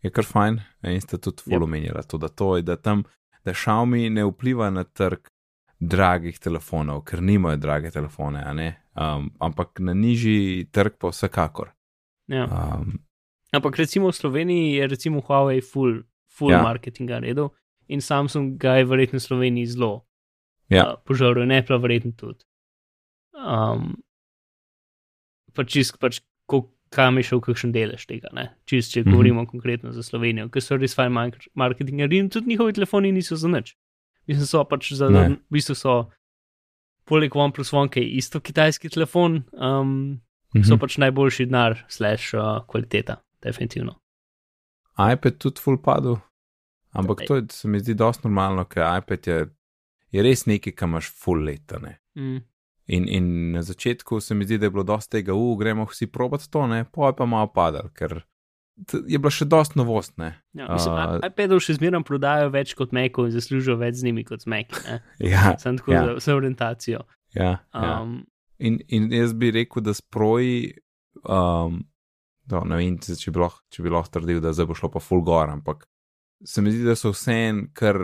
je 0.02 0.10
kar 0.10 0.24
fajn 0.24 0.60
in 0.84 1.00
ste 1.00 1.18
tudi 1.18 1.42
Yep. 1.42 1.44
full 1.48 1.64
omenjala 1.64 2.02
to, 2.02 2.18
da 2.18 2.28
to 2.28 2.56
je, 2.56 2.62
da 2.62 2.76
tam, 2.76 3.04
da 3.44 3.52
Xiaomi 3.52 4.10
ne 4.10 4.24
vpliva 4.24 4.70
na 4.70 4.84
trg 4.84 5.28
dragih 5.80 6.38
telefonov, 6.38 7.04
ker 7.04 7.22
nimajo 7.22 7.56
drage 7.56 7.90
telefone, 7.90 8.42
um, 8.96 9.30
ampak 9.40 9.78
na 9.80 9.94
nižji 9.94 10.68
trg 10.72 10.92
pa 10.98 11.08
vsekakor. 11.08 11.70
Ja. 12.26 12.44
Um, 12.44 12.98
Ampak 13.52 13.76
recimo 13.76 14.08
v 14.10 14.12
Sloveniji 14.12 14.74
je 14.76 14.86
recimo 14.86 15.20
Huawei 15.20 15.60
full, 15.64 16.02
full 16.28 16.50
ja. 16.52 16.62
marketinga 16.62 17.20
naredil 17.20 17.48
in 17.88 18.00
Samsung 18.00 18.58
ga 18.58 18.74
je 18.76 18.84
verjetno 18.84 19.16
v 19.18 19.22
Sloveniji 19.22 19.66
zelo 19.66 20.04
Ja. 20.70 20.84
uh, 20.84 20.96
požaril, 21.02 21.46
ne 21.46 21.62
pa 21.62 21.76
verjetno 21.76 22.12
tudi. 22.12 22.44
Um, 23.32 23.96
pa 25.54 25.64
čist, 25.64 25.98
pač, 25.98 26.20
kam 26.88 27.16
je 27.16 27.24
šel 27.24 27.40
kakšen 27.40 27.72
delež 27.72 28.06
tega, 28.06 28.28
ne? 28.32 28.54
čist, 28.64 28.92
če 28.92 29.02
Mhm. 29.02 29.10
govorimo 29.10 29.46
konkretno 29.46 29.92
za 29.92 30.02
Slovenijo, 30.02 30.48
ker 30.48 30.62
so 30.62 30.76
res 30.76 30.94
fajn 30.94 31.12
mark- 31.12 31.48
marketingarji 31.54 32.18
in 32.18 32.30
tudi 32.30 32.48
njihovi 32.48 32.72
telefoni 32.72 33.12
niso 33.12 33.36
za 33.36 33.48
nič. 33.48 33.76
Mislim, 34.26 34.46
so 34.46 34.64
pač 34.64 34.92
za, 34.92 35.08
Ne. 35.08 35.28
v 35.28 35.52
bistvu 35.52 35.74
so, 35.74 36.10
poleg 37.04 37.32
OnePlus 37.32 37.72
One, 37.72 37.88
ki 37.88 38.00
je 38.00 38.08
isto 38.14 38.40
kitajski 38.40 38.88
telefon, 38.88 39.44
um, 39.52 40.20
Mhm. 40.54 40.64
so 40.64 40.76
pač 40.76 40.96
najboljši 40.96 41.46
denar, 41.46 41.84
slash 41.88 42.34
uh, 42.34 42.64
kvaliteta, 42.66 43.16
definitivno. 43.40 43.96
iPad 44.98 45.38
tudi 45.38 45.60
full 45.60 45.76
padel. 45.78 46.16
Ampak 46.92 47.20
Ej. 47.20 47.26
to 47.26 47.34
je, 47.36 47.42
se 47.50 47.68
mi 47.68 47.80
zdi 47.80 47.94
dosti 47.94 48.24
normalno, 48.24 48.64
ker 48.64 48.82
iPad 48.98 49.22
je, 49.22 49.46
je 50.12 50.22
res 50.22 50.46
nekaj, 50.48 50.72
kar 50.72 50.88
imaš 50.88 51.10
full 51.12 51.44
leta. 51.44 51.78
Ne? 51.82 51.98
Mm. 52.16 52.38
In, 52.88 53.08
in 53.08 53.26
na 53.52 53.62
začetku 53.62 54.20
se 54.24 54.34
mi 54.34 54.46
zdi, 54.48 54.58
da 54.58 54.66
je 54.66 54.70
bilo 54.70 54.84
dosti 54.88 55.18
tega, 55.18 55.34
u, 55.36 55.56
gremo 55.60 55.84
vsi 55.90 56.06
probat 56.08 56.46
to, 56.50 56.66
ne, 56.66 56.84
pa 56.88 57.10
je 57.10 57.16
pa 57.18 57.26
malo 57.28 57.50
padal, 57.52 57.90
ker 57.92 58.22
je 59.08 59.18
bila 59.18 59.30
še 59.34 59.44
dosti 59.44 59.76
novost, 59.76 60.14
ne. 60.22 60.30
Ja, 60.56 60.68
mislim, 60.72 60.94
uh, 60.94 61.18
iPadov 61.26 61.60
še 61.60 61.74
zmeraj 61.76 62.04
prodajajo 62.06 62.52
več 62.54 62.72
kot 62.78 62.92
Macov 62.96 63.26
in 63.28 63.34
zaslužijo 63.34 63.74
več 63.76 63.98
z 64.00 64.06
njimi 64.08 64.24
kot 64.24 64.46
z 64.46 64.50
Mac. 64.54 64.72
Ja, 65.32 65.52
Sem 65.58 65.76
tako 65.80 65.92
Ja. 65.92 66.00
ja. 66.00 66.04
za 66.06 66.14
vse 66.20 66.34
orientacijo. 66.38 67.04
ja, 67.34 67.58
ja. 67.74 68.00
Um, 68.02 68.24
In, 68.58 68.80
in 68.90 69.04
jaz 69.14 69.30
bi 69.38 69.52
rekel, 69.54 69.84
da 69.86 69.92
sproji, 69.94 70.72
um, 71.22 71.76
do, 72.50 72.62
ne 72.66 72.78
vem, 72.80 72.96
če 72.98 73.30
bi 73.30 73.38
lahko, 73.38 73.60
če 73.70 73.84
bi 73.84 73.92
lahko 73.92 74.10
trdil, 74.16 74.40
da 74.42 74.50
zdaj 74.50 74.66
bo 74.66 74.74
šlo 74.74 74.88
pa 74.90 74.98
full 74.98 75.22
gor, 75.22 75.46
ampak 75.52 75.84
se 76.42 76.62
mi 76.62 76.72
zdi, 76.74 76.82
da 76.82 76.96
so 76.98 77.12
vse 77.14 77.36
en 77.52 77.60
kar 77.70 78.00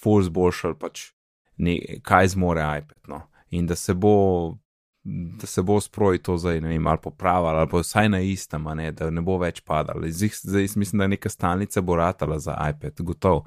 full 0.00 0.24
zboljšali, 0.24 0.78
pač 0.80 1.10
ne, 1.56 1.78
kaj 2.02 2.28
zmore 2.34 2.64
iPad. 2.78 2.98
No. 3.08 3.20
In 3.50 3.66
da 3.66 3.74
se 3.74 3.94
bo, 3.94 4.56
da 5.04 5.46
se 5.46 5.62
bo 5.62 5.80
sproji 5.80 6.18
to 6.18 6.36
zdaj, 6.38 6.60
ne 6.60 6.68
vem, 6.68 6.86
ali 6.86 6.98
popravili, 7.02 7.58
ali 7.58 7.70
pa 7.70 7.78
vsaj 7.78 8.08
na 8.08 8.20
istem, 8.20 8.64
ne, 8.74 8.90
da 8.92 9.10
ne 9.10 9.22
bo 9.22 9.38
več 9.38 9.60
padalo. 9.60 10.08
Zdaj, 10.08 10.30
zdaj 10.42 10.68
mislim, 10.76 10.98
da 10.98 11.06
neka 11.06 11.28
stalnica 11.28 11.80
bo 11.80 11.96
ratala 11.96 12.38
za 12.38 12.56
iPad, 12.70 13.00
gotov. 13.00 13.44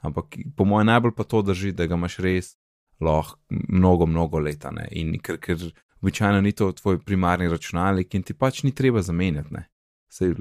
Ampak 0.00 0.36
po 0.56 0.64
mojem 0.64 0.86
najbolj 0.86 1.14
pa 1.16 1.24
to 1.24 1.42
drži, 1.42 1.72
da 1.72 1.86
ga 1.86 1.94
imaš 1.94 2.18
res 2.18 2.54
lahko 3.00 3.38
mnogo, 3.50 4.06
mnogo 4.06 4.38
leta. 4.38 4.70
Ne? 4.70 4.88
In 4.90 5.16
ker, 5.20 5.38
ker 5.40 5.60
običajno 6.02 6.40
ni 6.40 6.52
to 6.52 6.72
tvoj 6.72 6.98
primarni 7.04 7.48
računalnik 7.48 8.14
in 8.14 8.22
ti 8.22 8.34
pač 8.34 8.62
ni 8.62 8.74
treba 8.74 9.02
zamenjati. 9.02 9.54
Ne? 9.54 9.64
Sej, 10.12 10.36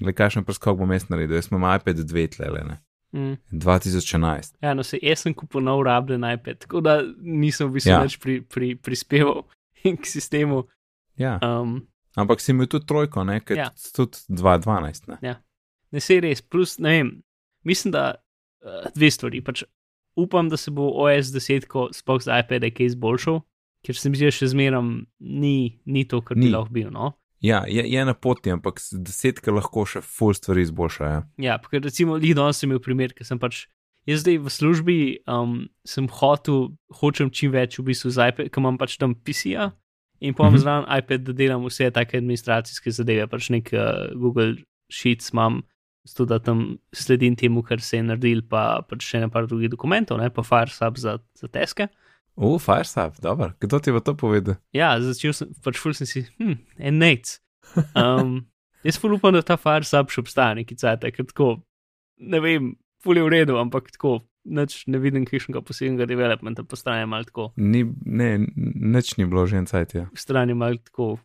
le 0.00 0.14
kakšen 0.16 0.44
preskok 0.44 0.78
bom 0.78 0.92
jaz 0.92 1.08
naredil, 1.10 1.36
jaz 1.36 1.50
imam 1.50 1.68
iPad 1.76 2.00
2 2.08 2.26
tlele, 2.36 2.64
ne? 2.66 2.78
Mm. 3.12 3.36
2011. 3.50 4.56
Ja, 4.62 4.74
no, 4.74 4.82
se, 4.86 4.98
jaz 5.02 5.24
sem 5.24 5.34
kupil 5.34 5.64
nov 5.64 5.82
rabljen 5.86 6.24
iPad, 6.24 6.58
tako 6.66 6.80
da 6.84 6.98
nisem 7.20 7.68
v 7.68 7.78
bistvu 7.78 7.90
Ja. 7.90 7.98
ja. 7.98 8.02
več 8.06 8.18
pri, 8.22 8.40
pri, 8.42 8.74
prispeval 8.76 9.44
k 10.02 10.04
sistemu. 10.06 10.64
Ja, 11.20 11.38
Um, 11.42 11.82
ampak 12.16 12.40
si 12.40 12.52
imel 12.52 12.66
tudi 12.66 12.86
trojko, 12.86 13.24
ne, 13.24 13.40
ker 13.40 13.56
Ja. 13.56 13.68
ja. 13.68 13.92
tudi 13.96 14.18
2012. 14.28 15.08
Ne? 15.20 15.36
ne 15.92 16.00
se 16.00 16.20
res, 16.20 16.40
plus 16.42 16.78
ne 16.78 16.90
vem, 16.90 17.10
mislim, 17.64 17.92
da 17.92 18.14
uh, 18.64 18.88
dve 18.94 19.10
stvari. 19.10 19.42
Pač 19.44 19.64
upam, 20.16 20.48
da 20.48 20.56
se 20.56 20.70
bo 20.70 20.88
OS 21.04 21.32
10 21.34 21.66
sploh 21.92 22.22
za 22.22 22.38
iPad 22.40 22.66
kaj 22.72 22.86
izboljšal, 22.94 23.40
ker 23.84 23.96
se 23.96 24.10
mi 24.10 24.16
zdi, 24.16 24.28
da 24.28 24.34
še 24.34 24.48
zmeraj 24.52 24.82
ni, 25.20 25.80
ni 25.84 26.04
to, 26.08 26.20
kar 26.20 26.36
Ni. 26.36 26.46
bi 26.48 26.52
lahko 26.54 26.72
bil. 26.72 26.90
No? 26.90 27.12
Ja, 27.40 27.64
je, 27.68 27.82
je 27.88 28.04
na 28.04 28.14
poti, 28.14 28.52
ampak 28.52 28.82
desetke 28.92 29.52
lahko 29.52 29.86
še 29.88 30.02
full 30.04 30.36
stvari 30.36 30.66
izboljšajo. 30.66 31.22
Ja, 31.40 31.56
ker 31.64 31.80
recimo, 31.84 32.18
lih 32.20 32.34
danes 32.36 32.60
sem 32.60 32.68
imel 32.68 32.82
primer, 32.84 33.14
ker 33.16 33.28
sem 33.28 33.40
pač. 33.40 33.64
Jaz 34.08 34.22
zdaj 34.24 34.38
v 34.44 34.52
službi 34.52 34.98
um, 35.28 35.54
sem 35.88 36.08
hotel, 36.20 36.70
hočem 37.00 37.28
čim 37.32 37.52
več 37.52 37.78
v 37.78 37.90
bistvu 37.90 38.12
z 38.12 38.30
iPad, 38.32 38.48
ker 38.52 38.62
imam 38.62 38.78
pač 38.80 38.96
tam 39.00 39.14
PC-ja 39.14 39.70
in 40.20 40.34
pa 40.34 40.44
imam 40.44 40.52
mm 40.52 40.56
-hmm. 40.56 40.60
zraven 40.60 40.86
iPad, 40.98 41.20
da 41.24 41.32
delam 41.32 41.64
vse 41.64 41.90
take 41.90 42.18
administracijske 42.18 42.90
zadeve, 42.90 43.26
pač 43.26 43.50
nek 43.50 43.72
uh, 43.72 44.12
Google 44.16 44.56
Sheets 44.92 45.32
imam, 45.32 45.62
zato 46.04 46.24
da 46.24 46.38
tam 46.38 46.78
sledim 46.92 47.36
temu, 47.36 47.62
kar 47.62 47.80
se 47.80 47.96
je 47.96 48.02
naredil, 48.02 48.42
pa 48.48 48.82
pač 48.88 49.04
še 49.04 49.20
nekaj 49.20 49.46
drugih 49.46 49.70
dokumentov, 49.70 50.18
ne 50.18 50.30
pa 50.30 50.42
Firesub 50.42 50.96
za, 50.96 51.18
za 51.34 51.48
teske. 51.48 51.88
U, 52.40 52.56
Firesap, 52.58 53.18
dobro, 53.20 53.52
kdo 53.60 53.76
ti 53.84 53.92
bo 53.92 54.00
to 54.00 54.14
povedal? 54.16 54.56
Ja, 54.72 54.94
začel 54.96 55.34
sem, 55.36 55.50
pač 55.60 55.76
ful 55.76 55.92
sem 55.92 56.08
si, 56.08 56.22
hm, 56.40 56.56
en 56.80 56.96
nec. 57.02 57.36
Um, 57.92 58.46
jaz 58.86 58.96
ful 58.96 59.12
upam, 59.18 59.34
da 59.36 59.42
ta 59.44 59.58
Firesub 59.60 60.08
še 60.08 60.22
obstaja 60.24 60.56
neki 60.56 60.78
cajt, 60.80 61.04
ker 61.12 61.28
tako, 61.28 61.50
ne 62.16 62.40
vem, 62.40 62.70
ful 63.04 63.20
je 63.20 63.26
v 63.26 63.32
redu, 63.34 63.58
ampak 63.60 63.92
tako, 63.92 64.22
nič 64.48 64.86
ne 64.88 64.96
vidim 65.02 65.26
kakšnega 65.28 65.60
posebnega 65.60 66.08
developmenta, 66.08 66.64
po 66.64 66.80
strani 66.80 67.04
malo 67.04 67.28
tako, 67.28 67.50
Ni, 67.60 67.84
ne, 68.08 68.30
nič 68.56 69.18
ni 69.20 69.28
bilo 69.28 69.44
že 69.44 69.60
en 69.60 69.68
cajt. 69.68 69.94
Ja. 70.00 70.04
po 70.08 70.16
strani 70.16 70.56
malo 70.56 70.80
tako 70.80 71.18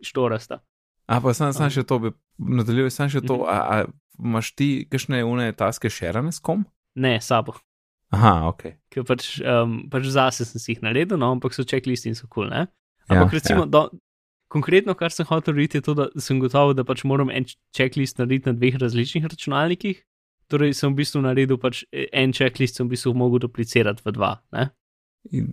štorasta. 0.00 0.62
A 1.04 1.20
pa 1.20 1.34
sam, 1.36 1.52
sam 1.52 1.68
Um. 1.68 1.74
še 1.76 1.84
to, 1.84 1.98
bi 2.00 2.10
nadaljujem, 2.40 2.88
sam 2.90 3.12
še 3.12 3.20
to, 3.20 3.42
a, 3.44 3.58
a 3.60 3.76
imaš 4.16 4.54
ti 4.56 4.86
kakšne 4.88 5.20
une 5.28 5.52
taske 5.52 5.92
šerane 5.92 6.32
s 6.32 6.40
kom? 6.40 6.64
Ne, 6.96 7.18
sabo. 7.20 7.58
Aha, 8.08 8.48
ok. 8.48 8.72
Ker 8.92 9.06
pač, 9.08 9.38
um, 9.40 9.82
pač 9.92 10.08
zase 10.12 10.44
sem 10.44 10.60
si 10.60 10.74
jih 10.74 10.82
naredil, 10.84 11.16
no, 11.20 11.32
ampak 11.32 11.56
so 11.56 11.64
checklisti 11.64 12.12
in 12.12 12.18
so 12.18 12.26
kul, 12.26 12.44
cool, 12.44 12.52
ne? 12.52 12.66
Ja, 13.08 13.16
Ampak 13.16 13.38
recimo, 13.38 13.64
ja. 13.64 13.70
do, 13.72 13.82
konkretno, 14.52 14.94
kar 14.98 15.12
sem 15.14 15.26
hotel 15.26 15.56
narediti, 15.56 15.80
je 15.80 15.86
to, 15.88 15.94
da 15.96 16.08
sem 16.20 16.40
gotovo, 16.42 16.74
da 16.76 16.84
pač 16.84 17.04
moram 17.08 17.32
en 17.32 17.48
checklist 17.74 18.20
narediti 18.20 18.50
na 18.50 18.56
dveh 18.58 18.76
različnih 18.82 19.24
računalnikih. 19.24 20.02
Torej, 20.52 20.74
sem 20.76 20.92
v 20.92 21.00
bistvu 21.00 21.22
naredil 21.24 21.58
pač 21.60 21.84
en 22.12 22.34
checklist, 22.36 22.76
sem 22.76 22.86
v 22.86 22.92
bistvu 22.92 23.14
mogel 23.16 23.40
duplicirati 23.46 24.04
v 24.04 24.12
dva. 24.18 24.34
Ne? 24.52 24.68
In, 25.32 25.48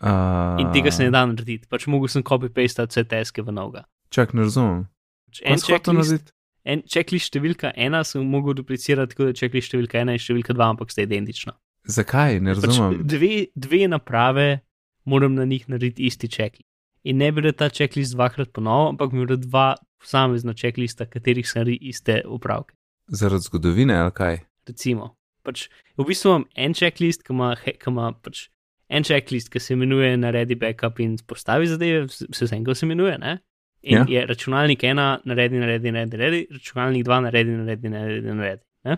uh, 0.00 0.56
In 0.62 0.72
tega 0.72 0.94
se 0.94 1.04
ne 1.04 1.12
da 1.12 1.26
narediti, 1.28 1.68
pač 1.68 1.84
mogel 1.92 2.08
sem 2.12 2.24
copy-pastati 2.24 2.96
vse 2.96 3.04
teske 3.10 3.44
v 3.44 3.52
novega. 3.52 3.84
Čak, 4.14 4.32
ne 4.32 4.48
razumem. 4.48 4.86
Pač 5.28 5.44
En 5.44 5.60
checklist, 5.60 6.32
en 6.64 6.84
checklist 6.88 7.28
številka 7.28 7.74
ena 7.76 8.00
sem 8.08 8.24
mogel 8.24 8.56
duplicirati, 8.56 9.12
tako 9.12 9.28
da 9.28 9.36
checklist 9.36 9.68
številka 9.68 10.00
ena 10.00 10.16
in 10.16 10.24
številka 10.24 10.56
dva, 10.56 10.72
ampak 10.72 10.94
sta 10.94 11.04
identična. 11.04 11.52
Zakaj? 11.88 12.40
Ne 12.40 12.54
Pač 12.54 12.64
razumem. 12.66 13.00
dve, 13.04 13.46
dve 13.56 13.88
naprave 13.88 14.60
moram 15.04 15.34
na 15.34 15.44
njih 15.44 15.68
narediti 15.68 16.06
isti 16.06 16.28
checklist. 16.28 16.68
In 17.04 17.16
ne 17.16 17.30
bi 17.32 17.40
rad 17.40 17.56
ta 17.56 17.68
checklist 17.68 18.14
dvakrat 18.14 18.52
ponovil, 18.52 18.92
ampak 18.92 19.12
bi 19.12 19.24
rad 19.24 19.40
dva 19.46 19.74
posamezna 20.02 20.52
checklista, 20.54 21.06
katerih 21.06 21.48
sem 21.48 21.62
naredil 21.62 21.88
iste 21.88 22.20
upravke. 22.26 22.74
Zaradi 23.08 23.46
zgodovine 23.48 23.96
ali 23.96 24.12
kaj? 24.12 24.40
Recimo, 24.68 25.14
pač 25.42 25.68
v 25.96 26.04
bistvu 26.04 26.28
imam 26.34 26.44
en 26.54 26.74
checklist, 26.76 27.24
ki 27.24 27.32
ima, 27.32 27.54
ki 27.56 27.78
ima 27.88 28.12
pač 28.12 28.48
en 28.88 29.04
checklist, 29.04 29.48
ki 29.48 29.60
se 29.60 29.72
imenuje 29.74 30.16
naredi 30.20 30.54
backup 30.60 31.00
in 31.00 31.16
postavi 31.26 31.66
zadeve, 31.68 32.04
vse 32.08 32.28
vse 32.28 32.56
enko 32.56 32.74
se 32.74 32.86
imenuje, 32.86 33.18
ne? 33.18 33.38
In 33.82 33.94
Ja. 33.94 34.04
ja. 34.08 34.20
je 34.20 34.26
računalnik 34.26 34.82
ena, 34.84 35.20
naredi, 35.24 35.56
naredi, 35.56 35.92
naredi, 35.94 36.16
naredi, 36.16 36.46
računalnik 36.50 37.04
dva, 37.06 37.20
naredi, 37.20 37.50
naredi, 37.50 37.88
naredi, 37.88 38.32
naredi. 38.34 38.62
Ne? 38.84 38.96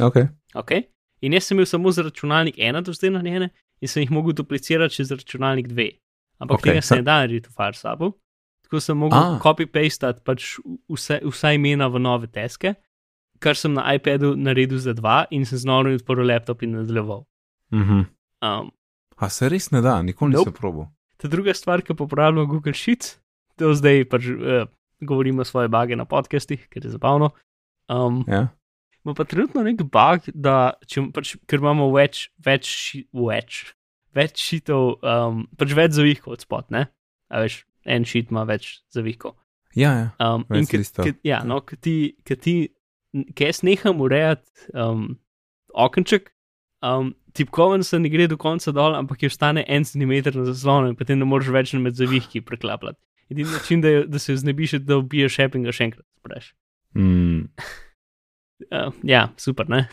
Ok. 0.00 0.16
Okay? 0.54 0.82
In 1.24 1.32
jaz 1.32 1.48
sem 1.48 1.56
imel 1.56 1.66
samo 1.66 1.90
za 1.92 2.02
računalnik 2.04 2.58
ena 2.58 2.80
do 2.84 2.92
zdaj 2.92 3.10
narejene 3.16 3.48
in 3.80 3.88
sem 3.88 4.02
jih 4.04 4.10
mogel 4.12 4.32
duplicirati 4.36 4.94
še 4.98 5.06
za 5.08 5.16
računalnik 5.16 5.68
dve. 5.70 5.88
Ampak 6.38 6.58
okay. 6.60 6.72
tega 6.74 6.82
se 6.84 6.98
ne 6.98 7.02
da 7.06 7.18
narediti 7.22 7.48
v 7.48 7.56
Fireupu. 7.56 8.12
Tako 8.64 8.80
sem 8.80 8.98
mogel 8.98 9.18
Ah. 9.18 9.38
copy-pastati 9.40 10.20
pač 10.24 10.58
vse, 10.88 11.20
vsa 11.24 11.52
imena 11.54 11.88
v 11.88 12.00
nove 12.00 12.26
teske, 12.26 12.74
kar 13.38 13.56
sem 13.56 13.72
na 13.76 13.84
iPadu 13.94 14.34
naredil 14.36 14.78
za 14.78 14.92
dva 14.92 15.24
in 15.30 15.44
sem 15.44 15.58
znova 15.58 15.92
odprl 15.94 16.24
laptop 16.26 16.62
in 16.62 16.72
nadaljeval. 16.76 17.24
Mhm. 17.72 18.00
Um, 18.42 18.70
A 19.16 19.28
se 19.30 19.48
res 19.48 19.70
ne 19.70 19.80
da, 19.80 20.02
nikoli 20.02 20.32
nisem 20.34 20.50
Nope. 20.50 20.58
probil. 20.58 20.84
ta 21.16 21.28
druga 21.28 21.54
stvar, 21.54 21.80
ki 21.82 21.92
uporabljam 21.92 22.46
Google 22.48 22.72
Sheets, 22.74 23.20
to 23.56 23.72
zdaj 23.74 24.04
pač 24.10 24.26
uh, 24.28 24.66
govorimo 25.00 25.44
svoje 25.44 25.68
bage 25.68 25.96
na 25.96 26.04
podcastih, 26.04 26.66
ker 26.68 26.84
je 26.84 26.90
zabavno. 26.90 27.30
Um, 27.88 28.24
Ja. 28.28 28.48
Ima 29.04 29.14
pa 29.14 29.24
trenutno 29.28 29.62
nek 29.62 29.82
bug, 29.82 30.28
da 30.34 30.72
če, 30.88 31.02
pač, 31.14 31.34
ker 31.46 31.60
imamo 31.60 31.90
več, 31.92 32.30
več, 32.44 32.70
več, 33.12 33.74
več 34.16 34.40
šitov, 34.40 34.98
um, 35.04 35.46
pač 35.60 35.74
več 35.76 35.96
zavihkov 35.98 36.38
od 36.38 36.44
spot, 36.46 36.70
ne? 36.72 36.86
A 37.30 37.42
veš, 37.44 37.64
en 37.84 38.04
šit 38.08 38.30
ima 38.32 38.44
več 38.48 38.80
zavihkov. 38.94 39.34
Ja, 39.76 39.90
ja. 39.98 40.06
Um, 40.22 40.44
in 40.54 40.66
ke- 40.66 40.78
listov. 40.80 41.04
ke- 41.04 41.18
Ja, 41.26 41.42
no, 41.44 41.60
ki 41.60 41.76
ti, 41.76 41.94
ke 42.24 42.36
ti, 42.36 42.56
ke 43.34 43.50
jaz 43.50 43.62
neham 43.66 44.00
urejati 44.00 44.70
um, 44.72 45.18
okenček, 45.74 46.30
um, 46.82 47.12
tipkoven 47.34 47.82
se 47.82 47.98
ne 47.98 48.08
gre 48.08 48.28
do 48.30 48.36
konca 48.38 48.70
dol, 48.72 48.94
ampak 48.94 49.22
je 49.22 49.28
ostane 49.28 49.64
en 49.68 49.84
centimeter 49.84 50.34
na 50.38 50.44
zaslonu 50.46 50.92
in 50.92 50.96
potem 50.96 51.18
ne 51.18 51.26
moreš 51.26 51.50
več 51.50 51.72
med 51.74 51.98
zavihki 51.98 52.40
preklapljati. 52.46 53.00
Edini 53.32 53.50
način, 53.50 53.80
da, 53.80 53.88
je, 53.88 54.06
da 54.06 54.18
se 54.18 54.36
znebiš, 54.36 54.72
je, 54.72 54.78
da 54.84 54.98
ubiješ 55.00 55.34
šep 55.40 55.54
in 55.56 55.62
ga 55.66 55.72
še 55.72 55.84
enkrat 55.88 56.06
spreš. 56.20 56.52
Mm. 56.94 57.48
Uh, 58.70 58.92
ja, 59.02 59.28
super, 59.36 59.68
ne? 59.68 59.88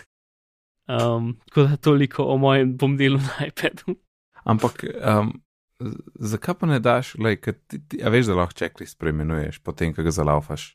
Um, 0.87 1.37
tako 1.47 1.63
da 1.63 1.77
toliko 1.77 2.23
o 2.23 2.37
mojem 2.37 2.77
bom 2.77 2.97
delu 2.97 3.17
na 3.17 3.47
iPadu. 3.47 3.95
Ampak, 4.43 4.83
um, 5.05 5.33
zakaj 6.19 6.55
pa 6.59 6.67
ne 6.67 6.79
daš, 6.79 7.15
like, 7.15 7.53
ti, 7.67 7.79
ti, 7.87 8.01
a 8.03 8.09
veš, 8.09 8.25
da 8.31 8.35
lahko 8.35 8.53
checklist 8.57 8.97
preimenuješ, 8.99 9.59
potem, 9.63 9.93
ko 9.93 10.03
ga 10.03 10.11
zalaufaš? 10.11 10.71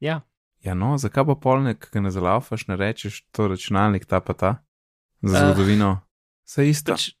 Ja, 0.00 0.20
Ja, 0.58 0.74
no, 0.74 0.96
zakaj 0.98 1.22
pa 1.28 1.34
polnek, 1.38 1.78
ki 1.86 1.92
ga 1.94 2.00
ne 2.02 2.10
zalaufaš, 2.10 2.64
ne 2.66 2.74
rečeš 2.76 3.20
to 3.30 3.46
računalnik 3.46 4.08
ta 4.10 4.18
pa 4.20 4.34
ta? 4.34 4.50
Za 5.22 5.36
Ah. 5.38 5.44
zgodovino. 5.54 6.00
Vse 6.42 6.64
isto. 6.68 6.92
pač, 6.92 7.12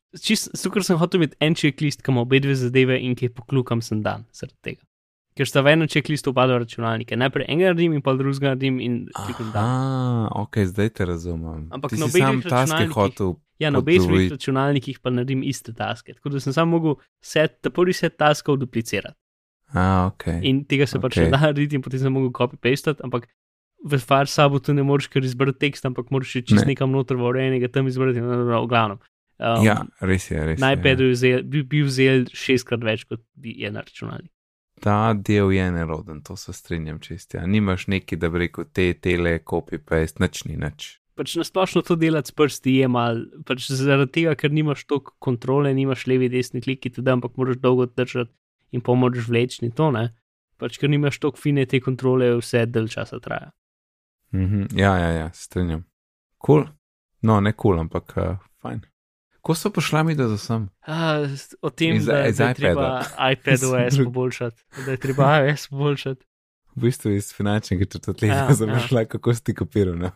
super 0.58 0.82
sem 0.82 0.98
hotel 0.98 1.20
imeti 1.22 1.36
en 1.40 1.54
checklist, 1.54 2.02
ima 2.08 2.20
obe 2.26 2.40
dve 2.40 2.56
zadeve 2.58 2.98
in 2.98 3.14
ki 3.14 3.28
poklukam 3.28 3.78
sem 3.82 4.02
dan 4.02 4.24
zaradi 4.34 4.58
tega. 4.62 4.82
Ker 5.38 5.46
sta 5.46 5.62
v 5.62 5.70
enem 5.70 5.86
checklistu 5.86 6.32
upadla 6.32 6.58
računalnike. 6.58 7.14
Najprej 7.14 7.46
enega 7.46 7.70
naredim 7.70 7.92
in 7.94 8.02
pa 8.02 8.10
drugega 8.12 8.48
naredim 8.48 8.80
in 8.82 8.94
kliknem 9.06 9.52
dan. 9.54 9.62
Ah, 9.62 10.28
ok, 10.34 10.58
zdaj 10.66 10.88
te 10.90 11.06
razumem. 11.06 11.68
Ampak 11.70 11.94
na 11.94 12.04
obeh 12.04 12.18
sam 12.18 12.40
računalnikih- 12.42 12.90
hotel. 12.92 13.36
Ja, 13.58 13.70
na 13.70 13.78
obeh 13.78 14.02
računalnikih 14.30 14.98
pa 14.98 15.10
naredim 15.10 15.42
iste 15.42 15.70
taske. 15.72 16.14
Tako 16.14 16.28
da 16.28 16.40
sem 16.40 16.52
samo 16.52 16.74
mogel 16.74 16.98
set, 17.22 17.62
ta 17.62 17.70
prvi 17.70 17.94
set 17.94 18.18
taskov 18.18 18.58
duplicirati. 18.58 19.14
A, 19.74 20.10
ok. 20.10 20.26
In 20.42 20.64
tega 20.64 20.86
se 20.86 20.98
pač 20.98 21.18
Ok. 21.18 21.22
ne 21.22 21.30
da 21.30 21.38
narediti, 21.38 21.76
in 21.76 21.82
potem 21.82 22.00
sem 22.00 22.12
mogel 22.12 22.30
copy-pastati, 22.34 22.98
ampak 23.04 23.28
v 23.84 23.98
Fire 23.98 24.26
Sabu 24.26 24.58
tu 24.58 24.74
ne 24.74 24.82
moreš 24.82 25.06
kar 25.06 25.22
izbrati 25.22 25.58
tekst, 25.58 25.84
ampak 25.86 26.10
moraš 26.10 26.32
čist 26.42 26.66
Ne. 26.66 26.72
nekam 26.74 26.90
noter 26.90 27.14
v 27.16 27.22
urejenega 27.22 27.68
tam 27.70 27.86
izbrati, 27.86 28.18
no, 28.20 28.26
no, 28.34 28.44
no, 28.44 28.64
v 28.64 28.66
glavnem. 28.66 28.98
Um, 29.38 29.62
ja, 29.62 29.86
res 30.00 30.30
je, 30.30 30.34
res 30.40 30.58
Na 30.58 30.70
je. 30.74 30.80
iPadu 30.82 31.12
vzel, 31.12 31.42
bi, 31.46 31.62
bi 31.62 31.82
vzel 31.86 32.24
šestkrat 32.26 32.82
več, 32.82 33.04
kot 33.06 33.20
bi 33.38 33.54
je 33.54 33.70
na 33.70 33.80
računalniku. 33.86 34.34
Ta 34.80 35.12
del 35.14 35.52
je 35.52 35.66
neroden, 35.72 36.22
to 36.22 36.36
se 36.36 36.52
strinjam 36.52 37.00
čist. 37.02 37.34
Ja. 37.34 37.46
Nimaš 37.46 37.86
neki, 37.86 38.16
da 38.16 38.30
bi 38.30 38.44
rekel 38.46 38.68
te, 38.72 38.92
tele, 38.94 39.38
copy, 39.44 39.78
paste, 39.78 40.22
nič 40.22 40.44
ni 40.48 40.56
nič. 40.60 40.88
Pač 41.18 41.34
nasplošno 41.34 41.82
to 41.82 41.96
delati 41.98 42.30
s 42.30 42.36
prsti 42.38 42.76
je 42.78 42.88
mal, 42.88 43.24
pač 43.46 43.66
zaradi 43.74 44.12
tega, 44.20 44.36
ker 44.38 44.52
nimaš 44.54 44.84
toliko 44.86 45.16
kontrole, 45.18 45.72
nimaš 45.74 46.06
levi, 46.06 46.28
desni 46.30 46.62
kliki, 46.62 46.92
tudi, 46.94 47.10
ampak 47.10 47.34
moraš 47.40 47.58
dolgo 47.58 47.88
držati 47.90 48.30
in 48.76 48.84
pa 48.86 48.94
moraš 48.94 49.26
vleči 49.26 49.64
in 49.66 49.74
to 49.74 49.90
ne. 49.94 50.12
Pač 50.62 50.78
ker 50.78 50.90
nimaš 50.90 51.18
toliko 51.18 51.42
fine 51.42 51.66
te 51.66 51.80
kontrole, 51.82 52.30
vse 52.38 52.66
del 52.70 52.86
časa 52.92 53.18
traja. 53.22 53.50
Mhm, 54.34 54.70
ja, 54.78 54.94
ja, 54.98 55.10
ja, 55.16 55.28
strinjam. 55.34 55.82
Kul. 56.38 56.62
Cool. 56.62 56.68
No, 57.26 57.40
ne 57.40 57.52
kul, 57.52 57.74
cool, 57.74 57.80
ampak 57.82 58.14
uh, 58.16 58.38
fajn. 58.62 58.84
Ko 59.48 59.54
so 59.54 59.70
prišla 59.70 60.02
mi, 60.02 60.12
da 60.14 60.28
sem? 60.36 60.68
A, 60.82 61.24
o 61.62 61.70
tem, 61.70 61.96
Iz- 61.96 62.04
da, 62.04 62.26
iz 62.26 62.36
da 62.36 62.48
je 62.48 62.54
treba 62.54 63.00
iPad 63.32 63.64
OS 63.80 63.96
poboljšati, 63.98 64.60
da 64.78 64.90
je 64.90 64.96
treba 64.98 65.24
iOS 65.40 65.68
poboljšati. 65.68 66.24
V 66.70 66.80
bistvu 66.82 67.10
iz 67.10 67.32
finančnega 67.32 67.84
četrtletja 67.86 68.36
Ja, 68.36 68.54
sem 68.54 68.68
ja. 68.68 68.74
prišla, 68.74 69.04
kako 69.06 69.34
si 69.34 69.44
ti 69.44 69.54
kopiral. 69.54 69.96
No? 69.96 70.10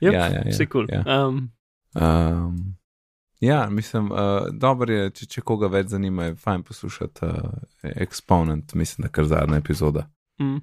Yep, 0.00 0.12
Ja, 0.12 0.22
ja, 0.22 0.32
ja, 0.38 0.42
Vse 0.48 0.66
kul. 0.66 0.86
ja. 0.88 1.02
Um, 1.26 1.50
Um, 1.94 2.76
ja, 3.40 3.68
mislim, 3.68 4.10
uh, 4.10 4.18
dobro 4.52 4.92
je, 4.92 5.10
če, 5.10 5.26
če 5.26 5.40
koga 5.40 5.66
več 5.66 5.86
zanima, 5.86 6.24
je 6.24 6.34
fajn 6.36 6.62
poslušati 6.62 7.24
uh, 7.24 7.32
Exponent, 7.82 8.74
mislim, 8.74 9.02
da 9.02 9.08
kar 9.08 9.24
zadnja 9.24 9.56
epizoda. 9.56 10.06
mm, 10.40 10.60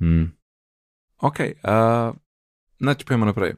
Mm. 0.00 0.24
Ok, 1.18 1.38
uh, 1.40 2.14
nač 2.80 3.04
pojmo 3.04 3.24
naprej. 3.24 3.54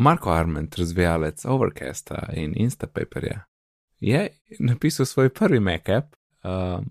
Marko 0.00 0.30
Arment, 0.30 0.78
razvijalec 0.78 1.44
Overcasta 1.44 2.28
in 2.32 2.52
Instapaperja, 2.56 3.44
je 4.00 4.28
napisal 4.58 5.06
svoj 5.06 5.28
prvi 5.28 5.60
Mac 5.60 5.88
app, 5.88 6.14
uh, 6.44 6.84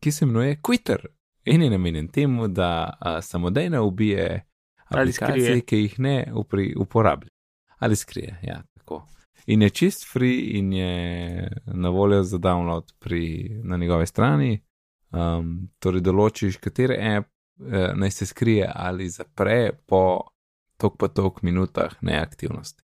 ki 0.00 0.12
se 0.12 0.24
imenuje 0.24 0.60
Twitter 0.62 1.06
in 1.44 1.62
je 1.62 1.70
namenjen 1.70 2.08
temu, 2.08 2.48
da 2.48 2.98
uh, 3.00 3.24
samodejno 3.24 3.84
ubije 3.84 4.46
aplikacije, 4.84 5.60
ki 5.60 5.76
jih 5.76 5.98
ne 5.98 6.32
upri, 6.34 6.74
uporablja. 6.78 7.30
Ali 7.78 7.96
skrije, 7.96 8.40
ja, 8.42 8.62
tako. 8.76 9.06
In 9.46 9.62
je 9.62 9.70
čist 9.70 10.12
free 10.12 10.40
in 10.40 10.72
je 10.72 11.52
na 11.66 11.88
voljo 11.88 12.22
za 12.22 12.38
download 12.38 12.92
pri, 12.98 13.50
na 13.64 13.76
njegovi 13.76 14.06
strani. 14.06 14.64
Um, 15.10 15.68
torej, 15.78 16.00
določiš, 16.00 16.56
katere 16.56 17.16
app 17.16 17.28
eh, 17.72 17.92
naj 17.94 18.10
se 18.10 18.26
skrije 18.26 18.72
ali 18.74 19.08
zapre 19.08 19.70
po 19.86 20.20
tok 20.80 20.98
pa 21.00 21.08
tok 21.12 21.42
minutah 21.46 21.96
neaktivnosti. 22.00 22.82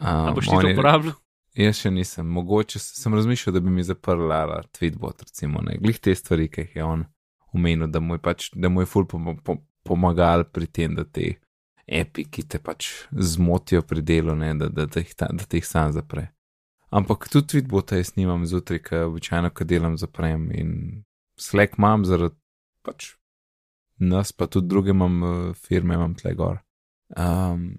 Um, 0.00 0.30
a 0.30 0.32
boš 0.34 0.48
ti 0.50 0.56
to 0.56 0.72
uporabljal? 0.74 1.14
Jaz 1.54 1.78
še 1.84 1.92
nisem, 1.94 2.26
mogoče 2.34 2.80
sem 2.82 3.14
razmišljal, 3.14 3.54
da 3.54 3.60
bi 3.62 3.70
mi 3.70 3.84
zaprla 3.86 4.62
Tweetbot, 4.74 5.22
recimo, 5.22 5.62
ne, 5.62 5.76
glih 5.78 6.00
te 6.02 6.14
stvari, 6.18 6.48
ki 6.50 6.64
jih 6.64 6.76
je 6.80 6.84
on 6.84 7.04
omenil, 7.54 7.86
da 7.86 8.02
mu 8.02 8.18
je 8.18 8.22
pač, 8.24 8.48
da 8.58 8.68
mu 8.68 8.82
je 8.82 8.90
ful 8.90 9.06
pom 9.06 9.36
pom 9.38 9.62
pomagal 9.84 10.46
pri 10.50 10.66
tem, 10.66 10.96
da 10.96 11.04
te 11.04 11.34
epi, 11.86 12.24
ki 12.24 12.46
te 12.48 12.58
pač 12.58 12.88
zmotijo 13.12 13.84
pri 13.86 14.02
delu, 14.02 14.34
ne, 14.34 14.54
da, 14.58 14.70
da, 14.72 14.88
da, 14.88 15.02
jih 15.04 15.12
ta, 15.14 15.28
da 15.30 15.44
te 15.44 15.60
jih 15.60 15.68
sam 15.68 15.92
zapre. 15.94 16.30
Ampak 16.94 17.28
tudi 17.28 17.52
Tweetbota 17.52 18.00
jaz 18.00 18.14
nimam 18.16 18.46
zjutraj, 18.48 18.80
ker 18.88 19.04
običajno, 19.10 19.52
ko 19.54 19.66
delam, 19.68 19.98
zaprem 20.00 20.48
in 20.54 20.72
Slack 21.38 21.78
imam 21.78 22.04
zaradi 22.06 22.38
pač 22.86 23.14
nas, 23.98 24.32
pa 24.32 24.46
tudi 24.46 24.70
druge 24.70 24.94
imam 24.94 25.22
eh, 25.22 25.54
firme, 25.54 25.94
imam 25.98 26.14
tle 26.14 26.34
gor. 26.38 26.60
Um, 27.18 27.78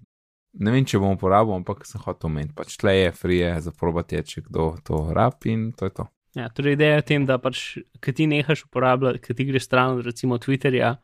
ne 0.53 0.71
vem, 0.71 0.85
če 0.87 0.99
bom 1.01 1.15
uporabil, 1.17 1.55
ampak 1.57 1.85
sem 1.87 2.01
hotel 2.03 2.29
omeniti. 2.29 2.55
Pač 2.57 2.77
tle 2.79 2.93
je 2.95 3.11
frije, 3.15 3.53
za 3.61 3.71
probati 3.75 4.15
je, 4.19 4.23
če 4.23 4.45
kdo 4.49 4.75
to 4.83 5.01
rab 5.15 5.45
in 5.45 5.71
to 5.75 5.89
je 5.89 5.95
to. 5.95 6.07
Ja, 6.35 6.49
torej 6.51 6.75
ideja 6.75 6.97
je 6.97 7.01
v 7.01 7.07
tem, 7.07 7.25
da 7.27 7.37
pač, 7.39 7.77
ki 8.03 8.11
ti 8.11 8.27
nehaš 8.27 8.65
uporabljati, 8.67 9.21
ki 9.23 9.35
ti 9.37 9.45
greš 9.47 9.69
stran 9.69 9.95
od 9.95 10.05
recimo 10.05 10.35
Twitterja, 10.37 10.97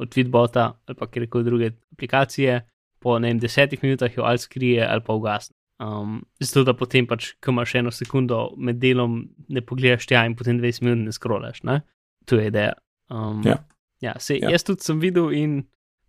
od 0.00 0.08
Tweetbota 0.14 0.70
ali 0.86 0.96
pa 0.96 1.06
kjerkoli 1.06 1.44
druge 1.44 1.70
aplikacije, 1.92 2.62
po 3.02 3.18
ne 3.18 3.28
vem, 3.28 3.40
desetih 3.42 3.82
minutah 3.84 4.16
jo 4.16 4.24
ali 4.24 4.40
skrije 4.40 4.86
ali 4.86 5.04
pa 5.04 5.12
ugasne. 5.12 5.54
Um, 5.78 6.24
zato 6.40 6.64
da 6.64 6.74
potem 6.74 7.06
pač, 7.06 7.34
ko 7.38 7.52
imaš 7.54 7.74
eno 7.78 7.92
sekundo 7.94 8.48
med 8.56 8.80
delom, 8.82 9.20
ne 9.48 9.60
pogledaš 9.62 10.08
tja 10.10 10.24
in 10.26 10.34
potem 10.34 10.58
20 10.58 10.82
minut 10.82 11.04
ne 11.06 11.12
skrolaš. 11.14 11.62
Ne? 11.68 11.82
To 12.26 12.40
je 12.40 12.48
ideja. 12.50 12.72
Um, 13.10 13.42
Ja. 13.46 13.60
ja, 14.00 14.16
se, 14.18 14.38
Ja. 14.40 14.50
Jaz 14.50 14.64
tudi 14.64 14.82
sem 14.82 14.98
videl 15.00 15.30
in 15.32 15.62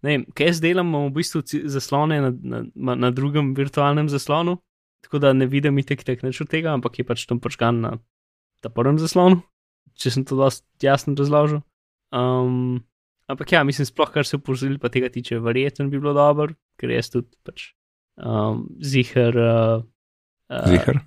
vem, 0.06 0.26
kaj 0.36 0.52
jaz 0.54 0.62
delam, 0.64 0.90
imam 0.92 1.10
v 1.10 1.18
bistvu 1.20 1.44
zaslone 1.70 2.20
na, 2.24 2.32
na, 2.76 2.96
na, 2.96 3.12
drugem 3.16 3.54
virtualnem 3.58 4.10
zaslonu, 4.12 4.58
tako 5.06 5.22
da 5.24 5.34
ne 5.34 5.48
vidim 5.50 5.78
itek 5.82 6.04
tek 6.08 6.24
nič 6.24 6.42
od 6.44 6.52
tega, 6.52 6.74
ampak 6.76 7.00
je 7.00 7.08
pač 7.08 7.26
tam 7.30 7.40
počkan 7.44 7.82
na 7.84 7.92
ta 8.64 8.72
prvem 8.72 9.00
zaslonu, 9.00 9.42
če 10.00 10.12
sem 10.12 10.26
to 10.28 10.36
dosti 10.40 10.66
jasno 10.84 11.16
razložil. 11.16 11.62
Um, 12.16 12.82
ampak 13.30 13.54
ja, 13.54 13.64
mislim, 13.64 13.88
sploh 13.88 14.12
kar 14.12 14.28
se 14.28 14.40
upozoril 14.40 14.80
pa 14.82 14.92
tega 14.92 15.12
tiče, 15.14 15.40
verjetno 15.44 15.88
bi 15.88 16.00
bilo 16.00 16.16
dobro, 16.18 16.56
ker 16.80 16.92
jaz 16.92 17.12
tudi 17.14 17.32
pač 17.48 17.72
um, 18.18 18.66
zihar. 18.84 19.36
Uh, 19.36 19.88
uh, 20.52 20.68
Zihar. 20.68 21.04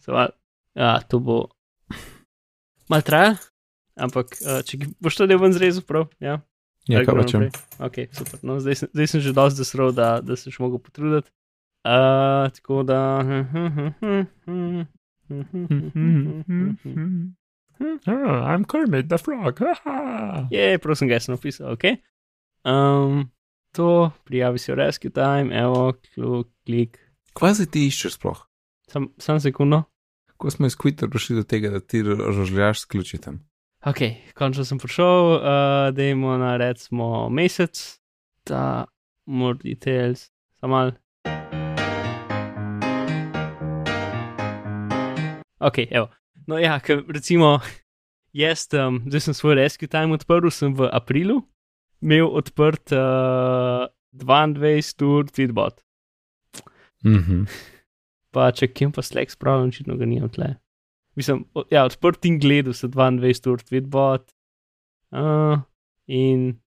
So, 0.00 0.16
a- 0.16 0.32
ja, 0.76 0.98
to 1.08 1.20
bo 1.24 1.38
mal 2.90 3.04
traja, 3.06 3.36
ampak 4.00 4.36
uh, 4.42 4.60
če 4.66 4.80
boš 5.00 5.20
to 5.20 5.28
del 5.30 5.40
ven 5.40 5.54
zrezal, 5.56 5.84
prav. 5.86 6.08
Ja, 6.20 6.40
Ja, 6.90 7.04
kaj 7.06 7.14
naprej? 7.14 7.50
Ok, 7.78 7.96
super. 8.12 8.38
No, 8.42 8.58
zdaj, 8.60 8.74
sem, 8.76 8.88
zdaj 8.92 9.06
sem 9.06 9.20
že 9.20 9.32
dosti 9.32 9.62
zasrl, 9.62 9.92
da, 9.92 10.08
da 10.20 10.36
se 10.36 10.50
še 10.50 10.62
mogel 10.62 10.82
potruditi. 10.82 11.30
Uh, 11.80 12.50
tako 12.52 12.82
da. 12.84 13.00
Oh, 18.06 18.44
I'm 18.44 18.64
Kermit 18.64 19.08
the 19.08 19.18
Frog. 19.18 19.60
Je, 20.50 20.78
prosim, 20.78 21.08
ga 21.08 21.20
sem 21.20 21.32
napisal, 21.34 21.72
ok. 21.72 21.84
Um, 22.64 23.30
to, 23.72 24.10
prijavi 24.28 24.58
se 24.58 24.72
v 24.72 24.76
Rescue 24.76 25.10
Time, 25.10 25.48
evo, 25.56 25.92
klu- 26.12 26.44
klik. 26.66 26.98
Kva 27.32 27.54
se 27.56 27.64
ti 27.70 27.86
iščeš 27.88 28.18
sploh? 28.18 28.42
Sam, 28.90 29.08
sam 29.22 29.40
sekundo. 29.40 29.84
Ko 30.40 30.50
smo 30.50 30.68
iz 30.68 30.76
Twitter 30.76 31.08
prišli 31.08 31.36
do 31.40 31.44
tega, 31.44 31.70
da 31.70 31.80
ti 31.80 32.02
rožljaš 32.02 32.80
s 32.84 32.88
ključitem. 32.90 33.40
Ok, 33.80 33.96
končno 34.36 34.60
sem 34.64 34.76
prišel, 34.76 35.40
uh, 35.40 35.40
da 35.96 36.04
imamo 36.04 36.36
na 36.36 36.56
recimo 36.56 37.28
mesec, 37.32 37.96
ta 38.44 38.84
more 39.26 39.56
details, 39.56 40.28
samo 40.60 40.76
mal. 40.76 40.92
Ok, 45.60 45.78
evo. 45.90 46.10
No 46.46 46.58
ja, 46.60 46.76
ker 46.80 47.00
recimo 47.08 47.60
jaz, 48.36 48.68
um, 48.76 49.00
zdaj 49.08 49.20
sem 49.20 49.34
svoj 49.34 49.56
rescue 49.62 49.88
time 49.88 50.12
odprl, 50.12 50.52
sem 50.52 50.76
v 50.76 50.84
aprilu 50.92 51.40
imel 52.04 52.28
odprt 52.36 52.92
uh, 52.92 53.88
22 54.12 55.08
ur 55.08 55.24
tweetbot. 55.32 55.80
Mhm. 57.04 57.46
Pa 58.30 58.52
če 58.52 58.68
kim 58.68 58.92
pa 58.92 59.02
Slack 59.02 59.32
spravljam, 59.32 59.72
očitno 59.72 59.96
ga 59.96 60.04
nimam 60.04 60.28
tle. 60.28 60.54
Mislim, 61.18 61.44
ja, 61.70 61.84
odprt 61.84 62.24
in 62.24 62.38
gledal 62.40 62.74
se 62.76 62.88
22 62.88 63.50
ur 63.50 63.62
tweetbot. 63.66 64.30
Uh, 65.10 65.58
in 66.06 66.60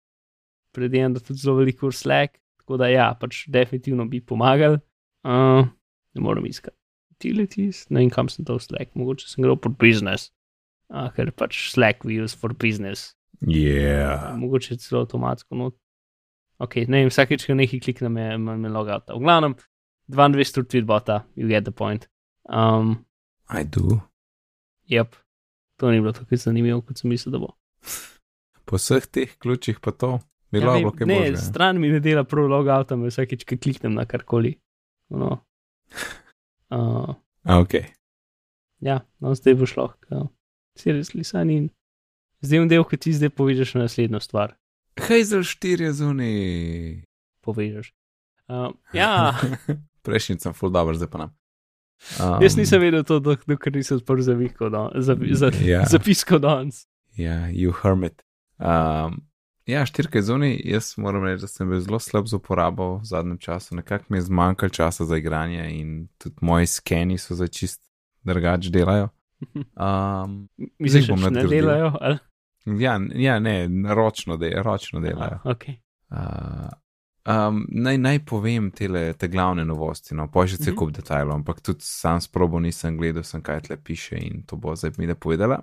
predvidevam, 0.73 1.13
da 1.13 1.21
tudi 1.21 1.39
zelo 1.43 1.59
veliko 1.59 1.89
ur 1.89 1.95
Slack, 1.95 2.39
tako 2.61 2.79
da 2.81 2.89
ja, 2.89 3.11
pač 3.19 3.45
definitivno 3.53 4.07
bi 4.09 4.21
pomagal. 4.21 4.79
Uh, 5.27 5.67
ne 6.15 6.25
moram 6.25 6.45
iskati. 6.49 6.77
Utilities, 7.21 7.85
ne 7.89 8.01
vem 8.01 8.09
kam 8.09 8.29
sem 8.33 8.45
to 8.45 8.57
Slack, 8.59 8.95
mogoče 8.97 9.29
sem 9.29 9.45
gre 9.45 9.55
pod 9.61 9.77
business. 9.81 10.31
Uh, 10.89 11.07
ker 11.15 11.29
pač 11.37 11.67
Slack 11.71 12.05
we 12.07 12.17
use 12.17 12.37
for 12.37 12.53
business. 12.57 13.13
Yeah. 13.45 14.33
Mogoče 14.37 14.77
celo 14.81 15.05
avtomatsko 15.05 15.57
not. 15.57 15.77
Ok, 16.61 16.83
ne 16.85 17.01
vem, 17.01 17.09
vsakeč, 17.09 17.47
ko 17.49 17.57
nekaj 17.57 17.81
kliknem, 17.81 18.13
me, 18.13 18.25
me, 18.37 18.57
me 18.61 18.69
logout. 18.69 19.07
V 19.09 19.21
glavnem, 19.21 19.55
22 20.13 20.61
ur 20.61 20.67
tweetbota, 20.69 21.23
you 21.35 21.49
get 21.49 21.65
the 21.65 21.73
point. 21.73 22.09
Um, 22.49 23.05
I 23.49 23.63
do. 23.63 24.01
Yep. 24.91 25.15
To 25.79 25.91
ni 25.91 26.01
bilo 26.01 26.11
tako 26.13 26.35
zanimivo, 26.35 26.81
kot 26.85 26.99
sem 26.99 27.09
mislil, 27.09 27.31
da 27.33 27.39
bo. 27.39 27.53
Po 28.65 28.77
vseh 28.77 29.07
teh 29.07 29.37
ključih 29.39 29.79
pa 29.79 29.91
to. 29.91 30.19
Ja, 30.51 30.59
Bilo 30.59 30.73
vem, 30.75 30.83
bo 30.83 30.91
kaj 30.91 31.07
ne, 31.07 31.19
božga. 31.19 31.37
stran 31.39 31.79
mi 31.79 31.89
ne 31.89 31.99
dela 32.03 32.25
prav 32.27 32.49
logout, 32.51 32.91
me 32.99 33.07
vsakeč, 33.07 33.45
ko 33.47 33.55
kliknem 33.55 33.95
na 33.95 34.05
karkoli. 34.05 34.57
No. 35.09 35.39
Uh, 36.71 37.11
ok. 37.43 37.73
ja, 38.79 39.01
no, 39.19 39.33
zdaj 39.35 39.57
bo 39.59 39.67
šlo. 39.67 39.89
Seriously, 40.79 41.25
sani. 41.27 41.67
Zdaj 42.39 42.59
je 42.63 42.67
del, 42.71 42.85
ki 42.87 42.95
ti 42.97 43.11
zdaj 43.11 43.33
povežeš 43.35 43.73
na 43.75 43.81
naslednjo 43.83 44.21
stvar. 44.23 44.53
Hazel 44.95 45.43
4 45.43 45.83
je 45.83 45.91
zunaj. 45.93 46.37
Povežeš. 47.43 47.91
Uh, 48.47 48.71
ja, 48.95 49.35
Prejšnji 50.01 50.39
sem 50.39 50.55
full 50.55 50.71
dobro, 50.71 50.95
zdaj 50.95 51.11
pa 51.11 51.25
nam. 51.25 51.35
Um, 52.19 52.41
jaz 52.41 52.55
nisem 52.57 52.81
vedel 52.81 53.03
to, 53.03 53.19
dok- 53.19 53.45
dokler 53.47 53.75
nisem 53.75 53.97
odprl 53.97 54.21
zavihko, 54.21 54.69
za, 54.95 55.15
za, 55.31 55.51
Ja. 55.61 55.83
zapisko 55.93 56.39
danes. 56.39 56.87
Ja, 57.17 57.47
you 57.47 57.73
hermit. 57.83 58.23
Um, 58.57 59.21
ja, 59.65 59.85
štirka 59.85 60.17
je 60.17 60.23
zunaj, 60.23 60.61
jaz 60.65 60.93
moram 60.97 61.23
reči, 61.23 61.41
da 61.41 61.47
sem 61.47 61.69
bil 61.69 61.79
zelo 61.79 61.99
slab 61.99 62.25
z 62.27 62.33
uporabo 62.33 62.97
v 62.97 63.05
zadnjem 63.05 63.37
času. 63.37 63.75
Nekako 63.75 64.05
mi 64.09 64.17
je 64.17 64.21
zmanjkalo 64.21 64.69
časa 64.69 65.05
za 65.05 65.17
igranje 65.17 65.69
in 65.71 66.07
tudi 66.17 66.35
moji 66.41 66.65
skeni 66.67 67.17
so 67.17 67.35
za 67.35 67.47
čist 67.47 67.81
drugač 68.23 68.67
delajo. 68.67 69.09
Um, 69.75 70.49
Misliš, 70.79 71.07
bom 71.07 71.21
da 71.21 71.29
ne 71.29 71.43
delajo? 71.43 71.93
Ali? 72.01 72.17
ja, 72.77 72.99
ja, 73.15 73.39
ne, 73.39 73.55
ročno, 73.93 74.37
de, 74.37 74.53
ročno 74.57 74.99
delajo. 74.99 75.39
Aha, 75.41 75.49
okay. 75.49 75.75
Uh, 76.11 76.69
um, 77.25 77.65
naj, 77.69 77.97
naj 77.97 78.19
povem 78.25 78.71
tele, 78.71 79.13
te 79.13 79.27
glavne 79.27 79.65
novosti, 79.65 80.15
no, 80.17 80.27
pa 80.31 80.45
še 80.47 80.59
cel 80.61 80.75
kup 80.77 80.93
detajlov, 80.95 81.41
ampak 81.41 81.61
tudi 81.65 81.85
sam 81.85 82.21
sprobo 82.21 82.59
nisem 82.59 82.97
gledal, 82.97 83.25
sem 83.27 83.43
kaj 83.43 83.67
tle 83.67 83.77
piše 83.77 84.19
in 84.19 84.43
to 84.47 84.59
bo 84.59 84.75
zdaj 84.75 84.97
mi 84.97 85.09
da 85.09 85.15
povedala. 85.15 85.61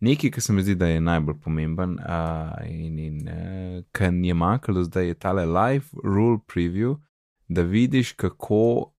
Nekaj, 0.00 0.30
ki 0.30 0.40
se 0.40 0.52
mi 0.54 0.62
zdi, 0.62 0.76
da 0.78 0.86
je 0.86 1.00
najbolj 1.02 1.40
pomemben 1.42 1.96
uh, 1.98 2.52
in, 2.70 2.98
in 3.02 3.16
uh, 3.26 3.80
kar 3.90 4.14
je 4.14 4.34
manjkalo 4.34 4.84
zdaj, 4.86 5.10
je 5.10 5.16
tale 5.18 5.46
live 5.46 6.04
rule 6.04 6.38
preview, 6.46 6.94
da 7.48 7.64
vidiš, 7.66 8.12
kako 8.12 8.92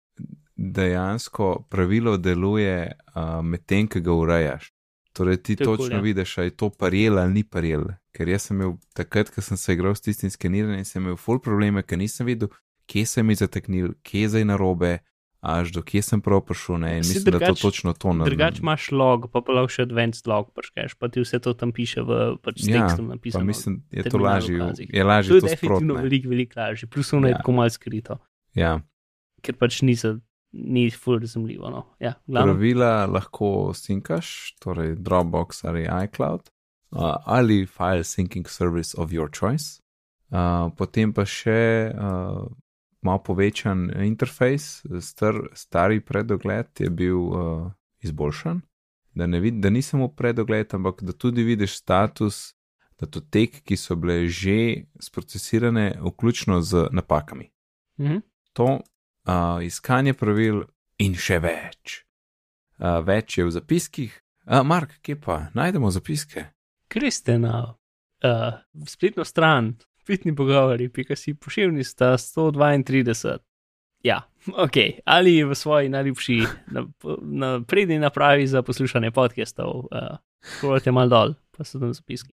dejansko 0.56 1.66
pravilo 1.70 2.16
deluje 2.16 2.92
uh, 3.14 3.40
medtem, 3.40 3.88
ki 3.88 4.02
ga 4.04 4.12
urejaš. 4.12 4.68
Torej, 5.16 5.40
ti 5.42 5.56
cool, 5.56 5.76
točno 5.76 5.96
ja. 5.96 6.02
vidiš, 6.02 6.38
ali 6.38 6.46
je 6.46 6.56
to 6.56 6.70
parjel 6.70 7.18
ali 7.18 7.32
ni 7.32 7.44
parjel. 7.44 7.88
Ker 8.12 8.26
jaz 8.26 8.42
sem 8.42 8.56
imel 8.56 8.72
takrat, 8.92 9.30
ko 9.30 9.40
sem 9.40 9.56
se 9.56 9.72
igral 9.72 9.94
s 9.94 10.00
tistim 10.00 10.30
skeniranjem, 10.30 10.84
sem 10.84 11.02
imel 11.02 11.16
full 11.16 11.38
probleme, 11.38 11.82
ker 11.82 11.96
nisem 11.96 12.26
videl, 12.26 12.48
kje 12.86 13.06
sem 13.06 13.28
jih 13.28 13.38
zateknil, 13.38 13.92
kje 14.02 14.20
je 14.20 14.28
zdaj 14.28 14.44
narobe, 14.46 14.98
až 15.40 15.70
do 15.70 15.80
kje 15.80 16.02
sem 16.02 16.20
prav 16.20 16.42
prišel. 16.42 16.76
Ne, 16.78 16.90
in 16.92 16.98
mislim, 17.00 17.24
da 17.24 17.38
to 17.38 17.38
drugač- 17.46 17.62
točno 17.62 17.92
to 17.94 18.10
naredim. 18.10 18.26
Drugač 18.28 18.58
imaš 18.58 18.90
log, 18.92 19.30
pa 19.30 19.40
pa 19.40 19.52
lahko 19.52 19.70
še 19.70 19.82
advanced 19.82 20.26
log 20.26 20.50
prškeš, 20.52 20.94
pa 20.94 21.08
ti 21.08 21.20
vse 21.20 21.38
to 21.38 21.54
tam 21.54 21.72
piše 21.72 22.02
v 22.02 22.10
pač 22.36 22.60
Ja, 22.62 22.82
tekstom 22.82 23.08
napisano. 23.08 23.44
mislim, 23.44 23.78
je 23.90 24.02
to 24.04 24.18
lažje, 24.18 24.58
je 24.90 25.04
lažje 25.04 25.30
to 25.30 25.36
je 25.36 25.40
to 25.40 25.46
definitivno 25.46 25.94
veliko, 25.96 26.28
veliko 26.28 26.60
lažje, 26.60 26.88
plus 26.88 27.12
ono 27.12 27.26
je 27.26 27.30
Ja. 27.30 27.36
tako 27.36 27.52
malo 27.52 27.70
skrito, 27.70 28.18
Ja. 28.54 28.80
ker 29.40 29.54
pač 29.54 29.80
ni, 29.80 29.94
za, 29.94 30.18
ni 30.52 30.90
full 30.90 31.18
razumljivo. 31.18 31.70
No. 31.70 31.86
Ja, 31.98 32.14
glavno, 32.26 32.52
Pravila 32.52 33.06
lahko 33.06 33.70
sinkaš, 33.72 34.28
torej 34.58 34.96
Dropbox 34.98 35.64
ali 35.64 35.86
iCloud, 36.04 36.50
uh, 36.92 37.16
ali 37.24 37.66
file 37.66 38.04
syncing 38.04 38.48
service 38.48 38.94
of 38.96 39.12
your 39.12 39.30
choice. 39.30 39.80
Uh, 40.30 40.70
potem 40.76 41.12
pa 41.12 41.24
še 41.26 41.90
uh, 41.90 42.46
malo 43.02 43.22
povečan 43.24 43.88
interfejs, 44.04 44.84
star, 45.00 45.34
stari 45.54 46.00
predogled 46.00 46.70
je 46.78 46.90
bil 46.90 47.18
uh, 47.18 47.70
izboljšan, 48.04 48.60
da, 49.14 49.26
ne 49.26 49.40
vid, 49.40 49.58
da 49.58 49.70
ni 49.70 49.82
samo 49.82 50.08
predogled, 50.08 50.74
ampak 50.74 51.02
da 51.02 51.12
tudi 51.12 51.42
vidiš 51.42 51.80
status 51.80 52.54
datotek, 53.00 53.62
ki 53.64 53.76
so 53.76 53.96
bile 53.96 54.28
že 54.28 54.84
sprocesirane, 55.00 55.98
vključno 56.04 56.60
z 56.60 56.88
napakami 56.92 57.50
mhm. 57.98 58.20
to 58.52 58.64
uh, 58.64 59.64
iskanje 59.64 60.14
pravil 60.14 60.64
in 60.98 61.16
še 61.16 61.40
več. 61.40 62.04
Uh, 62.80 63.00
več 63.04 63.38
je 63.38 63.44
v 63.44 63.52
zapiskih. 63.56 64.12
Uh, 64.44 64.62
Mark, 64.64 65.00
kje 65.04 65.16
pa 65.20 65.46
najdemo 65.56 65.90
zapiske? 65.90 66.46
Greste 66.90 67.38
na 67.38 67.74
uh, 68.24 68.86
spletno 68.86 69.24
stran, 69.24 69.74
spletni 70.00 70.34
pogovori, 70.36 70.88
pika 70.88 71.16
si 71.16 71.34
pošiljni 71.34 71.84
sta 71.84 72.12
132. 72.18 73.36
Ja, 74.02 74.22
ok. 74.56 74.76
Ali 75.04 75.44
v 75.44 75.54
svoji 75.54 75.88
najljubši 75.88 76.40
na, 76.70 76.86
na 77.22 77.64
napravi 77.98 78.46
za 78.46 78.62
poslušanje 78.62 79.10
podcastov, 79.10 79.68
uh, 79.68 80.16
scrollite 80.56 80.92
mal 80.92 81.08
dol, 81.08 81.34
pa 81.56 81.64
so 81.64 81.78
tam 81.78 81.94
zapiski. 81.94 82.32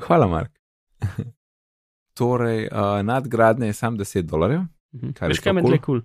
Hvala, 0.00 0.26
Mark. 0.26 0.52
torej, 2.18 2.68
uh, 2.72 3.02
nadgradnja 3.02 3.66
je 3.66 3.72
sam 3.72 3.98
10 3.98 4.22
dolarjev. 4.22 4.60
Mhm. 4.94 5.10
Veš, 5.20 5.40
kaj 5.40 5.52
meni 5.52 5.66
cool? 5.66 5.74
je 5.74 5.80
kul? 5.80 6.00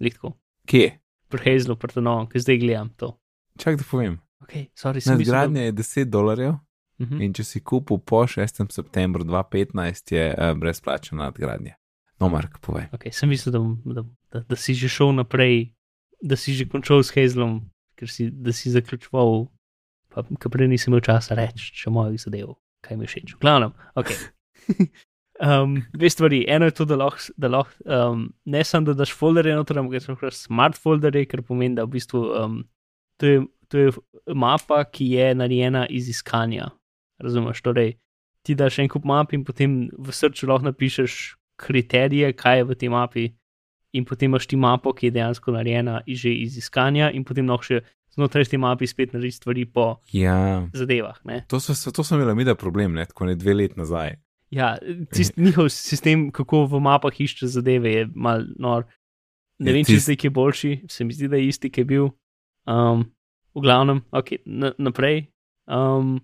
Lihtko. 0.00 0.32
Kje? 0.66 0.98
Pri 1.28 1.58
Tonovu, 1.94 2.26
ki 2.28 2.40
zdaj 2.40 2.58
gledam 2.58 2.88
to. 2.96 3.18
Čak 3.58 3.76
da 3.76 3.84
povem. 3.90 4.18
Ok, 4.40 4.52
sorry, 4.74 5.00
sem 5.00 5.18
mislil, 5.18 5.34
Nadgradnja 5.34 5.62
je 5.62 5.72
10 5.72 6.04
dolarjev 6.04 6.54
Mhm. 6.98 7.20
in 7.22 7.34
če 7.34 7.44
si 7.46 7.60
kupil 7.60 8.00
po 8.02 8.24
6. 8.26 8.64
septembru 8.74 9.24
2015, 9.24 10.12
je 10.12 10.24
uh, 10.34 10.54
brezplačna 10.58 11.24
nadgradnja. 11.24 11.76
No, 12.18 12.28
Mark, 12.28 12.58
povej. 12.58 12.88
Ok, 12.90 13.06
sem 13.14 13.30
mislil, 13.30 13.54
da, 13.54 13.62
da, 13.94 14.02
da, 14.34 14.40
da 14.50 14.56
si 14.58 14.74
že 14.74 14.90
šel 14.90 15.14
naprej, 15.14 15.70
da 16.18 16.34
si 16.34 16.56
že 16.58 16.66
končal 16.66 17.04
s 17.06 17.14
Hazelom, 17.14 17.60
ker 17.94 18.10
si, 18.10 18.26
da 18.30 18.50
si 18.50 18.74
zaključoval, 18.74 19.46
pa 20.10 20.26
ker 20.26 20.50
prej 20.50 20.66
nisem 20.66 20.90
imel 20.90 21.04
časa 21.06 21.38
reči, 21.38 21.70
še 21.78 21.92
mojih 21.94 22.18
zadev, 22.18 22.56
kaj 22.82 22.98
mi 22.98 23.06
všeč. 23.06 23.38
V 23.38 23.42
glavnem, 23.42 23.76
ok. 23.94 24.10
Um, 25.38 25.76
dve 25.94 26.10
stvari. 26.10 26.44
Eno 26.50 26.66
je 26.66 26.74
to, 26.74 26.84
da 26.84 26.96
lahko, 26.98 27.30
da 27.38 27.48
lahko 27.48 27.70
um, 27.86 28.24
ne 28.44 28.64
samo 28.64 28.88
da 28.90 28.94
daš 28.98 29.12
folderje 29.14 29.54
noter, 29.54 29.78
ampak 29.78 30.00
da 30.00 30.12
lahko 30.12 30.30
smart 30.34 30.74
folderje, 30.74 31.28
kar 31.30 31.44
pomeni, 31.46 31.76
da 31.78 31.84
v 31.86 31.92
bistvu 31.92 32.22
um, 32.34 32.56
to, 33.22 33.26
je, 33.26 33.44
to 33.70 33.78
je 33.78 33.92
mapa, 34.34 34.82
ki 34.90 35.12
je 35.12 35.28
narejena 35.38 35.86
iz 35.86 36.08
iskanja. 36.10 36.72
Razumeš? 37.18 37.62
Torej, 37.62 37.96
ti 38.42 38.54
daš 38.54 38.78
en 38.78 38.88
kup 38.88 39.04
map 39.04 39.32
in 39.32 39.44
potem 39.44 39.88
v 39.90 40.08
srcu 40.10 40.46
lahko 40.46 40.64
napišeš 40.64 41.16
kriterije, 41.58 42.32
kaj 42.32 42.56
je 42.56 42.64
v 42.64 42.74
tej 42.74 42.88
mapi, 42.88 43.24
in 43.92 44.04
potem 44.04 44.28
imaš 44.28 44.46
ti 44.46 44.56
mapo, 44.56 44.92
ki 44.92 45.06
je 45.06 45.10
dejansko 45.12 45.50
narejena 45.50 46.02
iz- 46.06 46.20
že 46.20 46.30
iz 46.32 46.56
iskanja, 46.56 47.10
in 47.10 47.24
potem 47.24 47.46
lahko 47.46 47.64
še 47.64 47.80
znotraj 48.10 48.44
te 48.44 48.56
mape 48.56 48.86
spet 48.86 49.12
narediš 49.12 49.36
stvari 49.36 49.64
po 49.64 49.98
Ja, 50.08 50.66
zadevah. 50.72 51.18
Ne? 51.24 51.44
to, 51.48 51.58
so, 51.58 51.74
to 51.90 52.02
sem 52.02 52.20
imel 52.20 52.34
mi 52.34 52.44
da 52.44 52.54
problem, 52.54 52.94
ne, 52.94 53.04
tako 53.04 53.26
ne 53.26 53.34
dve 53.34 53.54
let 53.54 53.76
nazaj. 53.76 54.14
Ja, 54.50 54.78
tist, 55.10 55.34
njihov 55.38 55.68
sistem, 55.68 56.30
kako 56.30 56.66
v 56.66 56.80
mapah 56.80 57.12
išče 57.12 57.46
zadeve, 57.48 57.92
je 57.92 58.08
mal 58.14 58.46
nor. 58.56 58.86
Ne 59.58 59.70
Je 59.70 59.74
vem, 59.74 59.84
če 59.84 59.92
tist- 59.92 60.04
zdaj 60.04 60.16
je 60.20 60.30
boljši, 60.30 60.72
se 60.88 61.04
mi 61.04 61.12
zdi, 61.12 61.28
da 61.28 61.36
je 61.36 61.48
isti, 61.48 61.68
ki 61.68 61.80
je 61.80 61.84
bil. 61.86 62.06
Um, 62.64 63.10
v 63.52 63.60
glavnem, 63.60 64.04
ok, 64.12 64.28
na, 64.46 64.70
naprej. 64.78 65.26
Um, 65.66 66.20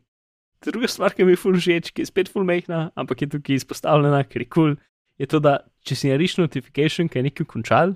druga 0.72 0.88
stvar, 0.90 1.14
ki 1.14 1.26
mi 1.26 1.34
je 1.34 1.40
ful 1.40 1.58
všeč, 1.58 1.92
ki 1.94 2.04
je 2.04 2.10
spet 2.10 2.30
ful 2.32 2.46
mehna, 2.48 2.88
ampak 3.00 3.24
je 3.24 3.30
tukaj 3.34 3.60
izpostavljena, 3.60 4.22
ker 4.28 4.44
je 4.44 4.48
kul, 4.48 4.74
cool, 4.74 4.76
je 5.20 5.28
to, 5.30 5.40
da 5.44 5.58
če 5.84 5.98
si 5.98 6.10
narediš 6.10 6.38
notification, 6.40 7.10
ki 7.10 7.20
je 7.20 7.26
nekaj 7.28 7.48
končal, 7.50 7.94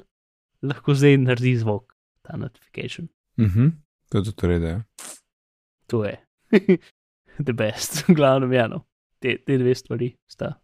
lahko 0.66 0.97
zdaj 0.99 1.19
naredi 1.25 1.57
zvok, 1.62 1.95
ta 2.27 2.39
notification. 2.41 3.09
Mhm, 3.41 3.75
to 4.12 4.21
je 4.21 4.31
tudi 4.31 4.53
redo. 4.53 4.77
Ja. 4.77 4.81
To 5.89 6.05
je. 6.05 6.16
The 7.47 7.55
best, 7.55 8.03
v 8.09 8.19
glavnem, 8.19 8.53
ja, 8.57 8.66
no. 8.71 8.83
Te, 9.23 9.37
te 9.43 9.57
dve 9.59 9.75
stvari 9.75 10.12
sta 10.31 10.57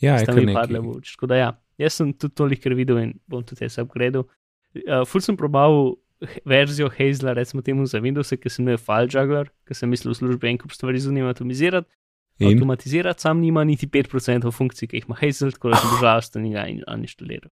Ja, 0.00 0.18
sta 0.22 0.34
mi 0.34 0.54
padle 0.54 0.80
v 0.82 0.98
oči. 0.98 1.14
Tako 1.16 1.30
da 1.32 1.38
ja, 1.38 1.48
jaz 1.80 1.98
sem 1.98 2.12
tudi 2.14 2.36
toliko 2.38 2.74
videl 2.78 3.00
in 3.02 3.14
bom 3.30 3.42
tudi 3.46 3.66
jaz 3.66 3.80
upgradil. 3.82 4.26
Uh, 4.78 5.02
ful 5.08 5.24
sem 5.24 5.36
probal 5.38 5.96
verzijo 6.44 6.88
Hazela, 6.98 7.32
recimo 7.32 7.62
temu 7.62 7.86
za 7.86 8.00
Windows, 8.00 8.32
ki 8.36 8.50
sem 8.50 8.64
imel 8.66 8.78
file 8.78 9.06
juggler, 9.10 9.50
ker 9.66 9.76
sem 9.76 9.90
mislil 9.90 10.12
v 10.14 10.18
službi 10.18 10.48
en 10.50 10.58
kup 10.58 10.72
stvari 10.74 10.98
z 11.00 11.12
njim 11.14 11.26
avtomatizirati. 11.30 11.88
In 12.38 12.52
Avtomatizirati 12.54 13.20
sam 13.20 13.40
nima 13.42 13.64
niti 13.66 13.86
5% 13.86 14.52
funkcij, 14.54 14.86
ki 14.88 14.96
jih 15.00 15.06
ima 15.08 15.16
Hazel, 15.18 15.50
tako 15.50 15.72
da 15.72 15.76
sem 15.82 15.90
žalosten 16.02 16.44
in 16.46 16.52
ga 16.54 16.66
in 16.70 16.82
inštaliral. 17.02 17.50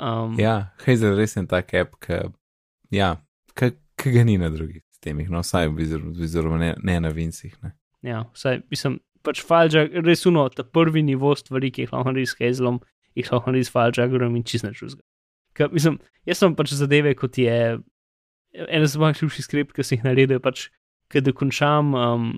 Um, 0.00 0.38
ja, 0.40 0.72
Hazel 0.86 1.16
res 1.16 1.36
je 1.36 1.46
tak 1.46 1.74
app, 1.74 1.98
ki 2.00 2.20
ja, 2.90 3.10
ki- 3.54 3.76
ki 4.00 4.10
ga 4.10 4.24
ni 4.24 4.38
na 4.40 4.48
drugih 4.50 4.80
sistemih, 4.90 5.28
no, 5.30 5.42
vsaj 5.44 5.68
vizoru 5.76 6.56
ne, 6.58 6.74
ne 6.82 7.00
na 7.00 7.08
vincih. 7.12 7.52
Ne. 7.62 7.74
Ja, 8.02 8.24
vsaj 8.32 8.62
mislim, 8.72 8.98
pač 9.22 9.40
falžak, 9.44 9.92
res 10.04 10.24
uno, 10.26 10.48
ta 10.48 10.64
prvi 10.64 11.02
nivo 11.04 11.34
stvari, 11.36 11.70
ki 11.70 11.84
jih 11.84 11.92
lahko 11.92 12.10
narediš 12.12 12.32
s 12.34 12.40
Hazelom, 12.40 12.80
jih 13.14 13.28
lahko 13.32 13.52
narediš 13.52 13.68
s 13.68 13.76
falžakom 13.76 14.36
in 14.36 14.42
čist 14.44 14.64
načuzga. 14.64 15.00
Ker, 15.54 15.68
mislim, 15.72 16.00
jaz 16.26 16.40
sem 16.40 16.56
pač 16.56 16.72
zadeve, 16.74 17.12
kot 17.14 17.36
je 17.38 17.78
ena 18.54 18.86
z 18.86 19.00
mojih 19.00 19.22
ljubših 19.22 19.44
skript, 19.44 19.74
ki 19.74 19.84
sem 19.84 19.98
jih 19.98 20.06
naredil, 20.06 20.40
pač, 20.42 20.68
ker 21.10 21.24
dokončam 21.24 21.94
um, 21.98 22.28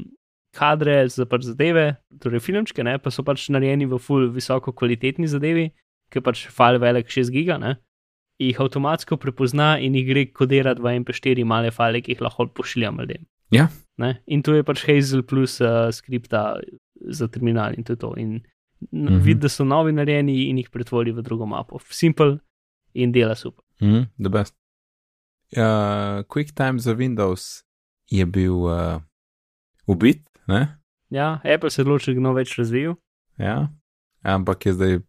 kadre 0.57 1.05
za 1.13 1.27
pač 1.29 1.49
zadeve, 1.51 1.97
torej 2.23 2.43
filmčke, 2.45 2.85
ne, 2.85 2.97
pa 2.99 3.13
so 3.13 3.25
pač 3.27 3.49
narejeni 3.53 3.89
v 3.91 4.01
full 4.01 4.31
visoko 4.33 4.73
kvalitetni 4.73 5.29
zadevi, 5.29 5.71
ker 6.13 6.25
pač 6.25 6.47
file 6.53 6.81
velik 6.83 7.11
6 7.13 7.33
giga, 7.35 7.61
ne, 7.61 7.77
jih 8.43 8.61
avtomatsko 8.61 9.19
prepozna 9.21 9.77
in 9.81 9.97
jih 9.97 10.09
gre 10.09 10.27
kodirati 10.33 10.83
v 10.83 10.99
MP4 11.03 11.45
male 11.45 11.73
file, 11.75 12.03
ki 12.03 12.17
jih 12.17 12.25
lahko 12.25 12.49
pošiljam 12.57 13.01
ljudem. 13.01 13.25
Ja. 13.55 13.69
Ne? 14.01 14.17
In 14.27 14.43
to 14.45 14.57
je 14.57 14.65
pač 14.67 14.85
Hazel 14.85 15.23
plus 15.25 15.61
uh, 15.65 15.89
skripta 15.95 16.59
za 17.01 17.29
terminal 17.33 17.77
in 17.77 17.85
to 17.85 17.95
je 17.95 18.01
to. 18.03 18.13
In 18.17 18.43
mm. 18.91 19.07
-hmm. 19.07 19.21
vidi, 19.23 19.41
da 19.41 19.49
so 19.49 19.65
novi 19.65 19.93
narejeni 19.93 20.49
in 20.51 20.59
jih 20.59 20.71
pretvori 20.71 21.13
v 21.13 21.23
drugo 21.23 21.47
mapo. 21.47 21.79
Simple 21.91 22.39
in 22.95 23.13
dela 23.13 23.35
super. 23.35 23.65
Mm, 23.81 24.07
the 24.23 24.29
best. 24.29 24.55
Uh, 25.49 25.63
QuickTime 26.25 26.79
za 26.79 26.95
Windows 26.95 27.63
je 28.07 28.27
bil 28.27 28.55
uh, 28.57 29.01
ubit, 29.87 30.23
ne? 30.47 30.79
Ja, 31.09 31.41
Apple 31.45 31.71
se 31.71 31.81
je 31.81 31.85
odločil, 31.85 32.15
da 32.15 32.21
ga 32.21 32.29
ne 32.29 32.35
več 32.35 32.59
razvijal. 32.59 32.95
Ja, 33.39 33.69
ampak 34.23 34.67
je 34.67 34.73
zdaj 34.73 34.97
v 34.97 35.05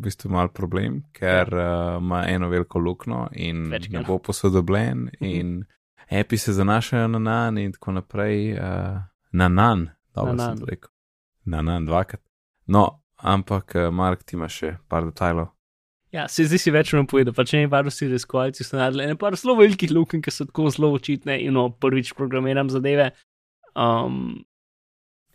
bistvu 0.00 0.30
mal 0.30 0.48
problem, 0.48 1.02
ker 1.12 1.50
uh, 1.50 1.64
ima 1.98 2.22
eno 2.26 2.48
veliko 2.48 2.78
luknjo 2.78 3.26
in 3.32 3.66
Večkrat. 3.70 3.92
ne 3.92 4.02
bo 4.02 4.18
posodobljen, 4.18 5.10
in 5.20 5.64
api 6.10 6.38
se 6.38 6.52
zanašajo 6.52 7.08
na 7.08 7.18
nan 7.20 7.58
in 7.58 7.72
tako 7.72 7.92
naprej. 7.92 8.52
Uh, 8.54 9.02
na 9.32 9.48
nan, 9.48 9.84
dobro 10.14 10.32
Na 10.32 10.38
sem 10.38 10.48
nan. 10.48 10.58
to 10.58 10.66
rekel. 10.66 10.90
Na 11.44 11.62
nan, 11.62 11.86
dvakrat. 11.86 12.22
No, 12.66 12.86
ampak, 13.16 13.74
uh, 13.76 13.90
Mark, 13.90 14.22
ti 14.24 14.36
imaš 14.36 14.52
še 14.54 14.76
par 14.88 15.04
detajlov. 15.04 15.50
Ja, 16.14 16.28
se 16.30 16.44
zdaj 16.46 16.60
si 16.62 16.70
več 16.70 16.92
nam 16.94 17.08
povedal, 17.10 17.34
pač 17.34 17.56
ne 17.56 17.66
varu 17.66 17.90
si 17.90 18.06
raziskovalci 18.06 18.62
so 18.62 18.78
naredili 18.78 19.08
ene 19.08 19.16
par 19.18 19.34
zelo 19.34 19.56
velikih 19.58 19.90
luken, 19.90 20.20
ki 20.22 20.30
so 20.30 20.46
tako 20.46 20.68
zelo 20.70 20.92
očitne 20.94 21.40
in 21.42 21.56
no, 21.58 21.68
prvič 21.82 22.12
programiram 22.14 22.70
zadeve. 22.70 23.08
Um, 23.74 24.44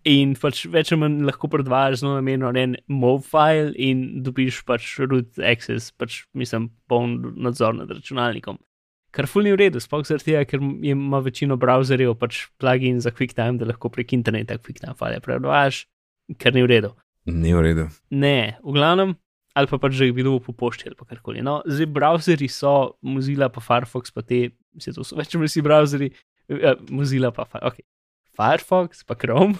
in 0.07 0.37
pač 0.39 0.63
več 0.71 0.93
ali 0.93 1.01
manj 1.01 1.27
lahko 1.27 1.49
predvajaš 1.51 1.99
zelo 1.99 2.15
namenjen 2.15 2.61
en 2.61 2.77
MOV 2.87 3.27
file 3.27 3.75
in 3.75 4.23
dobiš 4.23 4.61
pač 4.69 4.93
root 5.03 5.43
access, 5.43 5.91
pač 5.91 6.21
mislim, 6.31 6.71
poln 6.87 7.35
nadzor 7.35 7.75
nad 7.75 7.91
računalnikom. 7.91 8.63
Kar 9.11 9.27
ful 9.27 9.43
ni 9.43 9.51
v 9.51 9.59
redu, 9.65 9.83
sploh 9.83 10.05
zaradi 10.07 10.31
tega, 10.31 10.45
ker 10.47 10.63
ima 10.63 11.19
večino 11.25 11.57
browserjev 11.59 12.15
pač 12.21 12.45
plugin 12.61 13.01
za 13.03 13.11
QuickTime, 13.11 13.59
da 13.59 13.67
lahko 13.67 13.91
prek 13.91 14.13
interneta 14.15 14.55
QuickTime 14.61 14.95
file 14.95 15.19
predvajaš, 15.25 15.87
kar 16.39 16.55
ni 16.55 16.63
v 16.63 16.71
redu. 16.77 16.93
Ni 17.27 17.51
v 17.51 17.65
redu. 17.65 17.89
Ne, 18.15 18.59
v 18.63 18.75
glavnem, 18.77 19.17
ali 19.57 19.69
pa 19.69 19.79
pač 19.81 19.97
že 19.97 20.09
jih 20.09 20.15
videl 20.15 20.39
po 20.43 20.53
pošti 20.53 20.89
ali 20.89 20.97
karkoli. 20.99 21.43
No, 21.45 21.59
zdaj 21.65 21.89
browserji 21.95 22.49
so 22.51 22.95
Mozilla, 23.01 23.49
pa 23.49 23.63
Firefox, 23.63 24.13
pa 24.13 24.21
te, 24.21 24.51
vse 24.77 24.93
to 24.95 25.05
so 25.05 25.17
več 25.17 25.33
ali 25.33 25.43
manj 25.43 25.53
vsi 25.53 25.65
browserji, 25.65 26.09
uh, 26.53 26.75
Mozilla, 26.93 27.33
pa 27.35 27.47
okay. 27.61 27.85
Firefox, 28.37 29.03
pa 29.03 29.17
Chrome, 29.19 29.59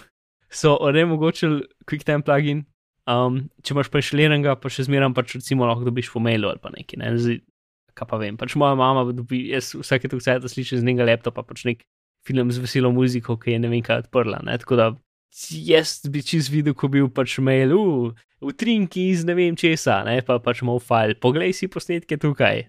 so 0.50 0.76
onemogočili 0.80 1.64
QuickTime 1.86 2.26
plugin. 2.26 2.66
Um, 3.10 3.46
če 3.64 3.74
imaš 3.74 3.88
pa 3.90 4.02
še 4.04 4.18
lenega, 4.18 4.54
pa 4.60 4.70
še 4.70 4.84
zmeraj 4.86 5.10
pač 5.16 5.34
recimo 5.38 5.66
lahko 5.66 5.88
dobiš 5.88 6.12
po 6.12 6.20
mailu 6.22 6.50
ali 6.52 6.60
pa 6.62 6.70
nekaj. 6.70 7.00
Ne? 7.00 7.14
Zdaj, 7.18 7.40
kaj 7.96 8.06
pa 8.10 8.18
vem, 8.20 8.36
pač 8.38 8.54
moja 8.60 8.76
mama 8.78 9.06
dobi, 9.10 9.48
jaz 9.50 9.72
vsake 9.74 10.10
to 10.10 10.20
vse, 10.20 10.36
da 10.42 10.50
slišim 10.50 10.82
z 10.82 10.86
njega 10.86 11.08
laptopa, 11.08 11.42
pač 11.46 11.64
nek 11.66 11.82
film 12.26 12.52
z 12.52 12.62
veselo 12.62 12.92
muziko, 12.94 13.38
ki 13.40 13.56
je 13.56 13.62
ne 13.64 13.70
vem 13.72 13.82
kaj 13.84 14.04
odprla. 14.04 14.42
Ne? 14.46 14.58
Tako 14.60 14.78
da 14.78 14.86
jaz 15.50 16.00
bi 16.10 16.22
čez 16.26 16.50
videl, 16.50 16.74
ko 16.74 16.88
bil 16.92 17.08
pač 17.14 17.38
mail, 17.44 17.74
uh, 17.76 18.26
utrinki 18.40 19.10
iz 19.10 19.24
ne 19.24 19.34
vem 19.36 19.56
česa, 19.56 20.00
ne? 20.06 20.20
pa 20.26 20.38
pač 20.42 20.62
moj 20.66 20.80
file, 20.84 21.16
poglej 21.20 21.54
si 21.56 21.68
posnetke 21.70 22.18
tukaj, 22.20 22.66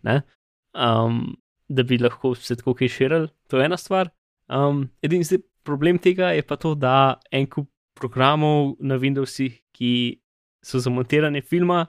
um, 0.75 1.23
da 1.71 1.85
bi 1.87 1.99
lahko 2.01 2.33
se 2.35 2.57
tako 2.59 2.75
kaj 2.77 2.91
širil, 2.91 3.29
to 3.47 3.59
je 3.59 3.67
ena 3.69 3.79
stvar. 3.79 4.11
Um, 4.51 4.89
edini 5.03 5.27
zdaj 5.27 5.43
problem 5.63 5.99
tega 6.01 6.33
je 6.35 6.43
pa 6.43 6.57
to, 6.59 6.75
da 6.75 7.21
en 7.31 7.47
kup 7.47 7.69
programov 7.95 8.75
na 8.79 8.97
Windowsih, 8.99 9.61
ki 9.75 10.19
so 10.65 10.81
za 10.81 10.91
montiranje 10.91 11.41
filma, 11.41 11.85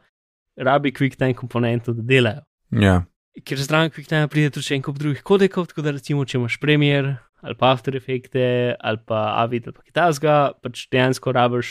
rabi 0.57 0.93
QuickTime 0.93 1.35
komponento, 1.35 1.93
da 1.97 2.05
delajo. 2.07 2.45
Ja. 2.71 3.03
Ker 3.45 3.59
zraven 3.59 3.91
QuickTime 3.91 4.29
pride 4.31 4.53
tudi 4.53 4.69
še 4.69 4.79
en 4.79 4.85
kup 4.85 4.99
drugih 5.01 5.25
kodekov, 5.27 5.71
tako 5.71 5.85
da 5.85 5.95
recimo, 5.97 6.25
če 6.29 6.39
imaš 6.39 6.59
Premiere 6.61 7.17
ali 7.43 7.59
pa 7.59 7.73
After 7.73 7.97
Effects 7.97 8.39
ali 8.81 8.99
pa 9.07 9.23
Avid 9.43 9.69
ali 9.69 9.77
pa 9.77 9.83
Kitazga, 9.83 10.37
pač 10.63 10.87
dejansko 10.93 11.33
rabiš 11.33 11.71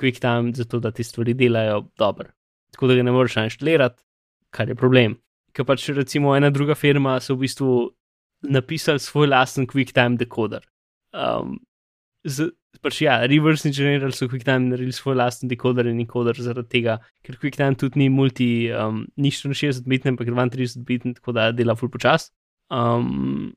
QuickTime 0.00 0.54
za 0.54 0.64
to, 0.64 0.80
da 0.80 0.90
ti 0.90 1.04
stvari 1.04 1.34
delajo 1.34 1.84
dobro. 1.98 2.28
Tako 2.74 2.86
da 2.90 2.94
ga 2.98 3.02
ne 3.02 3.12
moreš 3.14 3.36
inštalirati, 3.36 4.02
kar 4.50 4.68
je 4.68 4.74
problem. 4.74 5.14
Ker 5.54 5.64
pač 5.64 5.86
recimo 5.94 6.34
ena 6.36 6.50
druga 6.50 6.74
firma 6.74 7.20
so 7.22 7.36
v 7.36 7.46
bistvu 7.46 7.70
napisali 8.42 8.98
svoj 8.98 9.30
lasten 9.30 9.68
QuickTime 9.70 10.18
decoder. 10.18 10.66
Um, 11.14 11.60
z, 12.26 12.50
pač 12.82 13.00
ja, 13.04 13.20
reverse 13.30 13.68
engineer 13.68 14.10
so 14.12 14.26
QuickTime 14.26 14.72
naredili 14.72 14.92
svoj 14.92 15.20
lasten 15.20 15.48
decoder 15.48 15.86
in 15.86 16.02
encoder 16.02 16.38
zaradi 16.42 16.72
tega, 16.74 16.98
ker 17.22 17.38
QuickTime 17.38 17.78
tudi 17.78 18.02
ni 18.02 18.08
multi, 18.10 18.48
um, 18.74 19.04
ni 19.16 19.30
60 19.30 19.86
bitni, 19.86 20.16
ampak 20.16 20.26
32 20.34 20.82
bitni, 20.88 21.14
tako 21.20 21.36
da 21.38 21.52
dela 21.54 21.78
full 21.78 21.92
počas. 21.92 22.32
Um, 22.74 23.52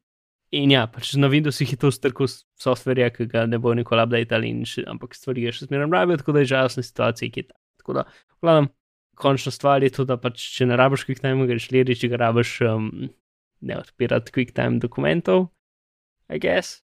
in 0.52 0.72
ja, 0.72 0.86
pač 0.88 1.14
na 1.20 1.30
Windowsih 1.32 1.74
je 1.74 1.80
to 1.82 1.92
strko 1.92 2.28
softverja, 2.60 3.10
ki 3.16 3.28
ga 3.32 3.46
ne 3.50 3.60
bo 3.60 3.74
nikoli 3.78 4.06
updateali, 4.06 4.54
ampak 4.88 5.16
stvari 5.18 5.48
je 5.48 5.56
še 5.58 5.68
zmeraj 5.68 5.92
rabijo, 5.92 6.22
tako 6.24 6.38
da 6.38 6.44
je 6.44 6.52
žalostna 6.54 6.84
situacija, 6.86 7.32
ki 7.34 7.44
je 7.44 7.48
ta. 7.50 7.58
Tako 7.82 8.00
da, 8.00 8.04
gledam, 8.42 8.72
končna 9.18 9.52
stvar 9.52 9.84
je 9.84 9.92
to, 9.96 10.08
da 10.08 10.18
pač 10.22 10.42
če 10.56 10.70
ne 10.70 10.80
rabiš 10.80 11.08
QuickTime, 11.08 11.48
greš 11.50 11.70
leri, 11.76 11.96
če 11.98 12.12
ga 12.14 12.22
rabiš 12.28 12.58
um, 12.70 12.90
ne 13.62 13.78
odpirati 13.80 14.34
QuickTime 14.36 14.82
dokumentov, 14.84 15.50
I 16.30 16.40
guess. 16.40 16.84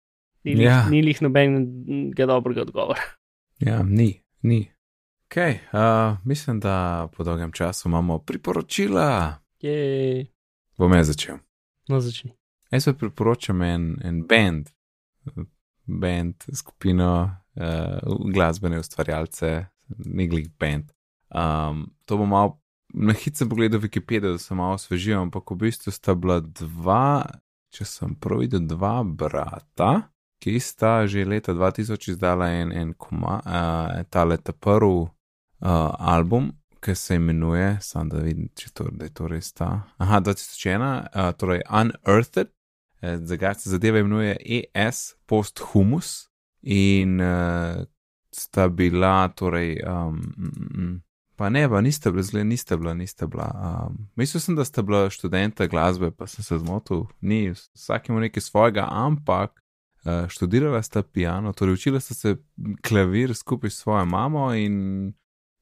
Ni, 0.45 0.63
ja. 0.63 0.85
ni 0.91 1.01
jih 1.01 1.23
nobenega 1.25 2.27
dobrega 2.29 2.63
odgovora. 2.63 3.03
Ja, 3.65 3.83
ni, 3.83 4.21
ni. 4.43 4.69
Ok, 5.25 5.37
uh, 5.73 6.19
mislim, 6.25 6.61
da 6.61 7.09
po 7.17 7.25
dolgem 7.25 7.53
času 7.53 7.89
imamo 7.89 8.19
priporočila. 8.19 9.41
Je. 9.61 10.27
Bom 10.79 10.93
jaz 10.93 11.07
začel. 11.07 11.41
No, 11.89 12.01
začni. 12.01 12.35
Jaz 12.75 12.89
pa 12.91 12.95
priporočam 12.99 13.63
en, 13.63 13.85
en 14.03 14.21
band, 14.27 14.71
band, 15.87 16.47
skupino 16.53 17.11
uh, 17.25 18.17
glasbene 18.35 18.81
ustvarjalce, 18.83 19.53
Niglik 19.99 20.51
Band. 20.59 20.91
Um, 21.31 21.87
to 22.05 22.19
bom 22.19 22.33
malo 22.35 22.59
na 22.95 23.15
hitro 23.15 23.47
pogledal 23.49 23.81
Wikipedijo, 23.81 24.35
da 24.35 24.43
sem 24.43 24.59
malo 24.59 24.75
osvežil, 24.75 25.21
ampak 25.21 25.55
v 25.55 25.61
bistvu 25.67 25.95
sta 25.95 26.17
bila 26.19 26.41
dva, 26.41 27.23
če 27.75 27.87
sem 27.87 28.19
prav 28.19 28.43
videl, 28.43 28.67
dva 28.67 29.01
brata 29.07 30.09
ki 30.45 30.61
sta 30.61 31.07
že 31.09 31.25
leta 31.25 31.55
2000 31.57 32.11
izdala 32.13 32.51
en, 32.53 32.73
en 32.73 32.93
koma, 32.93 33.41
uh, 33.41 34.05
ta 34.11 34.25
leta 34.25 34.53
prvi 34.53 35.09
uh, 35.09 35.95
album, 35.99 36.53
ki 36.85 36.95
se 36.95 37.17
imenuje, 37.17 37.79
samo 37.81 38.13
da 38.13 38.21
vidim, 38.21 38.51
če 38.53 38.69
to, 38.77 38.89
je 39.01 39.09
to 39.09 39.29
res 39.29 39.53
ta. 39.57 39.71
Aha, 39.97 40.21
2001, 40.21 40.85
uh, 40.85 41.31
torej 41.41 41.65
Unearthed, 41.65 42.53
eh, 43.05 43.19
zdaj 43.21 43.55
se 43.55 43.71
zadeva 43.71 43.99
imenuje 43.99 44.37
ES 44.75 45.15
Posthumus 45.27 46.29
in 46.63 47.21
uh, 47.21 47.85
sta 48.33 48.69
bila, 48.69 49.29
torej, 49.29 49.79
um, 49.87 50.21
mm, 50.37 51.03
pa 51.37 51.49
ne, 51.49 51.69
pa 51.69 51.81
niste 51.81 52.11
bila, 52.11 52.23
zle, 52.23 52.45
niste 52.45 52.77
bila, 52.77 52.95
niste 52.95 53.27
bila. 53.27 53.51
Um, 53.55 54.09
mislil 54.17 54.41
sem, 54.41 54.57
da 54.57 54.65
sta 54.65 54.83
bila 54.83 55.11
študenta 55.11 55.67
glasbe, 55.67 56.11
pa 56.11 56.27
sem 56.27 56.45
se 56.45 56.59
zmotil, 56.59 57.05
ni, 57.21 57.51
vsak 57.53 58.09
ima 58.09 58.25
nekaj 58.25 58.43
svojega, 58.43 58.89
ampak 58.91 59.61
uh, 60.05 60.25
študirala 60.29 60.83
sta 60.83 61.03
piano, 61.03 61.53
torej 61.53 61.79
učila 61.79 62.01
sta 62.01 62.15
se 62.15 62.37
klavir 62.89 63.35
skupaj 63.35 63.71
s 63.71 63.85
svojo 63.85 64.05
mamo 64.05 64.49
in 64.55 65.13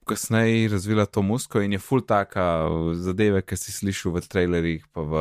kasneje 0.07 0.69
razvila 0.69 1.07
to 1.07 1.23
musko 1.23 1.61
in 1.61 1.73
je 1.73 1.79
full 1.79 2.03
taka 2.07 2.69
zadeve, 2.95 3.43
ki 3.43 3.57
si 3.57 3.73
slišal 3.73 4.13
v 4.17 4.23
trailerjih, 4.27 4.87
pa 4.93 5.01
v 5.03 5.15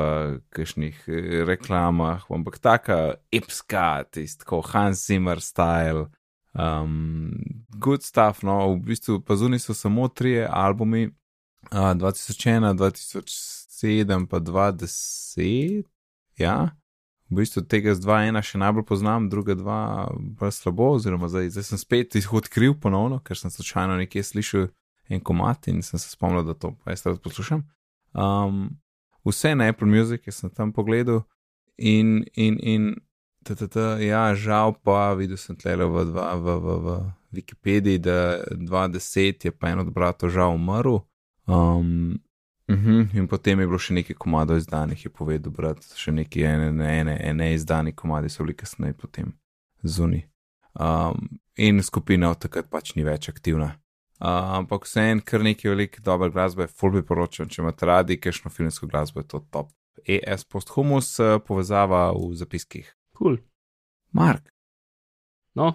kakšnih 0.50 0.98
eh, 1.08 1.44
reklamah, 1.48 2.26
ampak 2.30 2.60
taka 2.60 3.16
epska, 3.32 4.04
tisto 4.12 4.62
Hans 4.62 5.06
Zimmer 5.08 5.42
style. 5.42 6.10
Um, 6.54 7.40
good 7.80 8.04
stuff, 8.04 8.44
no, 8.44 8.76
v 8.76 8.92
bistvu 8.92 9.22
pa 9.24 9.40
zunaj 9.40 9.64
so 9.64 9.74
samo 9.74 10.10
tri 10.12 10.42
albumi, 10.44 11.08
uh, 11.72 11.94
2001, 11.96 12.76
2007, 12.76 14.28
pa 14.28 14.40
2010, 14.44 15.88
ja 16.36 16.81
v 17.32 17.40
bistvu 17.40 17.64
tega 17.64 17.96
z 17.96 18.04
2-1 18.04 18.44
še 18.44 18.60
najbolj 18.60 18.86
poznam, 18.90 19.30
druga 19.32 19.56
dva 19.56 20.12
pa 20.40 20.52
slabo, 20.52 20.92
oziroma 20.98 21.32
zdaj, 21.32 21.54
zdaj 21.56 21.66
sem 21.70 21.80
spet 21.80 22.16
jih 22.20 22.28
odkril 22.36 22.76
ponovno, 22.76 23.22
ker 23.24 23.40
sem 23.40 23.54
slučajno 23.54 23.96
nekje 24.04 24.24
slišal 24.28 24.68
en 25.12 25.24
komat 25.24 25.70
in 25.72 25.80
sem 25.84 26.00
se 26.00 26.12
spomnil, 26.12 26.44
da 26.44 26.54
to 26.54 26.76
jaz 26.88 27.06
rad 27.08 27.22
poslušam. 27.24 27.64
Um, 28.12 28.76
vse 29.28 29.56
na 29.56 29.70
Apple 29.72 29.88
Music, 29.88 30.28
sem 30.28 30.52
tam 30.52 30.74
pogledal 30.76 31.24
in, 31.78 32.26
in, 32.36 32.60
in 32.60 32.92
tata, 33.48 33.96
ja, 34.04 34.36
žal 34.36 34.76
pa 34.84 35.14
videl 35.16 35.40
sem 35.40 35.56
tlele 35.56 35.88
v, 35.88 36.06
v, 36.12 36.28
v, 36.36 36.58
v, 36.60 36.78
v 36.84 36.98
Wikipediji, 37.32 38.04
da 38.04 38.44
2010 38.52 39.48
je 39.48 39.56
pa 39.56 39.72
en 39.72 39.80
od 39.86 39.94
bratov 39.96 40.36
žal 40.36 40.56
umrl. 40.60 41.00
Um, 41.48 42.20
Uh 42.72 42.78
mhm, 42.78 42.90
-huh. 42.90 43.18
In 43.18 43.28
potem 43.28 43.60
je 43.60 43.68
bilo 43.68 43.80
še 43.80 43.94
nekaj 43.94 44.16
komadov 44.16 44.58
izdanih, 44.58 45.06
je 45.06 45.10
povedal, 45.12 45.52
brat, 45.52 45.84
še 45.96 46.12
neki 46.12 46.44
ene, 46.44 47.00
ene, 47.00 47.18
ene 47.24 47.54
izdani 47.54 47.92
komadi 47.92 48.30
so 48.30 48.44
bili 48.44 48.56
kasneje 48.56 48.94
potem 48.94 49.34
zunaj. 49.84 50.24
Um, 50.80 51.40
in 51.58 51.84
skupina 51.84 52.30
od 52.30 52.40
takrat 52.40 52.70
pač 52.70 52.96
ni 52.96 53.04
več 53.04 53.30
aktivna. 53.30 53.76
Uh, 54.22 54.56
ampak 54.62 54.86
vse 54.86 55.02
en, 55.02 55.20
kar 55.20 55.44
nekaj 55.44 55.72
velik 55.72 56.00
dober 56.02 56.32
glasbe, 56.32 56.68
full 56.68 56.92
bi 56.92 57.02
poročal, 57.02 57.46
če 57.46 57.62
imate 57.62 57.86
radi, 57.86 58.18
kajšno 58.18 58.52
filmsko 58.52 58.88
glasbo 58.88 59.20
je 59.20 59.28
to 59.28 59.40
top. 59.52 59.72
ES 60.08 60.44
posthumus 60.46 61.20
povezava 61.48 62.12
v 62.14 62.34
zapiskih. 62.34 62.96
Kul. 63.18 63.36
Cool. 63.36 63.38
Mark. 64.12 64.54
No, 65.56 65.74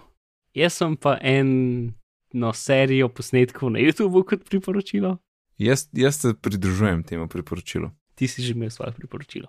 jaz 0.53 0.73
sem 0.73 0.97
pa 0.97 1.17
eno 1.21 2.53
serijo 2.53 3.09
posnetkov 3.09 3.69
na 3.69 3.79
YouTubu 3.79 4.23
kot 4.25 4.49
priporočilo. 4.49 5.17
Jaz, 5.57 5.89
jaz 5.93 6.15
se 6.21 6.33
pridružujem 6.41 7.03
temu 7.03 7.27
priporočilu. 7.27 7.89
Ti 8.15 8.27
si 8.27 8.41
že 8.41 8.53
imel 8.53 8.69
svoje 8.69 8.91
priporočilo. 8.91 9.47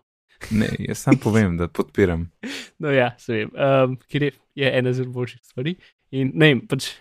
Ne, 0.50 0.68
jaz 0.78 0.98
sam 0.98 1.18
povem, 1.18 1.56
da 1.56 1.68
podpiram. 1.68 2.30
No, 2.78 2.92
ja, 2.94 3.10
se 3.18 3.34
vem, 3.34 3.48
um, 3.58 3.96
ker 4.06 4.22
je, 4.22 4.32
je 4.54 4.68
ena 4.78 4.92
zelo 4.94 5.10
boljših 5.10 5.40
stvari. 5.42 5.72
In 6.14 6.30
ne 6.34 6.52
vem, 6.52 6.60
pač, 6.62 6.92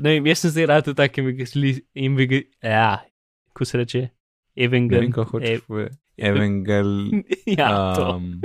ne 0.00 0.14
vem, 0.14 0.28
jaz 0.30 0.40
sem 0.40 0.54
zdaj 0.54 0.66
rad 0.70 0.88
v 0.88 0.94
takem 0.96 1.28
invigi, 1.92 2.38
ja, 2.64 3.02
ko 3.52 3.68
se 3.68 3.82
reče, 3.82 4.00
evangel. 4.56 4.96
Ne 4.96 5.04
vem, 5.04 5.12
kako 5.12 5.36
hočeš 5.36 5.66
povedati. 5.66 6.00
Evangel. 6.16 6.94
ja, 7.60 7.68
um, 8.16 8.40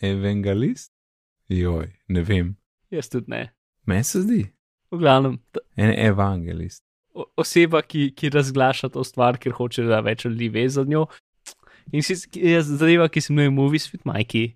evangelist? 0.00 0.88
Joj, 1.52 1.92
ne 2.08 2.24
vem. 2.24 2.56
Jaz 2.88 3.12
tudi 3.12 3.28
ne. 3.28 3.42
Meni 3.84 4.08
se 4.08 4.24
zdi. 4.24 4.40
v 4.90 4.98
glavnem, 5.04 5.36
En 5.76 5.92
evangelist. 5.92 6.80
Oseba, 7.14 7.82
ki, 7.82 8.08
ki 8.16 8.30
razglaša 8.34 8.90
to 8.94 9.04
stvar, 9.06 9.38
ker 9.38 9.54
hoče, 9.54 9.86
da 9.88 10.02
več 10.04 10.24
ljudi 10.26 10.50
ve 10.54 10.66
za 10.68 10.84
njo. 10.88 11.06
In 11.92 12.02
si, 12.02 12.16
ki 12.30 12.42
je 12.54 12.62
zadeva, 12.66 13.08
ki 13.08 13.20
se 13.20 13.32
imenuje 13.32 13.54
Movies 13.54 13.88
with 13.92 14.06
Mikey, 14.08 14.54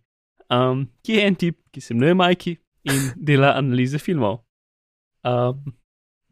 um, 0.51 0.87
ki 1.05 1.19
je 1.19 1.27
en 1.27 1.37
tip, 1.39 1.59
ki 1.73 1.83
se 1.85 1.95
imenuje 1.95 2.17
Mikey 2.19 2.57
in 2.89 3.11
dela 3.17 3.53
analize 3.59 4.01
filmov. 4.03 4.41
Um, 5.27 5.75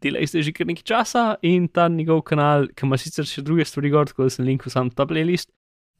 dela 0.01 0.21
jih 0.21 0.31
zdaj 0.31 0.47
že 0.47 0.55
kar 0.55 0.67
nekaj 0.69 0.87
časa 0.87 1.23
in 1.45 1.67
ta 1.67 1.87
njegov 1.91 2.23
kanal, 2.27 2.67
ki 2.73 2.87
ima 2.87 2.97
sicer 2.99 3.27
še 3.29 3.43
druge 3.45 3.65
stvari 3.65 3.93
gor, 3.93 4.09
tako 4.09 4.27
da 4.27 4.33
sem 4.33 4.47
linkal 4.47 4.73
sam 4.73 4.89
ta 4.89 5.05
playlist. 5.09 5.51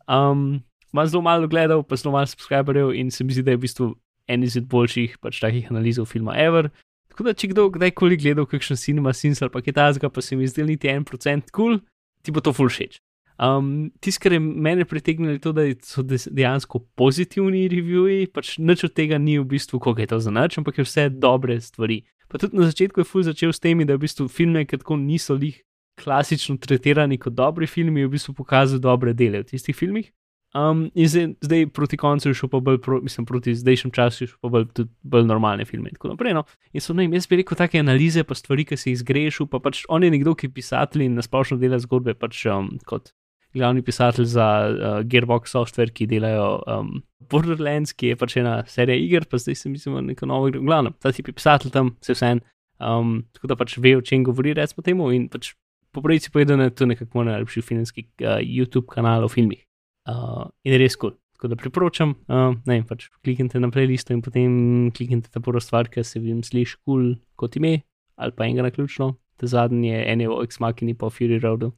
Um, 0.08 0.64
ima 0.94 1.06
zelo 1.06 1.22
malo 1.22 1.48
gledal, 1.48 1.84
pa 1.84 2.00
zelo 2.00 2.16
malo 2.16 2.30
subscriberjev 2.30 2.94
in 2.96 3.12
se 3.12 3.24
mi 3.24 3.36
zdi, 3.36 3.46
da 3.46 3.54
je 3.54 3.62
v 3.62 3.66
bistvu 3.66 3.94
en 4.28 4.44
izmed 4.44 4.68
boljših 4.72 5.18
pač 5.24 5.40
takih 5.44 5.72
analizov 5.72 6.10
filma 6.12 6.36
ever. 6.40 6.72
Tako 7.18 7.26
da, 7.26 7.34
če 7.34 7.50
kdo 7.50 7.64
kdajkoli 7.74 8.18
gledal 8.22 8.46
kakšen 8.46 8.78
cinema 8.78 9.10
sins 9.18 9.42
ali 9.42 9.50
pa 9.50 9.64
kaj 9.66 9.74
takega, 9.74 10.12
pa 10.14 10.22
se 10.22 10.38
mi 10.38 10.46
zdi 10.46 10.68
niti 10.68 10.92
en 10.92 11.02
procent 11.02 11.50
kul, 11.50 11.80
cool, 11.80 11.86
ti 12.22 12.30
bo 12.30 12.44
to 12.46 12.54
full 12.54 12.70
všeč. 12.70 13.00
Um, 13.42 13.90
Tisto, 14.02 14.22
kar 14.22 14.34
je 14.34 14.40
mene 14.42 14.86
pritegnilo, 14.86 15.34
je 15.34 15.42
to, 15.42 15.54
da 15.54 15.66
so 15.82 16.04
dejansko 16.06 16.84
pozitivni 16.98 17.66
reviewji, 17.74 18.30
pač 18.34 18.56
nič 18.62 18.86
od 18.86 18.94
tega 18.94 19.18
ni 19.18 19.40
v 19.42 19.46
bistvu, 19.50 19.82
koliko 19.82 20.06
je 20.06 20.12
to 20.14 20.20
za 20.22 20.34
nič, 20.34 20.60
ampak 20.62 20.78
je 20.78 20.86
vse 20.86 21.08
dobre 21.10 21.58
stvari. 21.62 22.04
Pa 22.30 22.38
tudi 22.38 22.58
na 22.58 22.70
začetku 22.70 23.02
je 23.02 23.10
full 23.10 23.26
začel 23.26 23.54
s 23.54 23.62
temi, 23.62 23.86
da 23.86 23.98
v 23.98 24.06
bistvu 24.06 24.30
filme, 24.30 24.66
ki 24.70 24.82
tako 24.82 24.98
niso 25.02 25.34
lih 25.34 25.58
klasično 25.98 26.58
tretirani 26.62 27.18
kot 27.18 27.34
dobri 27.34 27.66
filmi, 27.66 28.06
v 28.06 28.14
bistvu 28.14 28.38
pokazal 28.38 28.82
dobre 28.82 29.18
dele 29.18 29.42
v 29.42 29.50
tistih 29.50 29.74
filmih. 29.74 30.14
Um, 30.58 30.92
in 30.96 31.08
zdaj, 31.08 31.28
zdaj 31.42 31.68
proti 31.76 31.98
koncu 31.98 32.30
je 32.30 32.34
šel 32.34 32.50
pa 32.50 32.60
bolj, 32.64 32.80
pro, 32.82 33.02
mislim, 33.04 33.26
proti 33.26 33.54
zdajšnjem 33.56 33.92
času 33.92 34.24
je 34.24 34.28
šel 34.32 34.38
pa 34.42 34.50
bolj, 34.50 34.66
tudi 34.74 34.90
bolj 35.04 35.26
normalne 35.28 35.66
filme 35.66 35.92
in 35.92 35.98
tako 35.98 36.14
naprej. 36.14 36.34
No. 36.34 36.44
In 36.74 36.82
so, 36.82 36.96
ne 36.98 37.04
vem, 37.04 37.14
jaz 37.14 37.28
bi 37.28 37.42
rekel, 37.42 37.58
take 37.60 37.80
analize, 37.80 38.24
pa 38.24 38.36
stvari, 38.36 38.66
ki 38.66 38.78
se 38.80 38.90
jih 38.90 39.02
zgrešil, 39.04 39.50
pa 39.52 39.60
pač 39.62 39.84
on 39.92 40.08
je 40.08 40.12
nekdo, 40.14 40.34
ki 40.40 40.48
je 40.48 40.56
pisatelj 40.56 41.06
in 41.06 41.20
nasplošno 41.20 41.60
dela 41.62 41.78
zgodbe, 41.84 42.16
pač 42.18 42.46
um, 42.50 42.72
kot 42.88 43.12
glavni 43.58 43.84
pisatelj 43.86 44.26
za 44.32 44.48
uh, 44.48 44.98
Gearbox 45.04 45.54
software, 45.54 45.94
ki 45.94 46.08
delajo 46.10 46.50
um, 46.64 46.92
Borderlands, 47.30 47.94
ki 47.94 48.14
je 48.14 48.20
pač 48.24 48.40
ena 48.42 48.58
serija 48.72 48.98
iger, 49.04 49.28
pa 49.30 49.42
zdaj 49.42 49.62
se 49.62 49.70
mislim, 49.70 50.00
neko 50.08 50.32
novo 50.32 50.50
igro. 50.50 50.64
Glavno, 50.64 50.96
ta 51.02 51.12
tip 51.12 51.28
je 51.28 51.38
pisatelj 51.38 51.76
tam, 51.76 51.96
se 52.02 52.16
vse 52.16 52.34
en. 52.38 52.44
Um, 52.80 53.20
tako 53.34 53.52
da 53.52 53.60
pač 53.60 53.78
ve, 53.82 53.98
o 53.98 54.02
čem 54.06 54.24
govori, 54.24 54.56
recimo 54.58 54.86
temu. 54.86 55.12
In 55.12 55.28
pač 55.34 55.54
po 55.92 56.02
pravici 56.06 56.32
povedano, 56.32 56.64
je 56.64 56.76
to 56.78 56.86
nekako 56.86 57.20
moj 57.20 57.32
najljubši 57.34 57.62
filmski 57.62 58.08
uh, 58.24 58.38
YouTube 58.42 58.88
kanal 58.90 59.26
o 59.26 59.32
filmih. 59.32 59.67
Uh, 60.08 60.48
in 60.64 60.78
res 60.80 60.96
kul. 60.96 61.12
Cool. 61.12 61.22
Tako 61.38 61.52
da 61.52 61.56
priporočam, 61.60 62.16
uh, 62.34 62.56
ne 62.66 62.80
vem, 62.80 62.84
pač 62.88 63.12
kliknite 63.22 63.60
na 63.62 63.70
playlisto 63.70 64.16
in 64.16 64.24
potem 64.26 64.54
kliknite 64.96 65.30
ta 65.30 65.42
prvo 65.44 65.62
stvar, 65.62 65.86
ki 65.92 66.02
se 66.02 66.18
jim 66.18 66.40
sliši 66.42 66.80
kul 66.82 67.04
cool 67.04 67.12
kot 67.38 67.60
ime, 67.60 67.84
ali 68.18 68.34
pa 68.34 68.48
enega 68.48 68.66
na 68.66 68.72
ključno. 68.74 69.12
Te 69.38 69.46
zadnji 69.46 69.92
je 69.92 70.00
en 70.14 70.24
je 70.24 70.32
o 70.34 70.40
X-Makini 70.42 70.96
pa 70.98 71.06
o 71.06 71.14
Fury 71.14 71.38
Roadu. 71.44 71.76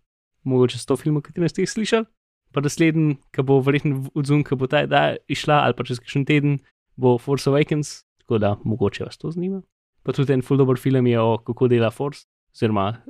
Mogoče 0.48 0.80
sto 0.80 0.96
filmov, 0.96 1.26
ki 1.28 1.50
ste 1.52 1.66
jih 1.66 1.74
slišali. 1.74 2.08
Pa 2.56 2.64
naslednji, 2.64 3.18
ki 3.36 3.44
bo 3.44 3.60
verjetno 3.62 4.08
odzum, 4.16 4.46
ki 4.48 4.56
bo 4.56 4.70
ta 4.72 4.86
da 4.88 5.18
išla, 5.28 5.60
ali 5.68 5.76
pa 5.76 5.84
čez 5.84 6.00
kakšen 6.00 6.24
teden, 6.26 6.62
bo 6.96 7.18
Force 7.20 7.52
Awakens, 7.52 8.06
tako 8.24 8.40
da 8.40 8.56
mogoče 8.64 9.04
vas 9.04 9.20
to 9.20 9.34
zanima. 9.36 9.60
Pa 10.08 10.16
tudi 10.16 10.34
en 10.34 10.42
full 10.42 10.58
dober 10.58 10.80
film 10.80 11.08
je 11.08 11.20
o 11.20 11.36
kako 11.44 11.68
dela 11.68 11.92
Force, 11.92 12.26
oziroma 12.56 13.04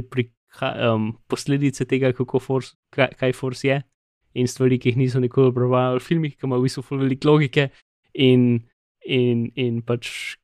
replika, 0.00 0.72
um, 0.88 1.12
posledice 1.28 1.84
tega, 1.84 2.14
kako 2.16 2.40
Force, 2.40 2.72
kaj, 2.96 3.12
kaj 3.20 3.36
Force 3.36 3.68
je 3.68 3.82
in 4.34 4.48
stvari, 4.48 4.78
ki 4.78 4.92
jih 4.92 5.00
niso 5.00 5.20
nikoli 5.22 5.52
prebrali 5.54 5.98
v 5.98 6.04
filmih, 6.04 6.36
ki 6.36 6.46
imajo 6.46 6.62
v 6.62 6.68
bistvu 6.68 6.98
veliko 7.00 7.30
logike 7.30 7.68
in, 8.14 8.62
in, 9.04 9.48
in 9.58 9.80
pač 9.82 10.36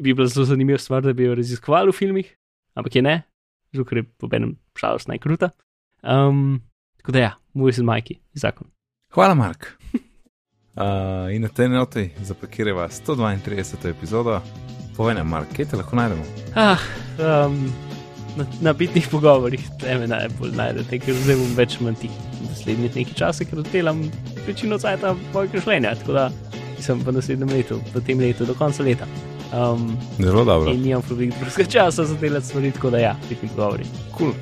bi 0.00 0.14
bila 0.14 0.28
zelo 0.30 0.46
zanimiva 0.48 0.78
stvar, 0.78 1.04
da 1.04 1.12
bi 1.12 1.28
jo 1.28 1.36
raziskovali 1.38 1.92
v 1.92 1.98
filmih, 1.98 2.32
ampak 2.74 2.96
je 2.96 3.02
ne, 3.04 3.16
zato 3.72 3.86
ker 3.88 4.02
je 4.02 4.06
po 4.18 4.30
enem 4.32 4.56
šalus 4.78 5.06
najkruta. 5.10 5.52
Um, 6.02 6.62
tako 7.00 7.16
da 7.16 7.26
ja, 7.28 7.32
moj 7.54 7.76
sem 7.76 7.86
Majki, 7.86 8.18
zakon. 8.34 8.68
Hvala, 9.14 9.34
Mark. 9.38 9.72
Uh, 10.74 11.30
in 11.30 11.42
na 11.46 11.48
tej 11.48 11.68
noti 11.70 12.10
zapakirava 12.18 12.88
132. 12.90 13.94
epizodo. 13.94 14.40
Povej 14.96 15.14
nam, 15.14 15.28
Mark, 15.30 15.52
kje 15.54 15.68
te 15.70 15.78
lahko 15.78 15.94
najdemo? 15.94 16.24
Ah, 16.58 16.82
um, 17.46 17.70
na, 18.36 18.46
na 18.60 18.72
bitnih 18.72 19.08
pogovorih, 19.10 19.62
te 19.80 19.98
me 19.98 20.08
najbolj 20.10 20.54
najdete, 20.58 20.98
ker 21.02 21.18
zdaj 21.24 21.38
bom 21.40 21.52
več 21.58 21.78
manj 21.84 22.00
tih 22.04 22.16
naslednjih 22.48 22.96
nekaj 22.96 23.14
časa, 23.18 23.46
ker 23.48 23.62
delam 23.72 24.02
večino 24.46 24.78
cajta 24.80 25.14
mojega 25.34 25.62
življenja, 25.62 25.94
tako 26.00 26.18
da 26.18 26.26
sem 26.84 27.00
v 27.00 27.14
naslednjem 27.16 27.54
letu, 27.54 27.80
v 27.94 28.02
tem 28.04 28.20
letu, 28.20 28.48
do 28.48 28.56
konca 28.58 28.84
leta. 28.84 29.08
Um, 29.54 29.94
Zelo 30.18 30.42
dobro. 30.44 30.72
in 30.72 30.82
nimam 30.82 31.02
drugega 31.06 31.70
časa 31.70 32.04
za 32.04 32.16
delati 32.20 32.46
stvari, 32.46 32.72
tako 32.74 32.90
da 32.90 32.98
ja, 32.98 33.16
bitni 33.28 33.48
pogovori. 33.54 33.86
Cool. 34.18 34.34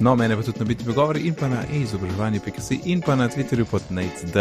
No, 0.00 0.16
mene 0.16 0.36
pa 0.36 0.42
tudi 0.42 0.58
na 0.58 0.64
biti 0.64 0.84
pogovori 0.84 1.20
in 1.26 1.34
pa 1.34 1.48
na 1.48 1.62
e-izobraževanje.si 1.72 2.80
in 2.84 3.00
pa 3.00 3.16
na 3.16 3.28
Twitterju 3.28 3.64
pod 3.64 3.82
NATED. 3.90 4.36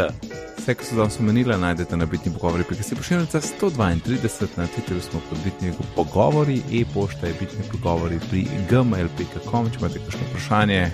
Vse, 0.58 0.74
kar 0.76 0.86
so 0.86 0.96
danes 0.96 1.20
omenila, 1.20 1.58
najdete 1.58 1.98
na 1.98 2.06
bitni 2.06 2.32
pogovori.si. 2.34 2.96
Pošiljnica 2.96 3.42
132 3.42 4.48
na 4.58 4.68
Twitterju 4.68 5.02
smo 5.02 5.22
pod 5.30 5.38
bitni 5.44 5.74
pogovori, 5.96 6.62
e-pošta 6.72 7.28
je 7.28 7.34
bitni 7.40 7.66
pogovori 7.72 8.20
pri 8.30 8.46
gmail.com, 8.70 9.72
če 9.72 9.80
imate 9.80 10.00
kakšno 10.06 10.30
vprašanje, 10.30 10.92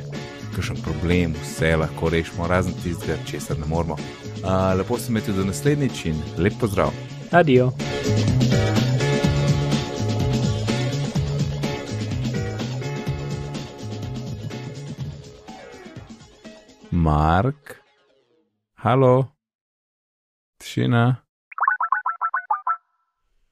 kakšen 0.55 0.79
problem, 0.85 1.35
vse 1.43 1.75
lahko 1.75 2.09
rešimo, 2.09 2.47
razen 2.47 2.73
tistega, 2.83 3.17
česar 3.27 3.59
ne 3.59 3.65
moramo. 3.65 3.97
Uh, 4.43 4.77
lepo 4.77 4.97
se 4.97 5.11
imejte 5.11 5.31
do 5.31 5.43
naslednjič 5.43 6.05
in 6.05 6.23
lep 6.37 6.53
pozdrav. 6.59 6.91
Adijo. 7.31 7.71
Mark, 17.03 17.81
halo, 18.79 19.27
tišina. 20.57 21.15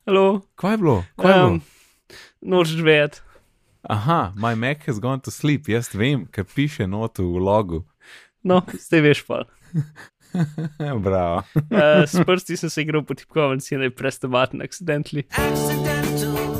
Halo, 0.06 0.41
Kaj 0.56 0.72
je 0.74 0.78
bilo? 0.78 1.04
Kaj 1.16 1.32
je 1.32 1.36
bilo? 1.36 1.47
um, 1.47 1.62
nočeš 2.41 2.82
vedeti. 2.82 3.20
Aha, 3.82 4.32
my 4.36 4.56
Mac 4.56 4.86
has 4.88 4.99
gone 4.99 5.20
to 5.20 5.32
sleep, 5.32 5.68
jaz 5.68 5.91
vem, 5.93 6.24
ker 6.32 6.47
piše 6.56 6.88
notu 6.88 7.28
v 7.28 7.43
logu. 7.43 7.84
No, 8.43 8.62
zdaj 8.72 9.02
veš 9.02 9.26
pa. 9.28 9.43
Bravo. 11.04 11.43
Uh, 11.56 12.08
s 12.08 12.24
prsti 12.26 12.58
sem 12.58 12.70
se 12.70 12.82
igral 12.82 13.04
po 13.04 13.14
tipkovnici 13.20 13.76
in 13.76 13.82
je 13.82 13.91
press 13.91 14.20
the 14.20 14.32
button 14.32 14.62
accidentally. 14.62 15.28
accidental 15.36 16.51